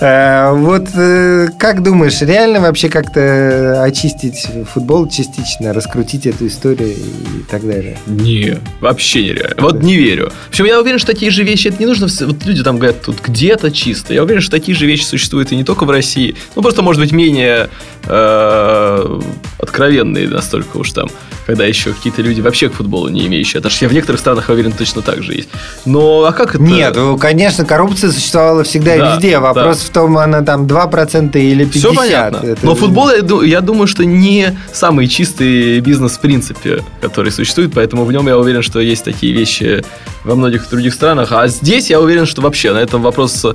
Э, 0.00 0.52
Вот 0.52 0.88
э, 0.94 1.48
как 1.58 1.82
думаешь, 1.82 2.20
реально 2.20 2.60
вообще 2.60 2.88
как-то 2.88 3.82
очистить 3.82 4.46
футбол 4.72 5.08
частично, 5.08 5.72
раскрутить 5.72 6.26
эту 6.26 6.46
историю 6.46 6.90
и 6.90 7.42
так 7.50 7.66
далее? 7.66 7.98
Не, 8.06 8.58
вообще 8.80 9.24
нереально. 9.24 9.62
Вот 9.62 9.82
не 9.82 9.96
верю. 9.96 10.32
Причем 10.50 10.66
я 10.66 10.80
уверен, 10.80 10.98
что 10.98 11.12
такие 11.12 11.30
же 11.30 11.42
вещи, 11.42 11.68
это 11.68 11.78
не 11.78 11.86
нужно... 11.86 12.08
Вот 12.20 12.44
люди 12.44 12.62
там 12.62 12.78
говорят, 12.78 13.02
тут 13.02 13.16
где-то 13.22 13.70
чисто. 13.70 14.14
Я 14.14 14.22
уверен, 14.22 14.40
что 14.40 14.50
такие 14.50 14.76
же 14.76 14.86
вещи 14.86 15.04
существуют 15.04 15.52
и 15.52 15.56
не 15.56 15.64
только 15.64 15.84
в 15.84 15.90
России. 15.90 16.36
Ну, 16.54 16.62
просто, 16.62 16.82
может 16.82 17.00
быть, 17.00 17.12
менее 17.12 17.68
э, 18.06 19.20
откровенные 19.58 20.28
настолько 20.28 20.76
уж 20.78 20.92
там, 20.92 21.08
когда 21.46 21.64
еще 21.64 21.92
какие-то 21.92 22.22
люди 22.22 22.40
вообще 22.40 22.68
к 22.68 22.74
футболу 22.74 23.08
не 23.08 23.26
имеющие. 23.26 23.60
Даже 23.62 23.76
я 23.80 23.88
в 23.88 23.92
некоторых 23.92 24.20
странах, 24.20 24.48
я 24.48 24.54
уверен, 24.54 24.72
точно 24.72 25.02
так 25.02 25.22
же 25.22 25.34
есть. 25.34 25.48
Но, 25.84 26.24
а 26.24 26.32
как 26.32 26.54
это... 26.54 26.62
Нет, 26.62 26.94
ну, 26.96 27.16
конечно, 27.18 27.64
коррупция 27.64 28.10
существовала 28.10 28.64
всегда 28.64 28.96
и 28.96 28.98
Да, 28.98 29.14
везде. 29.14 29.38
Вопрос 29.38 29.78
да. 29.80 29.84
в 29.86 29.90
том, 29.90 30.18
она 30.18 30.42
там 30.42 30.66
2% 30.66 31.38
или 31.38 31.66
50%. 31.66 31.70
Все 31.70 31.94
понятно. 31.94 32.46
Это- 32.46 32.66
Но 32.66 32.74
футбол, 32.74 33.10
я 33.42 33.60
думаю, 33.60 33.86
что 33.86 34.04
не 34.04 34.56
самый 34.72 35.08
чистый 35.08 35.80
бизнес 35.80 36.12
в 36.12 36.20
принципе, 36.20 36.82
который 37.00 37.30
существует, 37.32 37.72
поэтому 37.74 38.04
в 38.04 38.12
нем 38.12 38.26
я 38.28 38.38
уверен, 38.38 38.62
что 38.62 38.80
есть 38.80 39.04
такие 39.04 39.32
вещи 39.32 39.84
во 40.26 40.34
многих 40.34 40.68
других 40.68 40.92
странах. 40.92 41.32
А 41.32 41.46
здесь 41.48 41.88
я 41.90 42.00
уверен, 42.00 42.26
что 42.26 42.42
вообще 42.42 42.72
на 42.72 42.78
этом 42.78 43.00
вопрос... 43.02 43.44
э, 43.44 43.54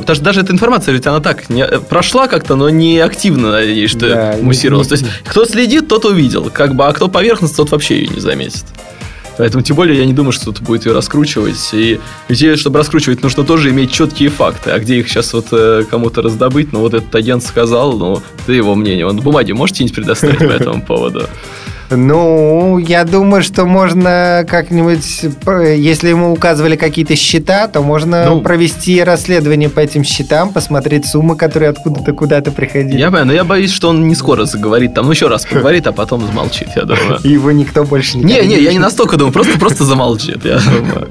потому 0.00 0.14
что 0.14 0.24
даже 0.24 0.40
эта 0.40 0.52
информация, 0.52 0.92
ведь 0.92 1.06
она 1.06 1.20
так 1.20 1.48
не- 1.50 1.62
э, 1.64 1.78
прошла 1.80 2.26
как-то, 2.28 2.56
но 2.56 2.68
не 2.70 2.98
активно, 2.98 3.52
надеюсь, 3.52 3.90
что 3.90 4.08
Да, 4.08 4.36
муссировалась. 4.40 4.90
не- 4.90 4.96
То 4.96 5.04
есть, 5.04 5.16
кто 5.26 5.44
следит, 5.44 5.86
тот 5.88 6.04
увидел. 6.06 6.50
Как 6.52 6.74
бы, 6.74 6.86
а 6.86 6.92
кто 6.92 7.08
поверхностно, 7.08 7.58
тот 7.58 7.70
вообще 7.72 7.98
ее 8.00 8.08
не 8.08 8.20
заметит. 8.20 8.64
Поэтому, 9.36 9.62
тем 9.62 9.76
более, 9.76 9.96
я 9.96 10.04
не 10.04 10.12
думаю, 10.14 10.32
что 10.32 10.50
кто-то 10.50 10.64
будет 10.64 10.84
ее 10.86 10.92
раскручивать. 10.92 11.68
И 11.72 12.00
ведь, 12.28 12.58
чтобы 12.58 12.78
раскручивать, 12.78 13.22
нужно 13.22 13.44
тоже 13.44 13.70
иметь 13.70 13.92
четкие 13.92 14.30
факты. 14.30 14.70
А 14.70 14.78
где 14.80 14.98
их 14.98 15.08
сейчас 15.08 15.32
вот 15.32 15.46
э, 15.52 15.84
кому-то 15.88 16.22
раздобыть? 16.22 16.72
Ну, 16.72 16.80
вот 16.80 16.94
этот 16.94 17.14
агент 17.14 17.44
сказал, 17.44 17.92
ну, 17.96 18.20
это 18.42 18.52
его 18.52 18.74
мнение. 18.74 19.06
Он 19.06 19.16
бумаги 19.20 19.52
можете 19.52 19.76
что-нибудь 19.86 19.94
предоставить 19.94 20.38
по 20.38 20.42
этому 20.52 20.82
поводу? 20.82 21.28
Ну, 21.90 22.78
я 22.78 23.04
думаю, 23.04 23.42
что 23.42 23.64
можно 23.64 24.44
как-нибудь, 24.48 25.24
э, 25.46 25.76
если 25.78 26.08
ему 26.10 26.32
указывали 26.32 26.76
какие-то 26.76 27.16
счета, 27.16 27.66
то 27.68 27.82
можно 27.82 28.26
Ну. 28.26 28.40
провести 28.40 29.02
расследование 29.02 29.68
по 29.70 29.80
этим 29.80 30.04
счетам, 30.04 30.52
посмотреть 30.52 31.06
суммы, 31.06 31.36
которые 31.36 31.70
откуда-то 31.70 32.12
куда-то 32.12 32.50
приходили. 32.50 32.98
Я 32.98 33.06
понимаю, 33.06 33.26
но 33.26 33.32
я 33.32 33.44
боюсь, 33.44 33.72
что 33.72 33.88
он 33.88 34.06
не 34.06 34.14
скоро 34.14 34.44
заговорит. 34.44 34.94
Там, 34.94 35.06
ну, 35.06 35.12
еще 35.12 35.28
раз 35.28 35.46
поговорит, 35.46 35.86
а 35.86 35.92
потом 35.92 36.26
замолчит, 36.26 36.68
я 36.76 36.82
думаю. 36.82 37.18
Его 37.24 37.50
никто 37.52 37.84
больше 37.84 38.18
не 38.18 38.24
Не, 38.24 38.46
не, 38.46 38.60
я 38.60 38.72
не 38.72 38.78
настолько 38.78 39.16
думаю, 39.16 39.32
просто, 39.32 39.58
просто 39.58 39.84
замолчит, 39.84 40.44
я 40.44 40.58
думаю. 40.58 41.08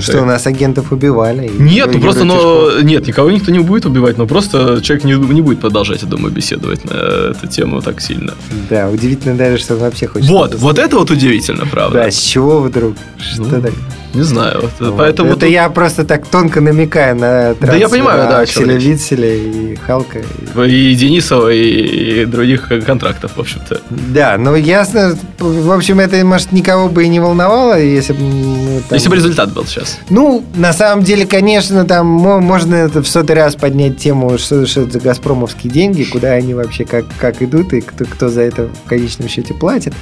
Что 0.00 0.22
у 0.22 0.24
нас 0.24 0.46
агентов 0.46 0.92
убивали. 0.92 1.50
Нет, 1.58 1.90
ну 1.92 2.00
просто, 2.00 2.24
но 2.24 2.80
нет, 2.82 3.06
никого 3.06 3.30
никто 3.30 3.50
не 3.50 3.60
будет 3.60 3.86
убивать, 3.86 4.18
но 4.18 4.26
просто 4.26 4.80
человек 4.82 5.04
не, 5.04 5.14
не 5.14 5.40
будет 5.42 5.60
продолжать, 5.60 6.02
я 6.02 6.08
думаю, 6.08 6.32
беседовать 6.32 6.84
на 6.84 7.30
эту 7.30 7.46
тему 7.46 7.80
так 7.80 8.00
сильно. 8.00 8.34
Да, 8.68 8.88
удивительно 8.90 9.36
даже, 9.36 9.58
что 9.58 9.74
он 9.74 9.80
вообще 9.80 10.01
хочет. 10.06 10.28
Вот, 10.28 10.54
это 10.54 10.56
вот 10.56 10.78
это 10.78 10.98
вот 10.98 11.10
удивительно, 11.10 11.66
правда. 11.66 12.04
Да, 12.04 12.10
с 12.10 12.20
чего 12.22 12.60
вдруг? 12.60 12.96
Что 13.18 13.42
Ну, 13.42 13.62
так? 13.62 13.72
Не 14.14 14.22
знаю, 14.22 14.60
вот, 14.78 14.94
поэтому 14.98 15.30
Это 15.30 15.40
тут- 15.40 15.48
я 15.48 15.68
просто 15.70 16.04
так 16.04 16.26
тонко 16.26 16.60
намекаю 16.60 17.16
на 17.16 17.54
Да 17.60 17.74
я 17.76 17.88
понимаю, 17.88 18.28
да, 18.28 18.40
Акселя 18.40 18.74
речь. 18.74 18.82
Витцеля 18.84 19.34
и 19.34 19.76
Халка. 19.76 20.18
и 20.18 20.94
Денисова, 20.94 21.48
и, 21.48 22.20
и 22.22 22.24
других 22.26 22.70
контрактов, 22.84 23.32
в 23.36 23.40
общем-то. 23.40 23.80
Да, 23.90 24.36
ну 24.38 24.54
ясно. 24.54 25.16
В 25.38 25.72
общем, 25.72 25.98
это, 26.00 26.22
может, 26.26 26.52
никого 26.52 26.88
бы 26.88 27.04
и 27.04 27.08
не 27.08 27.20
волновало, 27.20 27.80
если 27.80 28.12
бы... 28.12 28.20
ну, 28.20 28.80
там- 28.88 28.96
Если 28.96 29.08
бы 29.08 29.16
результат 29.16 29.52
был 29.52 29.64
сейчас. 29.64 29.98
Ну, 30.10 30.44
на 30.56 30.72
самом 30.74 31.04
деле, 31.04 31.24
конечно, 31.26 31.84
там 31.86 32.06
мо- 32.06 32.40
можно 32.40 32.74
это 32.74 33.02
в 33.02 33.08
сотый 33.08 33.34
раз 33.34 33.54
поднять 33.56 33.96
тему, 33.98 34.36
что, 34.36 34.66
что 34.66 34.82
это 34.82 34.92
за 34.92 35.00
газпромовские 35.00 35.72
деньги, 35.72 36.02
куда 36.04 36.32
они 36.32 36.52
вообще 36.54 36.84
как, 36.84 37.06
как 37.18 37.40
идут 37.42 37.72
и 37.72 37.80
кто, 37.80 38.04
кто 38.04 38.28
за 38.28 38.42
это 38.42 38.68
в 38.84 38.88
конечном 38.88 39.28
счете 39.28 39.54
платит. 39.54 39.94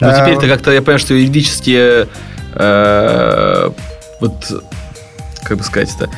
Но 0.00 0.08
А, 0.08 0.18
теперь-то 0.18 0.48
как-то 0.48 0.72
я 0.72 0.80
понимаю, 0.80 0.98
что 0.98 1.12
юридически 1.14 1.76
э, 1.78 2.06
вот 2.54 4.64
как 5.44 5.56
бы 5.56 5.62
сказать 5.62 5.94
это 5.96 6.10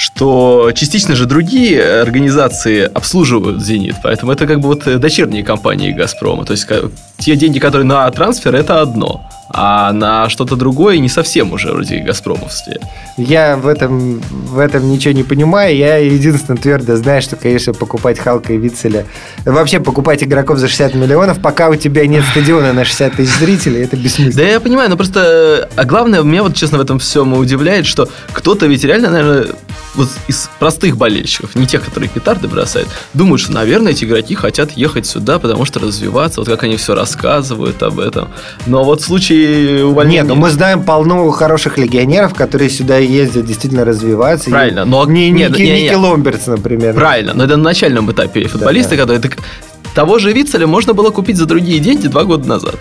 что 0.00 0.70
частично 0.74 1.14
же 1.14 1.26
другие 1.26 2.00
организации 2.00 2.84
обслуживают 2.84 3.62
«Зенит», 3.62 3.96
поэтому 4.02 4.32
это 4.32 4.46
как 4.46 4.60
бы 4.60 4.68
вот 4.68 4.84
дочерние 4.98 5.44
компании 5.44 5.92
«Газпрома». 5.92 6.46
То 6.46 6.52
есть 6.52 6.66
те 7.18 7.36
деньги, 7.36 7.58
которые 7.58 7.86
на 7.86 8.10
трансфер, 8.10 8.54
это 8.54 8.80
одно. 8.80 9.28
А 9.52 9.92
на 9.92 10.28
что-то 10.28 10.54
другое 10.54 10.98
не 10.98 11.08
совсем 11.08 11.52
уже 11.52 11.72
вроде 11.72 11.98
газпромовские. 11.98 12.78
Я 13.16 13.56
в 13.56 13.66
этом, 13.66 14.20
в 14.30 14.60
этом 14.60 14.88
ничего 14.88 15.12
не 15.12 15.24
понимаю. 15.24 15.76
Я 15.76 15.96
единственно 15.96 16.56
твердо 16.56 16.96
знаю, 16.96 17.20
что, 17.20 17.34
конечно, 17.34 17.74
покупать 17.74 18.18
Халка 18.20 18.52
и 18.52 18.56
Вицеля... 18.56 19.06
Вообще 19.44 19.80
покупать 19.80 20.22
игроков 20.22 20.58
за 20.58 20.68
60 20.68 20.94
миллионов, 20.94 21.42
пока 21.42 21.68
у 21.68 21.74
тебя 21.74 22.06
нет 22.06 22.24
стадиона 22.30 22.72
на 22.72 22.84
60 22.84 23.16
тысяч 23.16 23.34
зрителей, 23.38 23.82
это 23.82 23.96
бессмысленно. 23.96 24.36
Да 24.36 24.42
я 24.44 24.60
понимаю, 24.60 24.88
но 24.88 24.96
просто... 24.96 25.68
А 25.74 25.84
главное, 25.84 26.22
меня 26.22 26.44
вот, 26.44 26.54
честно, 26.54 26.78
в 26.78 26.80
этом 26.80 27.00
всем 27.00 27.32
удивляет, 27.32 27.86
что 27.86 28.08
кто-то 28.32 28.66
ведь 28.66 28.84
реально, 28.84 29.10
наверное, 29.10 29.46
вот 29.94 30.08
из 30.28 30.48
простых 30.58 30.96
болельщиков, 30.96 31.54
не 31.54 31.66
тех, 31.66 31.84
которые 31.84 32.08
петарды 32.08 32.48
бросают, 32.48 32.88
думают, 33.14 33.40
что, 33.40 33.52
наверное, 33.52 33.92
эти 33.92 34.04
игроки 34.04 34.34
хотят 34.34 34.72
ехать 34.72 35.06
сюда, 35.06 35.38
потому 35.38 35.64
что 35.64 35.80
развиваться, 35.80 36.40
вот 36.40 36.48
как 36.48 36.62
они 36.62 36.76
все 36.76 36.94
рассказывают 36.94 37.82
об 37.82 37.98
этом. 37.98 38.28
Но 38.66 38.84
вот 38.84 39.00
в 39.00 39.04
случае 39.04 39.84
увольнения... 39.84 40.22
Нет, 40.22 40.28
ну 40.28 40.34
мы 40.34 40.50
знаем 40.50 40.82
полно 40.82 41.30
хороших 41.30 41.78
легионеров, 41.78 42.34
которые 42.34 42.70
сюда 42.70 42.98
ездят 42.98 43.46
действительно 43.46 43.84
развиваться. 43.84 44.50
Правильно, 44.50 44.84
но... 44.84 45.04
Не, 45.06 45.30
нет, 45.30 45.50
Ники, 45.50 45.62
не, 45.62 45.70
не, 45.70 45.82
Ники 45.84 45.94
Ломберц, 45.94 46.46
например. 46.46 46.94
Правильно, 46.94 47.34
но 47.34 47.44
это 47.44 47.56
на 47.56 47.64
начальном 47.64 48.10
этапе 48.10 48.46
футболисты, 48.46 48.96
Да, 48.96 49.02
которые... 49.02 49.20
Так, 49.20 49.38
того 49.94 50.18
же 50.18 50.32
Вицеля 50.32 50.66
можно 50.66 50.94
было 50.94 51.10
купить 51.10 51.36
за 51.36 51.46
другие 51.46 51.80
деньги 51.80 52.06
два 52.06 52.24
года 52.24 52.48
назад. 52.48 52.76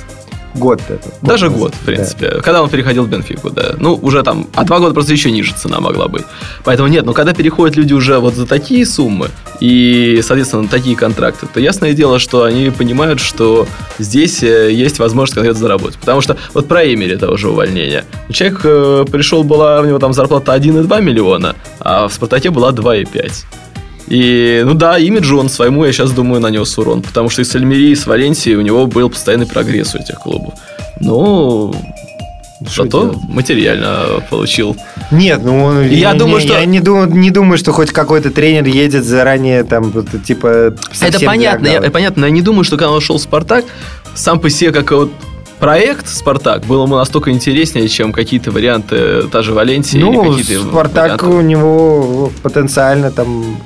Год 0.56 0.82
это. 0.90 1.10
Даже 1.22 1.46
назад, 1.46 1.60
год, 1.62 1.76
в 1.76 1.86
принципе. 1.86 2.42
Когда 2.42 2.64
он 2.64 2.70
переходил 2.70 3.04
в 3.04 3.10
Бенфику, 3.10 3.50
да. 3.50 3.76
Ну, 3.78 4.00
уже 4.02 4.24
там, 4.24 4.48
а 4.56 4.64
два 4.64 4.80
года 4.80 4.94
просто 4.94 5.14
еще 5.14 5.32
ниже 5.32 5.54
цена 5.54 5.80
могла 5.80 6.08
быть. 6.08 6.24
Поэтому 6.64 6.90
нет, 6.90 7.06
но 7.06 7.14
когда 7.14 7.34
переходят 7.34 7.76
люди 7.76 7.94
уже 7.94 8.20
вот 8.20 8.34
за 8.34 8.46
такие 8.46 8.86
суммы 8.86 9.30
и, 9.60 10.22
соответственно, 10.24 10.64
на 10.64 10.68
такие 10.68 10.96
контракты, 10.96 11.48
то 11.54 11.60
ясное 11.60 11.94
дело, 11.94 12.20
что 12.20 12.44
они 12.44 12.72
понимают, 12.72 13.20
что 13.20 13.68
здесь 14.00 14.42
э, 14.44 14.72
есть 14.72 15.00
возможность 15.00 15.36
конкретно 15.36 15.60
заработать. 15.60 15.98
Потому 16.00 16.22
что 16.22 16.38
вот 16.54 16.68
про 16.68 16.84
Эмери 16.84 17.16
того 17.16 17.38
же 17.38 17.50
увольнения. 17.50 18.06
Человек 18.32 18.62
э, 18.64 19.06
пришел, 19.12 19.44
была 19.44 19.82
у 19.82 19.86
него 19.86 20.00
там 20.00 20.14
зарплата 20.14 20.56
1,2 20.56 21.02
миллиона, 21.02 21.56
а 21.80 22.08
в 22.08 22.14
Спартаке 22.14 22.50
была 22.50 22.72
2,5. 22.72 23.46
И, 24.10 24.64
ну 24.66 24.74
да, 24.74 24.98
имиджу 24.98 25.38
он 25.40 25.50
своему, 25.50 25.86
я 25.86 25.92
сейчас 25.92 26.12
думаю, 26.12 26.42
нанес 26.42 26.78
урон. 26.78 27.02
Потому 27.02 27.30
что 27.30 27.42
и 27.42 27.46
с 27.46 27.56
Альмерии, 27.56 27.92
и 27.92 27.96
с 27.96 28.08
Валенсией 28.08 28.56
у 28.58 28.62
него 28.62 28.88
был 28.88 29.10
постоянный 29.10 29.46
прогресс 29.46 29.94
у 29.96 30.00
этих 30.00 30.16
клубов. 30.20 30.54
Ну, 31.00 31.74
Что 32.68 32.84
зато 32.84 33.02
делать? 33.04 33.18
материально 33.30 34.06
получил. 34.30 34.76
Нет, 35.12 35.42
ну 35.44 35.64
он- 35.64 35.88
Я 35.90 36.12
не- 36.14 36.20
думаю, 36.20 36.40
не- 36.42 36.46
что- 36.48 36.60
я 36.60 36.66
не 36.66 36.80
думаю, 36.80 37.10
не 37.16 37.30
думаю, 37.32 37.58
что 37.58 37.72
хоть 37.72 37.92
какой-то 37.92 38.32
тренер 38.32 38.66
едет 38.66 39.06
заранее 39.06 39.64
там 39.64 39.92
вот, 39.92 40.08
типа. 40.26 40.74
это 41.02 41.20
понятно, 41.26 41.68
я, 41.68 41.82
понятно, 41.92 42.22
но 42.22 42.26
я 42.28 42.32
не 42.34 42.42
думаю, 42.42 42.64
что 42.64 42.78
когда 42.78 42.92
он 42.92 43.02
шел 43.02 43.18
в 43.18 43.22
Спартак, 43.22 43.66
сам 44.16 44.40
по 44.40 44.50
себе 44.50 44.72
как 44.72 44.92
вот 44.92 45.12
проект 45.60 46.08
Спартак 46.10 46.66
был 46.66 46.84
ему 46.84 46.96
настолько 46.96 47.32
интереснее, 47.32 47.88
чем 47.88 48.12
какие-то 48.12 48.52
варианты 48.52 49.24
та 49.30 49.42
же 49.44 49.54
Валенсии 49.54 49.98
или 49.98 50.04
Ну, 50.04 50.24
какие-то 50.36 50.64
Спартак 50.64 51.22
варианты. 51.22 51.26
у 51.28 51.42
него 51.42 52.32
потенциально 52.44 53.12
там 53.12 53.58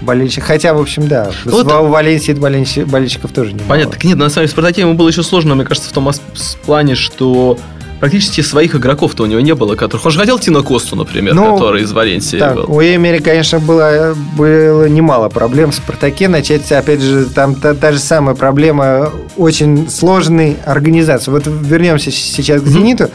болельщик. 0.00 0.44
Хотя, 0.44 0.74
в 0.74 0.80
общем, 0.80 1.08
да. 1.08 1.30
Ну, 1.44 1.56
у 1.56 1.60
это- 1.60 1.76
Валенсии 1.80 2.32
болельщи- 2.32 2.84
болельщиков 2.84 3.32
тоже 3.32 3.52
не 3.52 3.60
Понятно. 3.60 3.92
Так 3.92 4.04
нет, 4.04 4.16
на 4.16 4.28
самом 4.28 4.44
деле 4.44 4.48
в 4.48 4.50
Спартаке 4.52 4.80
ему 4.82 4.94
было 4.94 5.08
еще 5.08 5.22
сложно, 5.22 5.54
мне 5.54 5.64
кажется, 5.64 5.90
в 5.90 5.92
том 5.92 6.10
с- 6.12 6.20
плане, 6.64 6.94
что 6.94 7.58
практически 8.00 8.40
своих 8.40 8.74
игроков-то 8.74 9.22
у 9.22 9.26
него 9.26 9.40
не 9.40 9.54
было, 9.54 9.76
которых... 9.76 10.06
Он 10.06 10.12
же 10.12 10.18
хотел 10.18 10.38
Тина 10.38 10.62
Косту, 10.62 10.96
например, 10.96 11.34
Ну, 11.34 11.54
который 11.54 11.82
из 11.82 11.92
Валенсии 11.92 12.38
Так, 12.38 12.56
был. 12.56 12.64
у 12.68 12.80
Эмери, 12.80 13.20
конечно, 13.20 13.60
было, 13.60 14.16
было 14.36 14.88
немало 14.88 15.28
проблем 15.28 15.70
в 15.70 15.74
«Спартаке». 15.74 16.28
Начать, 16.28 16.72
опять 16.72 17.00
же, 17.00 17.26
там 17.26 17.54
та, 17.54 17.74
та 17.74 17.92
же 17.92 17.98
самая 17.98 18.34
проблема 18.34 19.10
очень 19.36 19.88
сложной 19.90 20.56
организации. 20.64 21.30
Вот 21.30 21.44
вернемся 21.46 22.10
сейчас 22.10 22.62
к 22.62 22.66
«Зениту». 22.66 23.10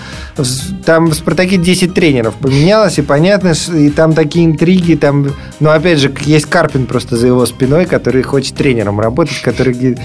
Там 0.86 1.08
в 1.08 1.14
«Спартаке» 1.16 1.58
10 1.58 1.94
тренеров 1.94 2.36
поменялось, 2.36 3.00
и 3.00 3.02
понятно, 3.02 3.54
и 3.74 3.90
там 3.90 4.14
такие 4.14 4.46
интриги, 4.46 4.94
там... 4.94 5.32
Но, 5.60 5.72
опять 5.72 6.00
же, 6.00 6.14
есть 6.22 6.46
Карпин 6.46 6.86
просто 6.86 7.18
за 7.18 7.28
его 7.28 7.46
спиной, 7.46 7.86
который 7.86 8.22
хочет 8.22 8.56
тренером 8.56 9.00
работать, 9.00 9.42
который... 9.42 9.98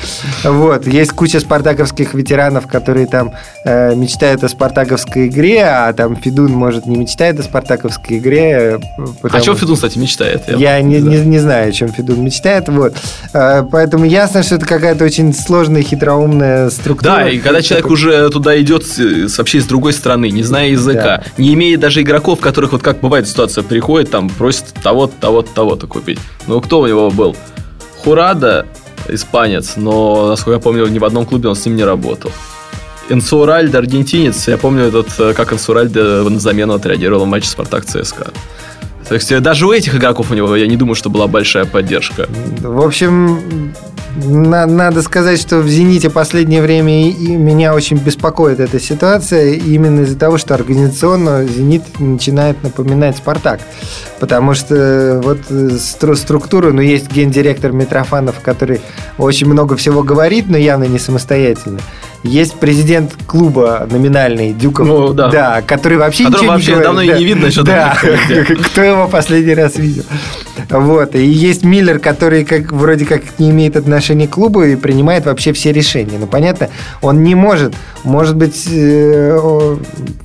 Вот. 0.44 0.86
Есть 0.86 1.12
куча 1.12 1.40
спартаковских 1.40 2.14
ветеранов, 2.14 2.66
которые 2.66 3.06
там 3.06 3.32
э, 3.64 3.94
мечтают 3.94 4.42
о 4.44 4.48
спартаковской 4.70 5.26
игре, 5.26 5.64
а 5.64 5.92
там 5.92 6.16
Федун, 6.16 6.52
может, 6.52 6.86
не 6.86 6.96
мечтает 6.96 7.38
о 7.40 7.42
спартаковской 7.42 8.18
игре. 8.18 8.78
А 8.98 9.06
потому- 9.20 9.44
чего 9.44 9.56
Федун, 9.56 9.74
кстати, 9.74 9.98
мечтает? 9.98 10.42
я 10.48 10.80
не, 10.80 11.00
Да. 11.00 11.08
не, 11.10 11.16
не 11.26 11.38
знаю, 11.38 11.68
о 11.70 11.72
чем 11.72 11.88
Федун 11.88 12.22
мечтает. 12.24 12.68
Вот. 12.68 12.94
Э, 13.32 13.64
Поэтому 13.70 14.04
ясно, 14.04 14.42
что 14.42 14.54
это 14.56 14.66
какая-то 14.66 15.04
очень 15.04 15.34
сложная, 15.34 15.82
хитроумная 15.82 16.70
структура. 16.70 17.16
Да, 17.16 17.28
и 17.28 17.38
когда 17.38 17.62
человек 17.62 17.90
уже 17.90 18.30
туда 18.30 18.60
идет 18.60 18.84
вообще 19.36 19.60
с 19.60 19.66
другой 19.66 19.92
стороны, 19.92 20.30
не 20.30 20.42
зная 20.42 20.68
языка, 20.68 21.22
не 21.36 21.54
имея 21.54 21.76
даже 21.78 22.02
игроков, 22.02 22.40
которых 22.40 22.72
вот 22.72 22.82
как 22.82 23.00
бывает 23.00 23.26
ситуация, 23.28 23.62
приходит 23.64 24.10
там, 24.10 24.28
просит 24.30 24.66
того-то, 24.82 25.14
того-то, 25.20 25.50
того-то 25.54 25.86
купить. 25.86 26.18
Ну, 26.46 26.60
кто 26.60 26.80
у 26.80 26.86
него 26.86 27.10
был? 27.10 27.36
Хурада, 28.04 28.66
испанец, 29.08 29.72
но, 29.76 30.28
насколько 30.28 30.56
я 30.56 30.60
помню, 30.60 30.86
ни 30.86 30.98
в 30.98 31.04
одном 31.04 31.26
клубе 31.26 31.48
он 31.48 31.56
с 31.56 31.64
ним 31.66 31.76
не 31.76 31.84
работал. 31.84 32.30
Энсуральдо, 33.10 33.78
аргентинец, 33.78 34.46
я 34.48 34.56
помню 34.56 34.84
этот, 34.84 35.08
э, 35.18 35.34
как 35.34 35.52
Энсуральдо 35.52 36.28
на 36.28 36.38
замену 36.38 36.74
отреагировал 36.74 37.24
в 37.24 37.28
матче 37.28 37.48
Спартак 37.48 37.84
ЦСКА. 37.84 38.32
То 39.10 39.14
есть 39.16 39.30
э, 39.32 39.40
даже 39.40 39.66
у 39.66 39.72
этих 39.72 39.96
игроков 39.96 40.30
у 40.30 40.34
него, 40.34 40.54
я 40.56 40.66
не 40.68 40.76
думаю, 40.76 40.94
что 40.94 41.10
была 41.10 41.26
большая 41.26 41.64
поддержка. 41.64 42.28
В 42.60 42.80
общем, 42.80 43.72
на- 44.24 44.66
надо 44.66 45.02
сказать, 45.02 45.40
что 45.40 45.58
в 45.58 45.68
«Зените» 45.68 46.10
последнее 46.10 46.62
время 46.62 47.08
и- 47.08 47.10
и 47.10 47.36
меня 47.36 47.74
очень 47.74 47.96
беспокоит 47.96 48.60
эта 48.60 48.78
ситуация 48.78 49.54
именно 49.54 50.02
из-за 50.02 50.16
того, 50.16 50.38
что 50.38 50.54
организационно 50.54 51.44
«Зенит» 51.44 51.82
начинает 51.98 52.62
напоминать 52.62 53.16
«Спартак». 53.16 53.60
Потому 54.20 54.54
что 54.54 55.20
вот 55.24 55.38
э, 55.50 55.70
стру- 55.78 56.14
структура, 56.14 56.70
ну, 56.70 56.80
есть 56.80 57.10
гендиректор 57.10 57.72
Митрофанов, 57.72 58.36
который 58.40 58.80
очень 59.18 59.48
много 59.48 59.76
всего 59.76 60.02
говорит, 60.04 60.44
но 60.48 60.56
явно 60.56 60.84
не 60.84 60.98
самостоятельно. 61.00 61.80
Есть 62.22 62.56
президент 62.60 63.12
клуба 63.26 63.88
номинальный, 63.90 64.52
Дюков, 64.52 64.86
Ну, 64.86 65.12
да. 65.14 65.62
который 65.66 65.96
вообще 65.96 66.24
Которого 66.24 66.42
ничего 66.42 66.52
вообще 66.52 66.66
не 66.66 66.72
говорит. 66.74 66.86
давно 66.86 67.00
и 67.02 67.08
Да. 67.08 67.16
не 67.18 67.24
видно, 67.24 67.50
что 67.50 67.62
Да, 67.62 67.96
кто 68.66 68.82
его 68.82 68.99
последний 69.08 69.54
раз 69.54 69.76
видел. 69.76 70.04
Вот. 70.68 71.14
И 71.14 71.24
есть 71.26 71.64
Миллер, 71.64 71.98
который 71.98 72.44
как, 72.44 72.72
вроде 72.72 73.04
как 73.06 73.22
не 73.38 73.50
имеет 73.50 73.76
отношения 73.76 74.26
к 74.28 74.30
клубу 74.30 74.62
и 74.62 74.76
принимает 74.76 75.26
вообще 75.26 75.52
все 75.52 75.72
решения. 75.72 76.18
Ну, 76.18 76.26
понятно, 76.26 76.68
он 77.02 77.22
не 77.22 77.34
может. 77.34 77.74
Может 78.04 78.36
быть, 78.36 78.66
э, 78.70 79.38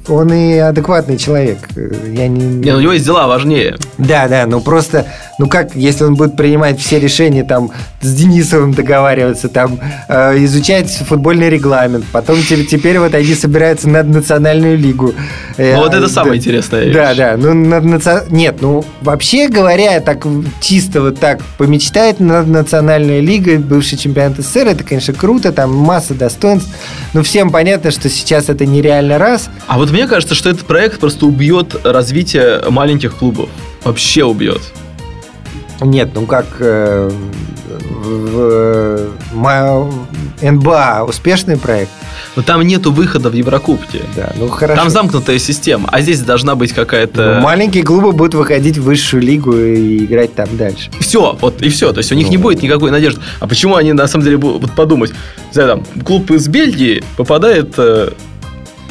он 0.08 0.34
и 0.34 0.58
адекватный 0.58 1.18
человек. 1.18 1.58
Я 1.76 2.28
не... 2.28 2.40
Не, 2.46 2.72
ну, 2.72 2.78
у 2.78 2.82
него 2.82 2.94
есть 2.94 3.06
дела 3.06 3.28
важнее. 3.28 3.76
Да, 3.98 4.28
да, 4.28 4.46
ну 4.46 4.62
просто, 4.62 5.08
ну 5.40 5.48
как, 5.48 5.76
если 5.76 6.04
он 6.04 6.16
будет 6.16 6.38
принимать 6.38 6.80
все 6.80 7.00
решения, 7.00 7.44
там, 7.44 7.72
с 8.02 8.14
Денисовым 8.14 8.74
договариваться, 8.74 9.50
там, 9.50 9.80
э, 10.08 10.44
изучать 10.46 10.90
футбольный 11.08 11.50
регламент, 11.50 12.06
потом 12.12 12.38
те- 12.42 12.64
теперь 12.66 13.00
вот 13.00 13.14
они 13.14 13.34
собираются 13.34 13.90
над 13.90 14.08
национальную 14.08 14.78
лигу. 14.78 15.14
Э, 15.58 15.76
Ну, 15.76 15.82
вот 15.84 15.94
это 15.94 16.02
да. 16.02 16.08
самая 16.10 16.38
интересная 16.38 16.94
Да, 16.94 17.14
да, 17.16 17.36
ну, 17.38 17.54
над 17.54 17.84
наци- 17.86 18.26
нет, 18.30 18.62
ну, 18.66 18.84
вообще 19.02 19.48
говоря, 19.48 20.00
так 20.00 20.26
чисто 20.60 21.02
вот 21.02 21.20
так 21.20 21.40
помечтать 21.60 22.20
над 22.20 22.48
национальной 22.48 23.22
лигой, 23.22 23.60
бывший 23.60 23.96
чемпионат 23.96 24.40
СССР, 24.40 24.70
это, 24.70 24.84
конечно, 24.84 25.14
круто, 25.14 25.52
там 25.52 25.72
масса 25.72 26.16
достоинств, 26.16 26.74
но 27.14 27.22
всем 27.22 27.52
понятно, 27.52 27.92
что 27.92 28.10
сейчас 28.10 28.50
это 28.50 28.66
нереально 28.66 29.20
раз, 29.20 29.50
А 29.68 29.78
вот 29.78 29.92
мне 29.92 30.08
кажется, 30.08 30.34
что 30.34 30.50
этот 30.50 30.66
проект 30.66 31.00
просто 31.00 31.28
убьет 31.28 31.76
развитие 31.84 32.60
маленьких 32.72 33.16
клубов. 33.16 33.50
Вообще 33.84 34.24
убьет. 34.24 34.64
Нет, 35.82 36.10
ну 36.14 36.26
как 36.26 36.46
э, 36.60 37.12
в, 38.04 39.10
НБА 40.42 41.04
успешный 41.08 41.58
проект, 41.58 41.92
Но 42.36 42.44
там 42.44 42.62
нету 42.62 42.92
выхода 42.92 43.30
в 43.30 43.34
Еврокубке. 43.34 44.02
да, 44.16 44.32
ну 44.38 44.48
хорошо. 44.50 44.80
Там 44.82 44.90
замкнутая 44.90 45.40
система, 45.40 45.90
а 45.92 46.02
здесь 46.02 46.20
должна 46.22 46.56
быть 46.56 46.74
какая-то... 46.74 47.36
Ну, 47.36 47.42
маленькие 47.42 47.84
клубы 47.84 48.12
будут 48.12 48.36
выходить 48.36 48.78
в 48.78 48.84
высшую 48.84 49.24
лигу 49.24 49.56
и 49.56 50.06
играть 50.06 50.34
там 50.36 50.48
дальше. 50.58 50.90
Все, 51.00 51.38
вот 51.42 51.62
и 51.62 51.70
все. 51.70 51.92
То 51.94 52.00
есть 52.00 52.12
у 52.12 52.16
них 52.16 52.28
Ну. 52.28 52.32
не 52.32 52.38
будет 52.38 52.62
никакой 52.64 52.92
надежды. 52.92 53.22
А 53.40 53.48
почему 53.48 53.76
они 53.76 53.94
на 53.94 54.08
самом 54.08 54.26
деле 54.26 54.38
будут 54.38 54.62
вот 54.62 54.72
подумать? 54.72 55.12
Знаю, 55.52 55.70
там, 55.70 56.04
клуб 56.04 56.32
из 56.32 56.48
Бельгии 56.48 57.04
попадает 57.18 57.74
э, 57.78 58.12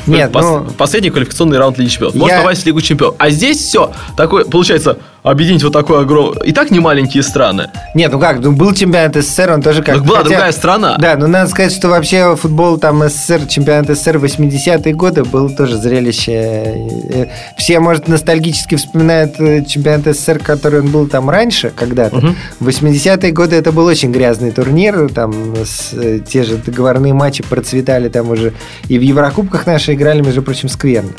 Нет, 0.07 0.31
пос- 0.33 0.43
ну- 0.43 0.71
последний 0.77 1.11
квалификационный 1.11 1.59
раунд 1.59 1.79
Лиги 1.79 1.89
Чемпионов. 1.91 2.15
Может 2.17 2.35
Я- 2.37 2.43
попасть 2.43 2.63
в 2.63 2.67
Лигу 2.67 2.81
Чемпионов. 2.81 3.15
А 3.19 3.31
здесь 3.31 3.59
все. 3.59 3.93
Такое, 4.17 4.45
получается, 4.45 4.99
объединить 5.31 5.63
вот 5.65 5.73
такой 5.73 6.03
огромный... 6.03 6.47
И 6.47 6.53
так 6.53 6.71
не 6.71 6.81
маленькие 6.81 7.23
страны. 7.23 7.71
Нет, 7.95 8.13
ну 8.13 8.21
как, 8.21 8.41
ну 8.41 8.53
был 8.53 8.75
чемпионат 8.75 9.17
СССР, 9.17 9.51
он 9.53 9.63
тоже 9.63 9.83
как... 9.83 9.97
Так 9.97 10.05
была 10.05 10.19
хотя- 10.19 10.29
другая 10.31 10.53
страна. 10.53 10.97
Да, 10.99 11.17
но 11.17 11.27
надо 11.27 11.49
сказать, 11.51 11.73
что 11.73 11.89
вообще 11.89 12.37
футбол 12.37 12.77
там 12.79 13.03
СССР, 13.09 13.47
чемпионат 13.49 13.89
СССР 13.97 14.19
80-е 14.19 14.93
годы 14.95 15.25
был 15.25 15.49
тоже 15.57 15.79
зрелище. 15.79 16.33
Э, 16.33 17.27
Все, 17.57 17.81
может, 17.81 18.07
ностальгически 18.07 18.75
вспоминают 18.77 19.41
э, 19.41 19.65
чемпионат 19.65 20.15
СССР, 20.15 20.39
который 20.41 20.81
он 20.81 20.89
был 20.89 21.07
там 21.09 21.31
раньше, 21.31 21.73
когда-то. 21.75 22.35
В 22.61 22.69
80-е 22.69 23.33
годы 23.33 23.57
это 23.57 23.73
был 23.73 23.87
очень 23.87 24.13
грязный 24.13 24.51
турнир, 24.51 25.09
там 25.11 25.55
с- 25.65 25.95
э, 25.95 26.21
те 26.21 26.43
же 26.43 26.57
договорные 26.59 27.15
матчи 27.15 27.43
процветали 27.43 28.11
там 28.11 28.29
уже. 28.31 28.53
И 28.89 28.99
в 28.99 29.03
Еврокубках 29.03 29.67
наши 29.67 29.95
играли, 29.95 30.21
между 30.21 30.43
прочим, 30.43 30.69
скверно. 30.69 31.11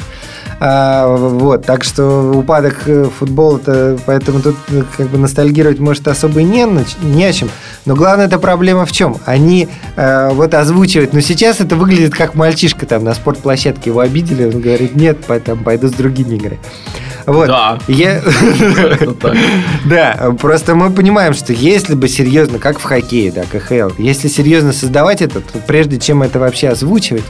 А, 0.60 1.08
вот, 1.08 1.66
так 1.66 1.84
что 1.84 2.32
упадок 2.32 2.84
э, 2.86 3.10
футбола-то, 3.20 4.00
поэтому 4.06 4.42
тут 4.42 4.56
э, 4.70 4.84
как 4.96 5.10
бы 5.10 5.18
ностальгировать 5.18 5.80
может 5.80 6.08
особо 6.08 6.40
и 6.40 6.44
не, 6.44 6.66
не 7.04 7.26
о 7.26 7.34
чем. 7.34 7.50
Но 7.86 7.96
главная 7.96 8.28
эта 8.28 8.40
проблема 8.40 8.86
в 8.86 8.92
чем? 8.92 9.18
Они 9.26 9.68
э, 9.98 10.30
вот 10.32 10.54
озвучивают, 10.54 11.12
но 11.12 11.20
сейчас 11.20 11.60
это 11.60 11.76
выглядит 11.76 12.14
как 12.14 12.36
мальчишка 12.36 12.86
там 12.86 13.04
на 13.04 13.14
спортплощадке 13.14 13.90
его 13.90 14.00
обидели, 14.00 14.46
он 14.46 14.62
говорит, 14.62 14.96
нет, 14.96 15.26
по- 15.26 15.40
там, 15.40 15.64
пойду 15.64 15.88
с 15.88 15.92
другими 15.92 16.38
играть. 16.38 16.60
Вот. 17.26 17.48
Да. 17.48 17.78
Я... 17.88 18.22
Да, 19.86 20.34
просто 20.40 20.74
мы 20.76 20.92
понимаем, 20.92 21.34
что 21.34 21.54
если 21.54 21.96
бы 21.96 22.08
серьезно, 22.08 22.60
как 22.60 22.80
в 22.80 22.84
хоккее, 22.84 23.32
да, 23.32 23.44
КХЛ, 23.44 23.94
если 23.98 24.28
серьезно 24.28 24.74
создавать 24.74 25.22
это, 25.22 25.42
то 25.42 25.60
прежде 25.68 26.00
чем 26.00 26.24
это 26.24 26.40
вообще 26.40 26.70
озвучивать, 26.70 27.24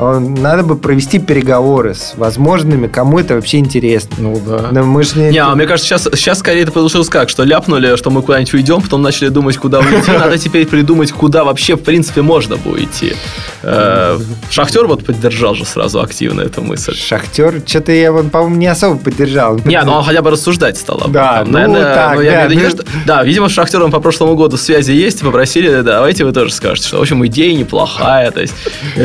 надо 0.00 0.62
бы 0.62 0.76
провести 0.76 1.18
переговоры 1.18 1.94
с 1.94 2.14
возможными, 2.16 2.86
кому 2.86 3.18
это 3.18 3.34
вообще 3.34 3.58
интересно. 3.58 4.16
Ну 4.18 4.40
да. 4.46 4.68
Но 4.72 4.84
мы 4.84 5.02
ж 5.02 5.14
не... 5.16 5.30
Не, 5.30 5.38
а 5.38 5.54
мне 5.54 5.66
кажется, 5.66 5.86
сейчас, 5.88 6.08
сейчас 6.18 6.38
скорее 6.38 6.62
это 6.62 6.72
получилось 6.72 7.08
как, 7.08 7.28
что 7.28 7.44
ляпнули, 7.44 7.96
что 7.96 8.10
мы 8.10 8.22
куда-нибудь 8.22 8.54
уйдем, 8.54 8.80
потом 8.80 9.02
начали 9.02 9.28
думать, 9.28 9.56
куда 9.58 9.80
уйти. 9.80 10.10
Надо 10.10 10.38
теперь 10.38 10.66
придумать, 10.66 11.12
куда 11.12 11.44
вообще, 11.44 11.76
в 11.76 11.82
принципе, 11.82 12.22
можно 12.22 12.56
было 12.56 12.82
идти. 12.82 13.14
Э, 13.62 14.18
Шахтер 14.50 14.86
вот 14.86 15.04
поддержал 15.04 15.54
же 15.54 15.66
сразу 15.66 16.00
активно 16.00 16.40
эту 16.40 16.62
мысль. 16.62 16.94
Шахтер, 16.96 17.60
что-то 17.66 17.92
я, 17.92 18.10
по-моему, 18.12 18.56
не 18.56 18.68
особо 18.68 18.96
поддержал. 18.96 19.60
Не, 19.66 19.82
ну 19.82 19.92
он 19.92 20.04
хотя 20.04 20.22
бы 20.22 20.30
рассуждать 20.30 20.78
стал 20.78 21.02
об 21.04 21.12
Да, 21.12 21.42
этом. 21.42 21.52
ну 21.52 21.74
так, 21.74 22.14
ну, 22.14 22.20
я 22.22 22.30
да, 22.32 22.46
виду, 22.46 22.62
ну- 22.62 22.70
что- 22.70 22.84
да, 23.06 23.22
видимо, 23.22 23.48
с 23.48 23.52
Шахтером 23.52 23.90
по 23.90 24.00
прошлому 24.00 24.34
году 24.34 24.56
связи 24.56 24.92
есть, 24.92 25.20
попросили, 25.20 25.82
давайте 25.82 26.24
вы 26.24 26.32
тоже 26.32 26.52
скажете, 26.52 26.88
что, 26.88 26.98
в 26.98 27.02
общем, 27.02 27.26
идея 27.26 27.54
неплохая, 27.54 28.30
то 28.30 28.40
есть, 28.40 28.54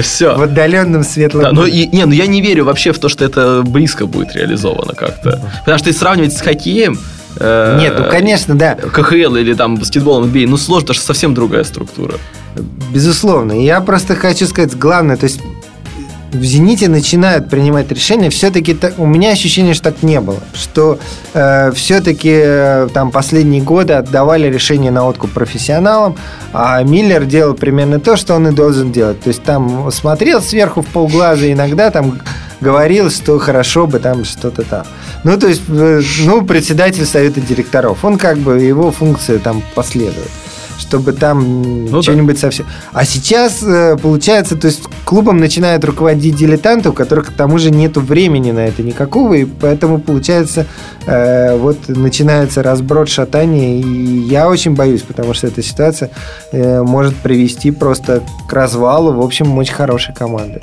все. 0.04 0.36
В 0.38 0.42
отдаленном 0.44 0.85
светлом... 1.04 1.44
Да, 1.44 1.52
ну, 1.52 1.66
и, 1.66 1.88
не, 1.88 2.06
ну 2.06 2.12
я 2.14 2.28
не 2.28 2.42
верю 2.42 2.66
вообще 2.66 2.92
в 2.92 3.00
то, 3.00 3.10
что 3.10 3.26
это 3.26 3.64
близко 3.64 4.06
будет 4.06 4.36
реализовано 4.36 4.94
как-то. 4.94 5.42
Потому 5.60 5.78
что 5.78 5.88
если 5.90 6.00
сравнивать 6.00 6.34
с 6.34 6.42
хоккеем... 6.42 6.98
э, 7.38 7.78
Нет, 7.80 7.96
ну, 7.98 8.06
конечно, 8.10 8.56
да. 8.56 8.76
КХЛ 8.76 9.36
или 9.36 9.54
там 9.54 9.78
баскетболом 9.78 10.26
NBA, 10.26 10.48
ну 10.48 10.58
сложно, 10.58 10.82
потому 10.88 10.96
что 10.96 11.06
совсем 11.06 11.34
другая 11.34 11.64
структура. 11.64 12.16
Безусловно. 12.94 13.54
Я 13.54 13.82
просто 13.82 14.16
хочу 14.16 14.46
сказать 14.48 14.78
главное, 14.78 15.18
то 15.18 15.26
есть 15.26 15.42
в 16.32 16.44
«Зените» 16.44 16.90
начинают 16.90 17.50
принимать 17.50 17.92
решения, 17.92 18.30
все-таки 18.30 18.78
у 18.98 19.06
меня 19.06 19.32
ощущение, 19.32 19.74
что 19.74 19.92
так 19.92 20.04
не 20.04 20.20
было, 20.20 20.40
что 20.54 21.00
э, 21.34 21.72
все-таки 21.74 22.90
там 22.94 23.12
последние 23.12 23.62
годы 23.62 23.94
отдавали 23.94 24.48
решения 24.48 24.92
на 24.92 25.06
откуп 25.08 25.32
профессионалам, 25.32 26.18
а 26.54 26.82
Миллер 26.84 27.26
делал 27.26 27.54
примерно 27.54 28.00
то, 28.00 28.16
что 28.16 28.36
он 28.36 28.48
и 28.48 28.52
должен 28.52 28.92
делать. 28.92 29.22
То 29.22 29.30
есть 29.30 29.44
там 29.44 29.92
смотрел 29.92 30.42
сверху 30.42 30.82
в 30.82 30.88
полглаза, 30.88 31.52
иногда 31.52 31.92
там 31.92 32.20
говорил, 32.62 33.12
что 33.12 33.38
хорошо 33.40 33.88
бы 33.88 34.00
там 34.00 34.26
что-то 34.26 34.64
там. 34.64 34.86
Ну, 35.24 35.38
то 35.38 35.48
есть, 35.48 35.64
э, 35.68 36.02
ну, 36.26 36.46
председатель 36.46 37.06
совета 37.06 37.42
директоров, 37.42 38.04
он 38.04 38.18
как 38.18 38.38
бы, 38.38 38.60
его 38.60 38.92
функция 38.92 39.40
там 39.40 39.62
последует 39.74 40.30
чтобы 40.78 41.14
там 41.14 41.86
Ну 41.86 41.98
да. 41.98 42.02
что-нибудь 42.02 42.40
совсем... 42.40 42.66
А 42.92 43.06
сейчас, 43.06 43.64
э, 43.64 43.98
получается, 44.02 44.56
то 44.56 44.68
есть 44.68 44.84
клубом 45.04 45.38
начинают 45.38 45.84
руководить 45.86 46.36
дилетанты, 46.36 46.90
у 46.90 46.94
которых 46.94 47.28
к 47.28 47.32
тому 47.32 47.58
же 47.58 47.72
нету 47.72 48.02
времени 48.02 48.52
на 48.52 48.68
это 48.68 48.84
никакого, 48.84 49.34
и 49.34 49.46
поэтому, 49.46 50.00
получается, 50.00 50.66
э, 51.06 51.58
вот 51.58 51.88
начинается 51.88 52.64
разброд, 52.64 53.10
шатание, 53.10 53.80
и 53.80 54.20
я 54.28 54.50
очень 54.50 54.76
боюсь, 54.76 55.02
потому 55.02 55.34
что 55.34 55.48
эта 55.48 55.62
ситуация 55.62 56.10
э, 56.52 56.82
может 56.82 57.16
привести 57.16 57.72
просто 57.72 58.22
к 58.48 58.54
развалу, 58.54 59.14
в 59.14 59.22
общем, 59.22 59.58
очень 59.58 59.74
хорошей 59.74 60.14
команды. 60.14 60.62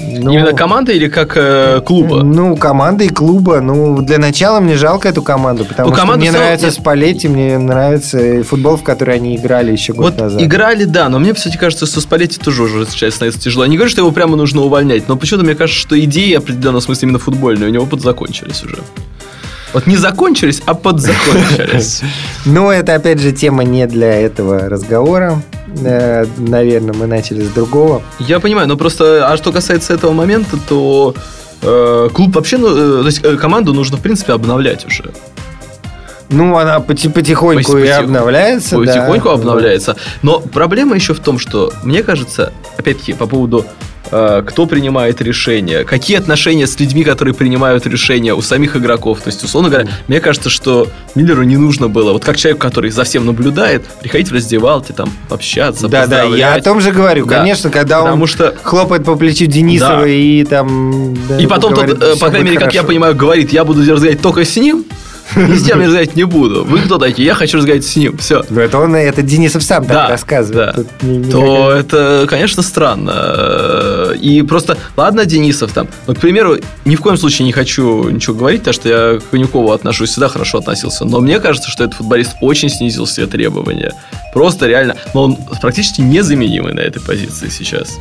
Ну, 0.00 0.32
Именно 0.32 0.52
команда 0.52 0.92
или 0.92 1.08
как 1.08 1.32
э, 1.36 1.80
клуба? 1.84 2.22
Ну, 2.22 2.56
команда 2.56 3.04
и 3.04 3.08
клуба. 3.08 3.60
Ну, 3.60 4.00
для 4.02 4.18
начала 4.18 4.60
мне 4.60 4.76
жалко 4.76 5.08
эту 5.08 5.22
команду, 5.22 5.64
потому 5.64 5.90
Ну, 5.90 5.96
что 5.96 6.06
мне 6.06 6.30
целом- 6.30 6.40
нравится. 6.46 6.70
Спалетти, 6.70 7.28
мне 7.28 7.58
нравится 7.58 8.42
футбол, 8.44 8.76
в 8.76 8.82
который 8.82 9.16
они 9.16 9.36
играли 9.36 9.72
еще 9.72 9.92
год 9.92 10.04
Вот 10.14 10.18
назад. 10.20 10.42
играли, 10.42 10.84
да, 10.84 11.08
но 11.08 11.18
мне, 11.18 11.34
кстати, 11.34 11.56
кажется, 11.56 11.86
что 11.86 12.00
Спалетти 12.00 12.38
тоже 12.38 12.62
уже 12.64 12.86
сейчас 12.86 13.14
становится 13.14 13.40
тяжело. 13.40 13.64
Я 13.64 13.70
не 13.70 13.76
говорю, 13.76 13.90
что 13.90 14.00
его 14.00 14.10
прямо 14.12 14.36
нужно 14.36 14.62
увольнять, 14.62 15.08
но 15.08 15.16
почему-то 15.16 15.44
мне 15.44 15.54
кажется, 15.54 15.80
что 15.80 15.98
идеи 16.00 16.34
в 16.36 16.38
определенном 16.38 16.80
смысле 16.80 17.06
именно 17.08 17.18
футбольные 17.18 17.68
у 17.68 17.72
него 17.72 17.86
подзакончились 17.86 18.62
уже. 18.64 18.78
Вот 19.74 19.86
не 19.86 19.96
закончились, 19.96 20.62
а 20.66 20.74
подзакончились. 20.74 22.00
Но 22.46 22.72
это, 22.72 22.94
опять 22.94 23.20
же, 23.20 23.32
тема 23.32 23.64
не 23.64 23.86
для 23.86 24.20
этого 24.20 24.68
разговора. 24.68 25.42
Э, 25.84 26.24
Наверное, 26.38 26.94
мы 26.94 27.06
начали 27.06 27.42
с 27.42 27.48
другого. 27.48 28.02
Я 28.18 28.40
понимаю, 28.40 28.66
но 28.68 28.76
просто, 28.76 29.28
а 29.30 29.36
что 29.36 29.52
касается 29.52 29.92
этого 29.92 30.12
момента, 30.12 30.56
то 30.68 31.14
э, 31.62 32.08
клуб 32.14 32.34
вообще, 32.34 32.56
ну, 32.56 32.68
э, 32.68 33.00
то 33.02 33.06
есть 33.06 33.20
команду 33.40 33.74
нужно, 33.74 33.98
в 33.98 34.00
принципе, 34.00 34.32
обновлять 34.32 34.86
уже. 34.86 35.10
Ну, 36.30 36.56
она 36.58 36.78
поти- 36.80 37.08
потихоньку 37.10 37.76
и 37.78 37.82
Потихоньку- 37.84 38.04
обновляется. 38.04 38.76
да. 38.78 38.84
Потихоньку 38.86 39.28
обновляется. 39.30 39.96
Но 40.22 40.40
проблема 40.40 40.94
еще 40.94 41.12
в 41.14 41.20
том, 41.20 41.38
что, 41.38 41.72
мне 41.82 42.02
кажется, 42.02 42.52
опять-таки, 42.78 43.12
по 43.14 43.26
поводу 43.26 43.64
кто 44.10 44.66
принимает 44.66 45.20
решения, 45.20 45.84
какие 45.84 46.16
отношения 46.18 46.66
с 46.66 46.78
людьми, 46.80 47.04
которые 47.04 47.34
принимают 47.34 47.86
решения 47.86 48.34
у 48.34 48.42
самих 48.42 48.76
игроков. 48.76 49.20
То 49.20 49.28
есть, 49.28 49.42
условно 49.44 49.70
говоря, 49.70 49.88
мне 50.08 50.20
кажется, 50.20 50.50
что 50.50 50.88
Миллеру 51.14 51.42
не 51.42 51.56
нужно 51.56 51.88
было, 51.88 52.12
вот 52.12 52.24
как 52.24 52.36
человек, 52.36 52.60
который 52.60 52.90
за 52.90 53.04
всем 53.04 53.26
наблюдает, 53.26 53.84
приходить 54.00 54.30
в 54.30 54.34
раздевалке, 54.34 54.92
там, 54.92 55.10
общаться, 55.30 55.88
Да, 55.88 56.06
да, 56.06 56.22
я 56.22 56.54
о 56.54 56.60
том 56.62 56.80
же 56.80 56.92
говорю. 56.92 57.26
Да. 57.26 57.38
Конечно, 57.38 57.70
когда 57.70 58.00
Потому 58.02 58.22
он 58.22 58.28
что 58.28 58.54
хлопает 58.62 59.04
по 59.04 59.16
плечу 59.16 59.46
Денисова 59.46 60.02
Да. 60.02 60.06
и 60.08 60.44
там... 60.44 61.14
да, 61.28 61.38
И 61.38 61.46
потом 61.46 61.74
тот, 61.74 61.84
говорит, 61.84 62.02
э, 62.02 62.12
«Всё 62.12 62.20
по 62.20 62.30
крайней 62.30 62.50
мере, 62.50 62.58
как 62.58 62.72
я 62.74 62.80
хорошо». 62.80 62.88
понимаю, 62.88 63.14
говорит, 63.14 63.52
я 63.52 63.64
буду 63.64 63.80
разговаривать 63.80 64.22
только 64.22 64.44
с 64.44 64.56
ним, 64.56 64.84
ни 65.36 65.54
с 65.56 65.64
кем 65.66 65.78
я 65.80 65.86
разговаривать 65.86 66.16
не 66.16 66.24
буду. 66.24 66.64
Вы 66.64 66.80
кто 66.80 66.98
такие? 66.98 67.26
Я 67.26 67.34
хочу 67.34 67.58
разговаривать 67.58 67.86
с 67.86 67.96
ним. 67.96 68.16
Все. 68.18 68.44
Ну, 68.48 68.60
это 68.60 68.78
он, 68.78 68.94
это 68.94 69.22
Денисов 69.22 69.62
сам 69.62 69.86
Да, 69.86 69.94
так 70.02 70.10
рассказывает. 70.10 70.76
да. 70.76 71.06
Не 71.06 71.30
То 71.30 71.70
это, 71.72 72.26
конечно, 72.28 72.62
странно. 72.62 74.12
И 74.20 74.42
просто, 74.42 74.76
ладно, 74.96 75.24
Денисов 75.24 75.72
там, 75.72 75.88
но, 76.06 76.14
к 76.14 76.18
примеру, 76.18 76.56
ни 76.84 76.96
в 76.96 77.00
коем 77.00 77.16
случае 77.16 77.46
не 77.46 77.52
хочу 77.52 78.08
ничего 78.08 78.34
говорить, 78.36 78.60
потому 78.60 78.74
что 78.74 78.88
я 78.88 79.18
к 79.20 79.30
Конюкову 79.30 79.72
отношусь, 79.72 80.10
всегда 80.10 80.28
хорошо 80.28 80.58
относился. 80.58 81.04
Но 81.04 81.20
мне 81.20 81.38
кажется, 81.40 81.70
что 81.70 81.84
этот 81.84 81.96
футболист 81.96 82.32
очень 82.40 82.68
снизил 82.70 83.04
все 83.04 83.26
требования. 83.26 83.92
Просто 84.32 84.66
реально. 84.66 84.96
Но 85.14 85.24
он 85.24 85.36
практически 85.60 86.00
незаменимый 86.00 86.74
на 86.74 86.80
этой 86.80 87.00
позиции 87.00 87.48
сейчас. 87.48 87.98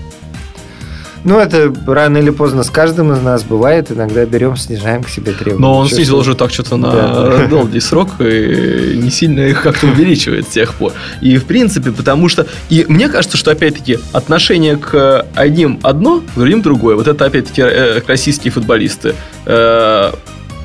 Ну, 1.24 1.39
это 1.39 1.74
рано 1.86 2.18
или 2.18 2.30
поздно 2.30 2.63
с 2.63 2.70
каждым 2.70 3.11
из 3.13 3.22
нас 3.22 3.43
бывает. 3.43 3.91
Иногда 3.91 4.26
берем, 4.26 4.55
снижаем 4.55 5.03
к 5.03 5.09
себе 5.09 5.32
требования. 5.34 5.61
Но 5.61 5.78
он 5.78 5.88
Чё 5.88 5.95
снизил 5.95 6.18
уже 6.18 6.36
так 6.36 6.51
что-то 6.51 6.78
на 6.78 6.91
Да. 6.91 7.47
долгий 7.47 7.80
срок 7.80 8.09
и 8.20 8.99
не 9.01 9.09
сильно 9.09 9.41
их 9.41 9.61
как-то 9.63 9.88
увеличивает 9.88 10.45
с 10.47 10.51
тех 10.51 10.74
пор. 10.76 10.93
И 11.22 11.38
в 11.38 11.45
принципе, 11.45 11.91
потому 11.91 12.30
что... 12.30 12.47
И 12.70 12.86
мне 12.88 13.09
кажется, 13.09 13.38
что 13.38 13.51
опять-таки 13.51 13.99
отношение 14.13 14.78
к 14.78 15.26
одним 15.36 15.80
одно, 15.84 16.22
к 16.22 16.38
другим 16.38 16.61
другое. 16.61 16.95
Вот 16.95 17.07
это 17.07 17.26
опять-таки 17.26 17.61
э, 17.61 18.01
российские 18.07 18.51
футболисты 18.51 19.15
э, 19.45 20.11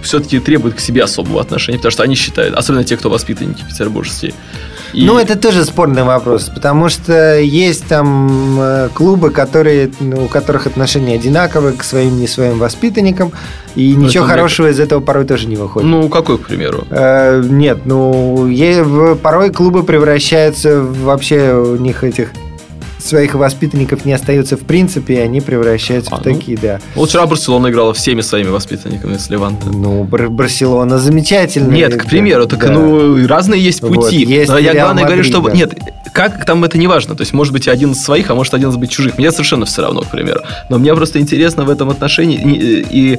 все-таки 0.03 0.39
требуют 0.41 0.77
к 0.77 0.81
себе 0.81 1.03
особого 1.05 1.41
отношения, 1.41 1.79
потому 1.79 1.93
что 1.93 2.03
они 2.03 2.15
считают, 2.15 2.55
особенно 2.55 2.85
те, 2.85 2.97
кто 2.97 3.09
воспитанники 3.09 3.63
петербургские. 3.69 4.35
И- 4.93 5.05
Ну, 5.07 5.19
это 5.19 5.37
тоже 5.37 5.65
спорный 5.65 6.03
вопрос, 6.05 6.51
потому 6.55 6.89
что 6.89 7.39
есть 7.39 7.87
там 7.87 8.59
э, 8.61 8.89
клубы, 8.95 9.31
которые, 9.31 9.91
ну, 10.01 10.25
у 10.25 10.29
которых 10.29 10.67
отношения 10.67 11.15
одинаковые 11.15 11.73
к 11.75 11.83
своим 11.85 12.19
не 12.19 12.27
своим 12.27 12.59
воспитанникам, 12.59 13.33
и 13.75 13.95
ничего 13.97 14.25
это 14.25 14.33
хорошего 14.35 14.69
из 14.69 14.79
этого 14.81 15.01
порой 15.01 15.25
тоже 15.25 15.47
не 15.49 15.57
выходит. 15.57 15.89
Ну, 15.89 16.09
какой, 16.09 16.37
к 16.39 16.43
примеру? 16.47 16.85
Э, 16.91 17.43
нет, 17.43 17.79
ну, 17.87 18.47
е- 18.49 19.17
порой 19.23 19.51
клубы 19.51 19.83
превращаются 19.83 20.81
в- 20.81 21.03
вообще 21.05 21.55
у 21.55 21.77
них 21.77 22.05
этих 22.05 22.31
своих 23.07 23.35
воспитанников 23.35 24.05
не 24.05 24.13
остается 24.13 24.57
в 24.57 24.61
принципе, 24.61 25.15
и 25.15 25.19
они 25.19 25.41
превращаются 25.41 26.11
А, 26.15 26.17
в 26.17 26.25
ну. 26.25 26.33
такие, 26.33 26.57
да. 26.57 26.81
Вот 26.95 27.09
вчера 27.09 27.27
Барселона 27.27 27.69
играла 27.69 27.93
всеми 27.95 28.21
своими 28.21 28.49
воспитанниками 28.49 29.17
с 29.17 29.29
Леванта. 29.31 29.67
Ну, 29.69 30.05
Бар- 30.05 30.29
Барселона 30.31 30.99
замечательная. 30.99 31.71
Нет, 31.75 31.97
к 31.97 32.07
примеру, 32.07 32.47
так 32.47 32.61
да. 32.61 32.73
ну 32.73 33.27
разные 33.27 33.63
есть 33.63 33.83
Вот, 33.83 33.95
пути. 33.95 34.25
есть 34.25 34.51
Но 34.51 34.59
я 34.59 34.73
главное 34.73 35.05
говорю, 35.05 35.19
Мадрид, 35.23 35.33
что 35.33 35.43
да. 35.43 35.53
нет, 35.53 35.75
как 36.13 36.45
там 36.45 36.65
это 36.65 36.79
не 36.79 36.87
важно. 36.87 37.15
То 37.15 37.23
есть, 37.23 37.33
может 37.33 37.53
быть, 37.53 37.69
один 37.69 37.93
из 37.93 38.03
своих, 38.03 38.31
а 38.31 38.35
может 38.35 38.55
один 38.55 38.71
из 38.71 38.77
быть 38.77 38.91
чужих. 38.91 39.19
Мне 39.19 39.31
совершенно 39.33 39.67
все 39.67 39.83
равно, 39.83 40.03
к 40.03 40.09
примеру. 40.11 40.41
Но 40.69 40.79
мне 40.79 40.95
просто 40.95 41.19
интересно 41.21 41.65
в 41.65 41.71
этом 41.71 41.91
отношении 41.91 42.39
и, 42.41 42.87
и 43.15 43.19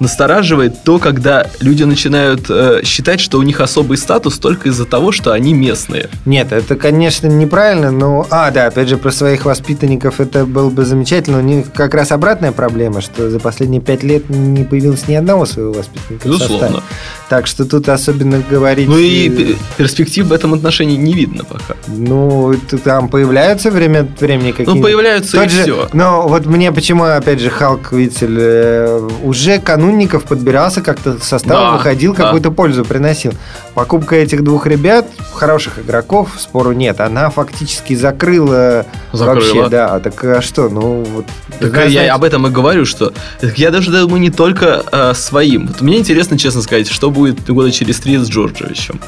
настораживает 0.00 0.84
то, 0.84 0.98
когда 0.98 1.46
люди 1.60 1.82
начинают 1.82 2.46
э, 2.48 2.82
считать, 2.84 3.20
что 3.20 3.38
у 3.38 3.42
них 3.42 3.60
особый 3.60 3.98
статус 3.98 4.38
только 4.38 4.68
из-за 4.68 4.84
того, 4.84 5.12
что 5.12 5.32
они 5.32 5.54
местные. 5.54 6.08
Нет, 6.24 6.52
это, 6.52 6.76
конечно, 6.76 7.26
неправильно, 7.26 7.90
но... 7.90 8.26
А, 8.30 8.50
да, 8.50 8.66
опять 8.66 8.88
же, 8.88 8.96
про 8.96 9.10
своих 9.10 9.44
воспитанников 9.44 10.20
это 10.20 10.46
было 10.46 10.70
бы 10.70 10.84
замечательно. 10.84 11.38
У 11.38 11.42
них 11.42 11.72
как 11.72 11.94
раз 11.94 12.12
обратная 12.12 12.52
проблема, 12.52 13.00
что 13.00 13.28
за 13.30 13.40
последние 13.40 13.80
пять 13.80 14.02
лет 14.02 14.28
не 14.30 14.64
появилось 14.64 15.08
ни 15.08 15.14
одного 15.14 15.46
своего 15.46 15.72
воспитанника 15.72 16.28
Безусловно. 16.28 16.82
Так 17.28 17.46
что 17.46 17.64
тут 17.64 17.88
особенно 17.88 18.42
говорить... 18.48 18.88
Ну 18.88 18.98
и 18.98 19.56
перспектив 19.76 20.26
в 20.26 20.32
этом 20.32 20.54
отношении 20.54 20.96
не 20.96 21.12
видно 21.12 21.44
пока. 21.44 21.74
Ну, 21.88 22.54
там 22.84 23.08
появляются 23.08 23.70
время 23.70 24.00
от 24.00 24.20
времени 24.20 24.52
какие-то... 24.52 24.74
Ну, 24.74 24.82
появляются 24.82 25.36
Тот 25.36 25.46
и 25.46 25.48
же... 25.50 25.62
все. 25.62 25.88
Но 25.92 26.26
вот 26.28 26.46
мне 26.46 26.72
почему, 26.72 27.04
опять 27.04 27.40
же, 27.40 27.50
Халк, 27.50 27.92
видите 27.92 28.26
ли, 28.26 29.08
уже 29.22 29.58
канунников 29.88 30.24
подбирался, 30.24 30.82
как-то 30.82 31.18
состав 31.18 31.58
да, 31.58 31.72
выходил, 31.72 32.14
да. 32.14 32.24
какую-то 32.24 32.50
пользу 32.50 32.84
приносил. 32.84 33.32
Покупка 33.74 34.16
этих 34.16 34.44
двух 34.44 34.66
ребят, 34.66 35.06
хороших 35.32 35.78
игроков, 35.78 36.32
спору 36.38 36.72
нет, 36.72 37.00
она 37.00 37.30
фактически 37.30 37.94
закрыла, 37.94 38.84
закрыла. 39.12 39.34
вообще, 39.34 39.68
да. 39.68 39.98
Так 40.00 40.22
а 40.24 40.42
что, 40.42 40.68
ну 40.68 41.04
вот... 41.04 41.24
Так 41.58 41.72
я 41.74 41.90
знаете... 41.90 42.10
об 42.10 42.24
этом 42.24 42.46
и 42.46 42.50
говорю, 42.50 42.84
что 42.84 43.12
я 43.56 43.70
даже 43.70 43.90
думаю 43.90 44.20
не 44.20 44.30
только 44.30 44.84
э, 44.92 45.14
своим. 45.14 45.68
Вот 45.68 45.80
мне 45.80 45.98
интересно, 45.98 46.38
честно 46.38 46.60
сказать, 46.60 46.88
что 46.88 47.10
будет 47.10 47.48
года 47.48 47.72
через 47.72 47.98
три 47.98 48.18
с 48.18 48.28
Джорджевичем. 48.28 49.00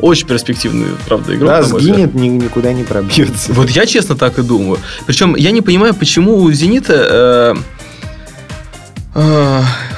Очень 0.00 0.28
перспективный, 0.28 0.86
правда, 1.06 1.34
игрок. 1.34 1.48
Да, 1.48 1.62
сгинет, 1.62 2.14
ни, 2.14 2.28
никуда 2.28 2.72
не 2.72 2.84
пробьется. 2.84 3.52
Вот 3.52 3.70
я 3.70 3.86
честно 3.86 4.16
так 4.16 4.38
и 4.38 4.42
думаю. 4.42 4.78
Причем 5.06 5.34
я 5.34 5.50
не 5.50 5.62
понимаю, 5.62 5.94
почему 5.94 6.36
у 6.36 6.52
«Зенита» 6.52 6.92
э, 6.94 7.06
а, 7.10 7.56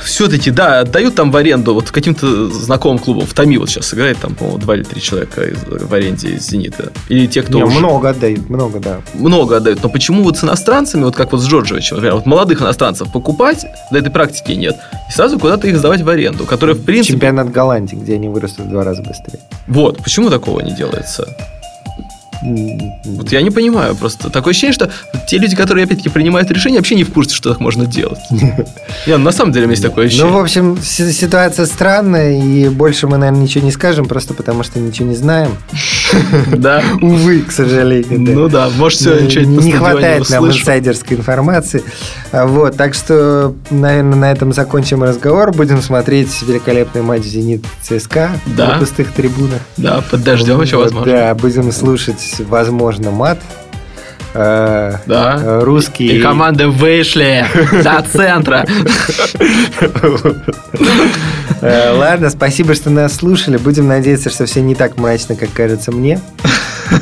все-таки, 0.03 0.51
да, 0.51 0.81
отдают 0.81 1.15
там 1.15 1.31
в 1.31 1.37
аренду 1.37 1.75
вот 1.75 1.91
каким-то 1.91 2.49
знакомым 2.49 2.99
клубам. 2.99 3.27
В 3.27 3.33
Томи 3.33 3.59
вот 3.59 3.71
сейчас 3.71 3.95
играет 3.95 4.19
там, 4.19 4.35
по-моему, 4.35 4.59
два 4.59 4.75
или 4.75 4.83
три 4.83 5.01
человека 5.01 5.45
из, 5.45 5.59
в 5.65 5.95
аренде 5.95 6.31
из 6.31 6.49
«Зенита». 6.49 6.93
Или 7.09 7.27
те, 7.27 7.43
кто 7.43 7.59
Не, 7.59 7.65
уже... 7.65 7.79
много 7.79 8.11
отдают, 8.11 8.51
много, 8.51 8.81
да. 8.81 9.01
Много 9.15 9.59
отдают. 9.59 9.83
Но 9.83 9.89
почему 9.89 10.25
вот 10.25 10.39
с 10.39 10.45
иностранцами, 10.45 11.05
вот 11.05 11.15
как 11.15 11.33
вот 11.33 11.41
с 11.41 11.47
Джорджевичем, 11.47 11.97
например, 11.97 12.17
вот 12.17 12.27
молодых 12.27 12.61
иностранцев 12.61 13.13
покупать, 13.13 13.65
да 13.93 13.99
этой 13.99 14.11
практики 14.11 14.53
нет. 14.53 14.77
И 15.09 15.13
сразу 15.13 15.39
куда-то 15.39 15.69
их 15.69 15.79
сдавать 15.79 16.03
в 16.03 16.09
аренду, 16.09 16.45
которые, 16.45 16.75
в 16.75 16.85
принципе... 16.85 17.15
Чемпионат 17.15 17.53
Голландии, 17.53 17.95
где 17.95 18.15
они 18.15 18.29
вырастут 18.29 18.67
в 18.67 18.71
два 18.71 18.83
раза 18.83 19.03
быстрее. 19.03 19.41
Вот, 19.69 20.03
почему 20.03 20.29
такого 20.29 20.61
не 20.61 20.73
делается? 20.73 21.29
Вот 22.45 23.33
я 23.33 23.41
не 23.41 23.51
понимаю 23.51 23.97
просто. 23.97 24.31
Такое 24.31 24.51
ощущение, 24.51 24.75
что 24.75 24.91
те 25.27 25.39
люди, 25.39 25.57
которые, 25.57 25.85
опять-таки, 25.85 26.11
принимают 26.11 26.51
решения, 26.51 26.77
вообще 26.77 26.95
не 26.95 27.05
в 27.05 27.13
курсе, 27.13 27.35
что 27.35 27.51
так 27.51 27.61
можно 27.61 27.87
делать. 27.87 28.19
Я, 29.07 29.19
на 29.19 29.33
самом 29.33 29.53
деле, 29.53 29.65
у 29.65 29.69
меня 29.69 29.73
есть 29.73 29.83
такое 29.83 30.07
ощущение. 30.07 30.31
Ну, 30.31 30.39
в 30.39 30.43
общем, 30.43 30.79
ситуация 30.83 31.65
странная, 31.67 32.39
и 32.39 32.69
больше 32.69 33.07
мы, 33.07 33.17
наверное, 33.17 33.43
ничего 33.43 33.65
не 33.65 33.71
скажем, 33.71 34.07
просто 34.07 34.35
потому 34.35 34.63
что 34.63 34.79
ничего 34.79 35.09
не 35.09 35.17
знаем. 35.17 35.57
Да. 36.57 36.83
Увы, 37.01 37.41
к 37.41 37.51
сожалению. 37.51 38.21
Ну 38.21 38.49
да, 38.49 38.69
может, 38.77 39.01
все 39.01 39.45
Не 39.45 39.73
хватает 39.73 40.29
нам 40.31 40.47
инсайдерской 40.47 41.17
информации. 41.17 41.83
А, 42.31 42.47
вот, 42.47 42.77
так 42.77 42.95
что, 42.95 43.55
наверное, 43.71 44.17
на 44.17 44.33
этом 44.33 44.53
закончим 44.53 45.03
разговор. 45.03 45.53
Будем 45.53 45.83
смотреть 45.83 46.31
великолепный 46.43 47.03
матч 47.03 47.23
«Зенит» 47.25 47.65
ЦСКА 47.83 48.31
на 48.57 48.79
пустых 48.79 49.13
трибунах. 49.13 49.61
Да, 49.77 50.03
под 50.09 50.23
дождем 50.23 50.61
еще 50.61 50.77
возможно. 50.77 51.11
Да, 51.11 51.35
будем 51.35 51.73
слушать 51.73 52.34
возможно, 52.41 53.11
мат. 53.11 53.39
Э, 54.35 54.97
да. 55.07 55.41
Э, 55.41 55.61
русские. 55.63 56.19
И 56.19 56.21
команды 56.21 56.67
вышли 56.67 57.47
до 57.83 58.03
центра. 58.03 58.67
Э, 61.61 61.97
ладно, 61.97 62.29
спасибо, 62.31 62.75
что 62.75 62.91
нас 62.91 63.15
слушали. 63.15 63.57
Будем 63.57 63.87
надеяться, 63.87 64.29
что 64.29 64.45
все 64.45 64.61
не 64.61 64.75
так 64.75 64.99
мрачно, 64.99 65.35
как 65.37 65.51
кажется 65.53 65.93
мне. 65.93 66.21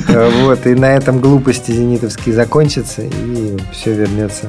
Вот, 0.09 0.67
и 0.67 0.75
на 0.75 0.95
этом 0.95 1.21
глупости 1.21 1.73
зенитовские 1.73 2.35
закончатся, 2.35 3.03
и 3.03 3.57
все 3.73 3.93
вернется. 3.93 4.49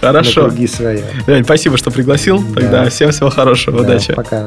Хорошо. 0.00 0.42
На 0.42 0.48
круги 0.50 0.66
своя. 0.68 1.02
спасибо, 1.44 1.76
что 1.76 1.90
пригласил. 1.90 2.44
Тогда 2.54 2.88
всем 2.88 3.10
всего 3.10 3.30
хорошего. 3.30 3.80
Удачи. 3.80 4.14
Пока. 4.14 4.46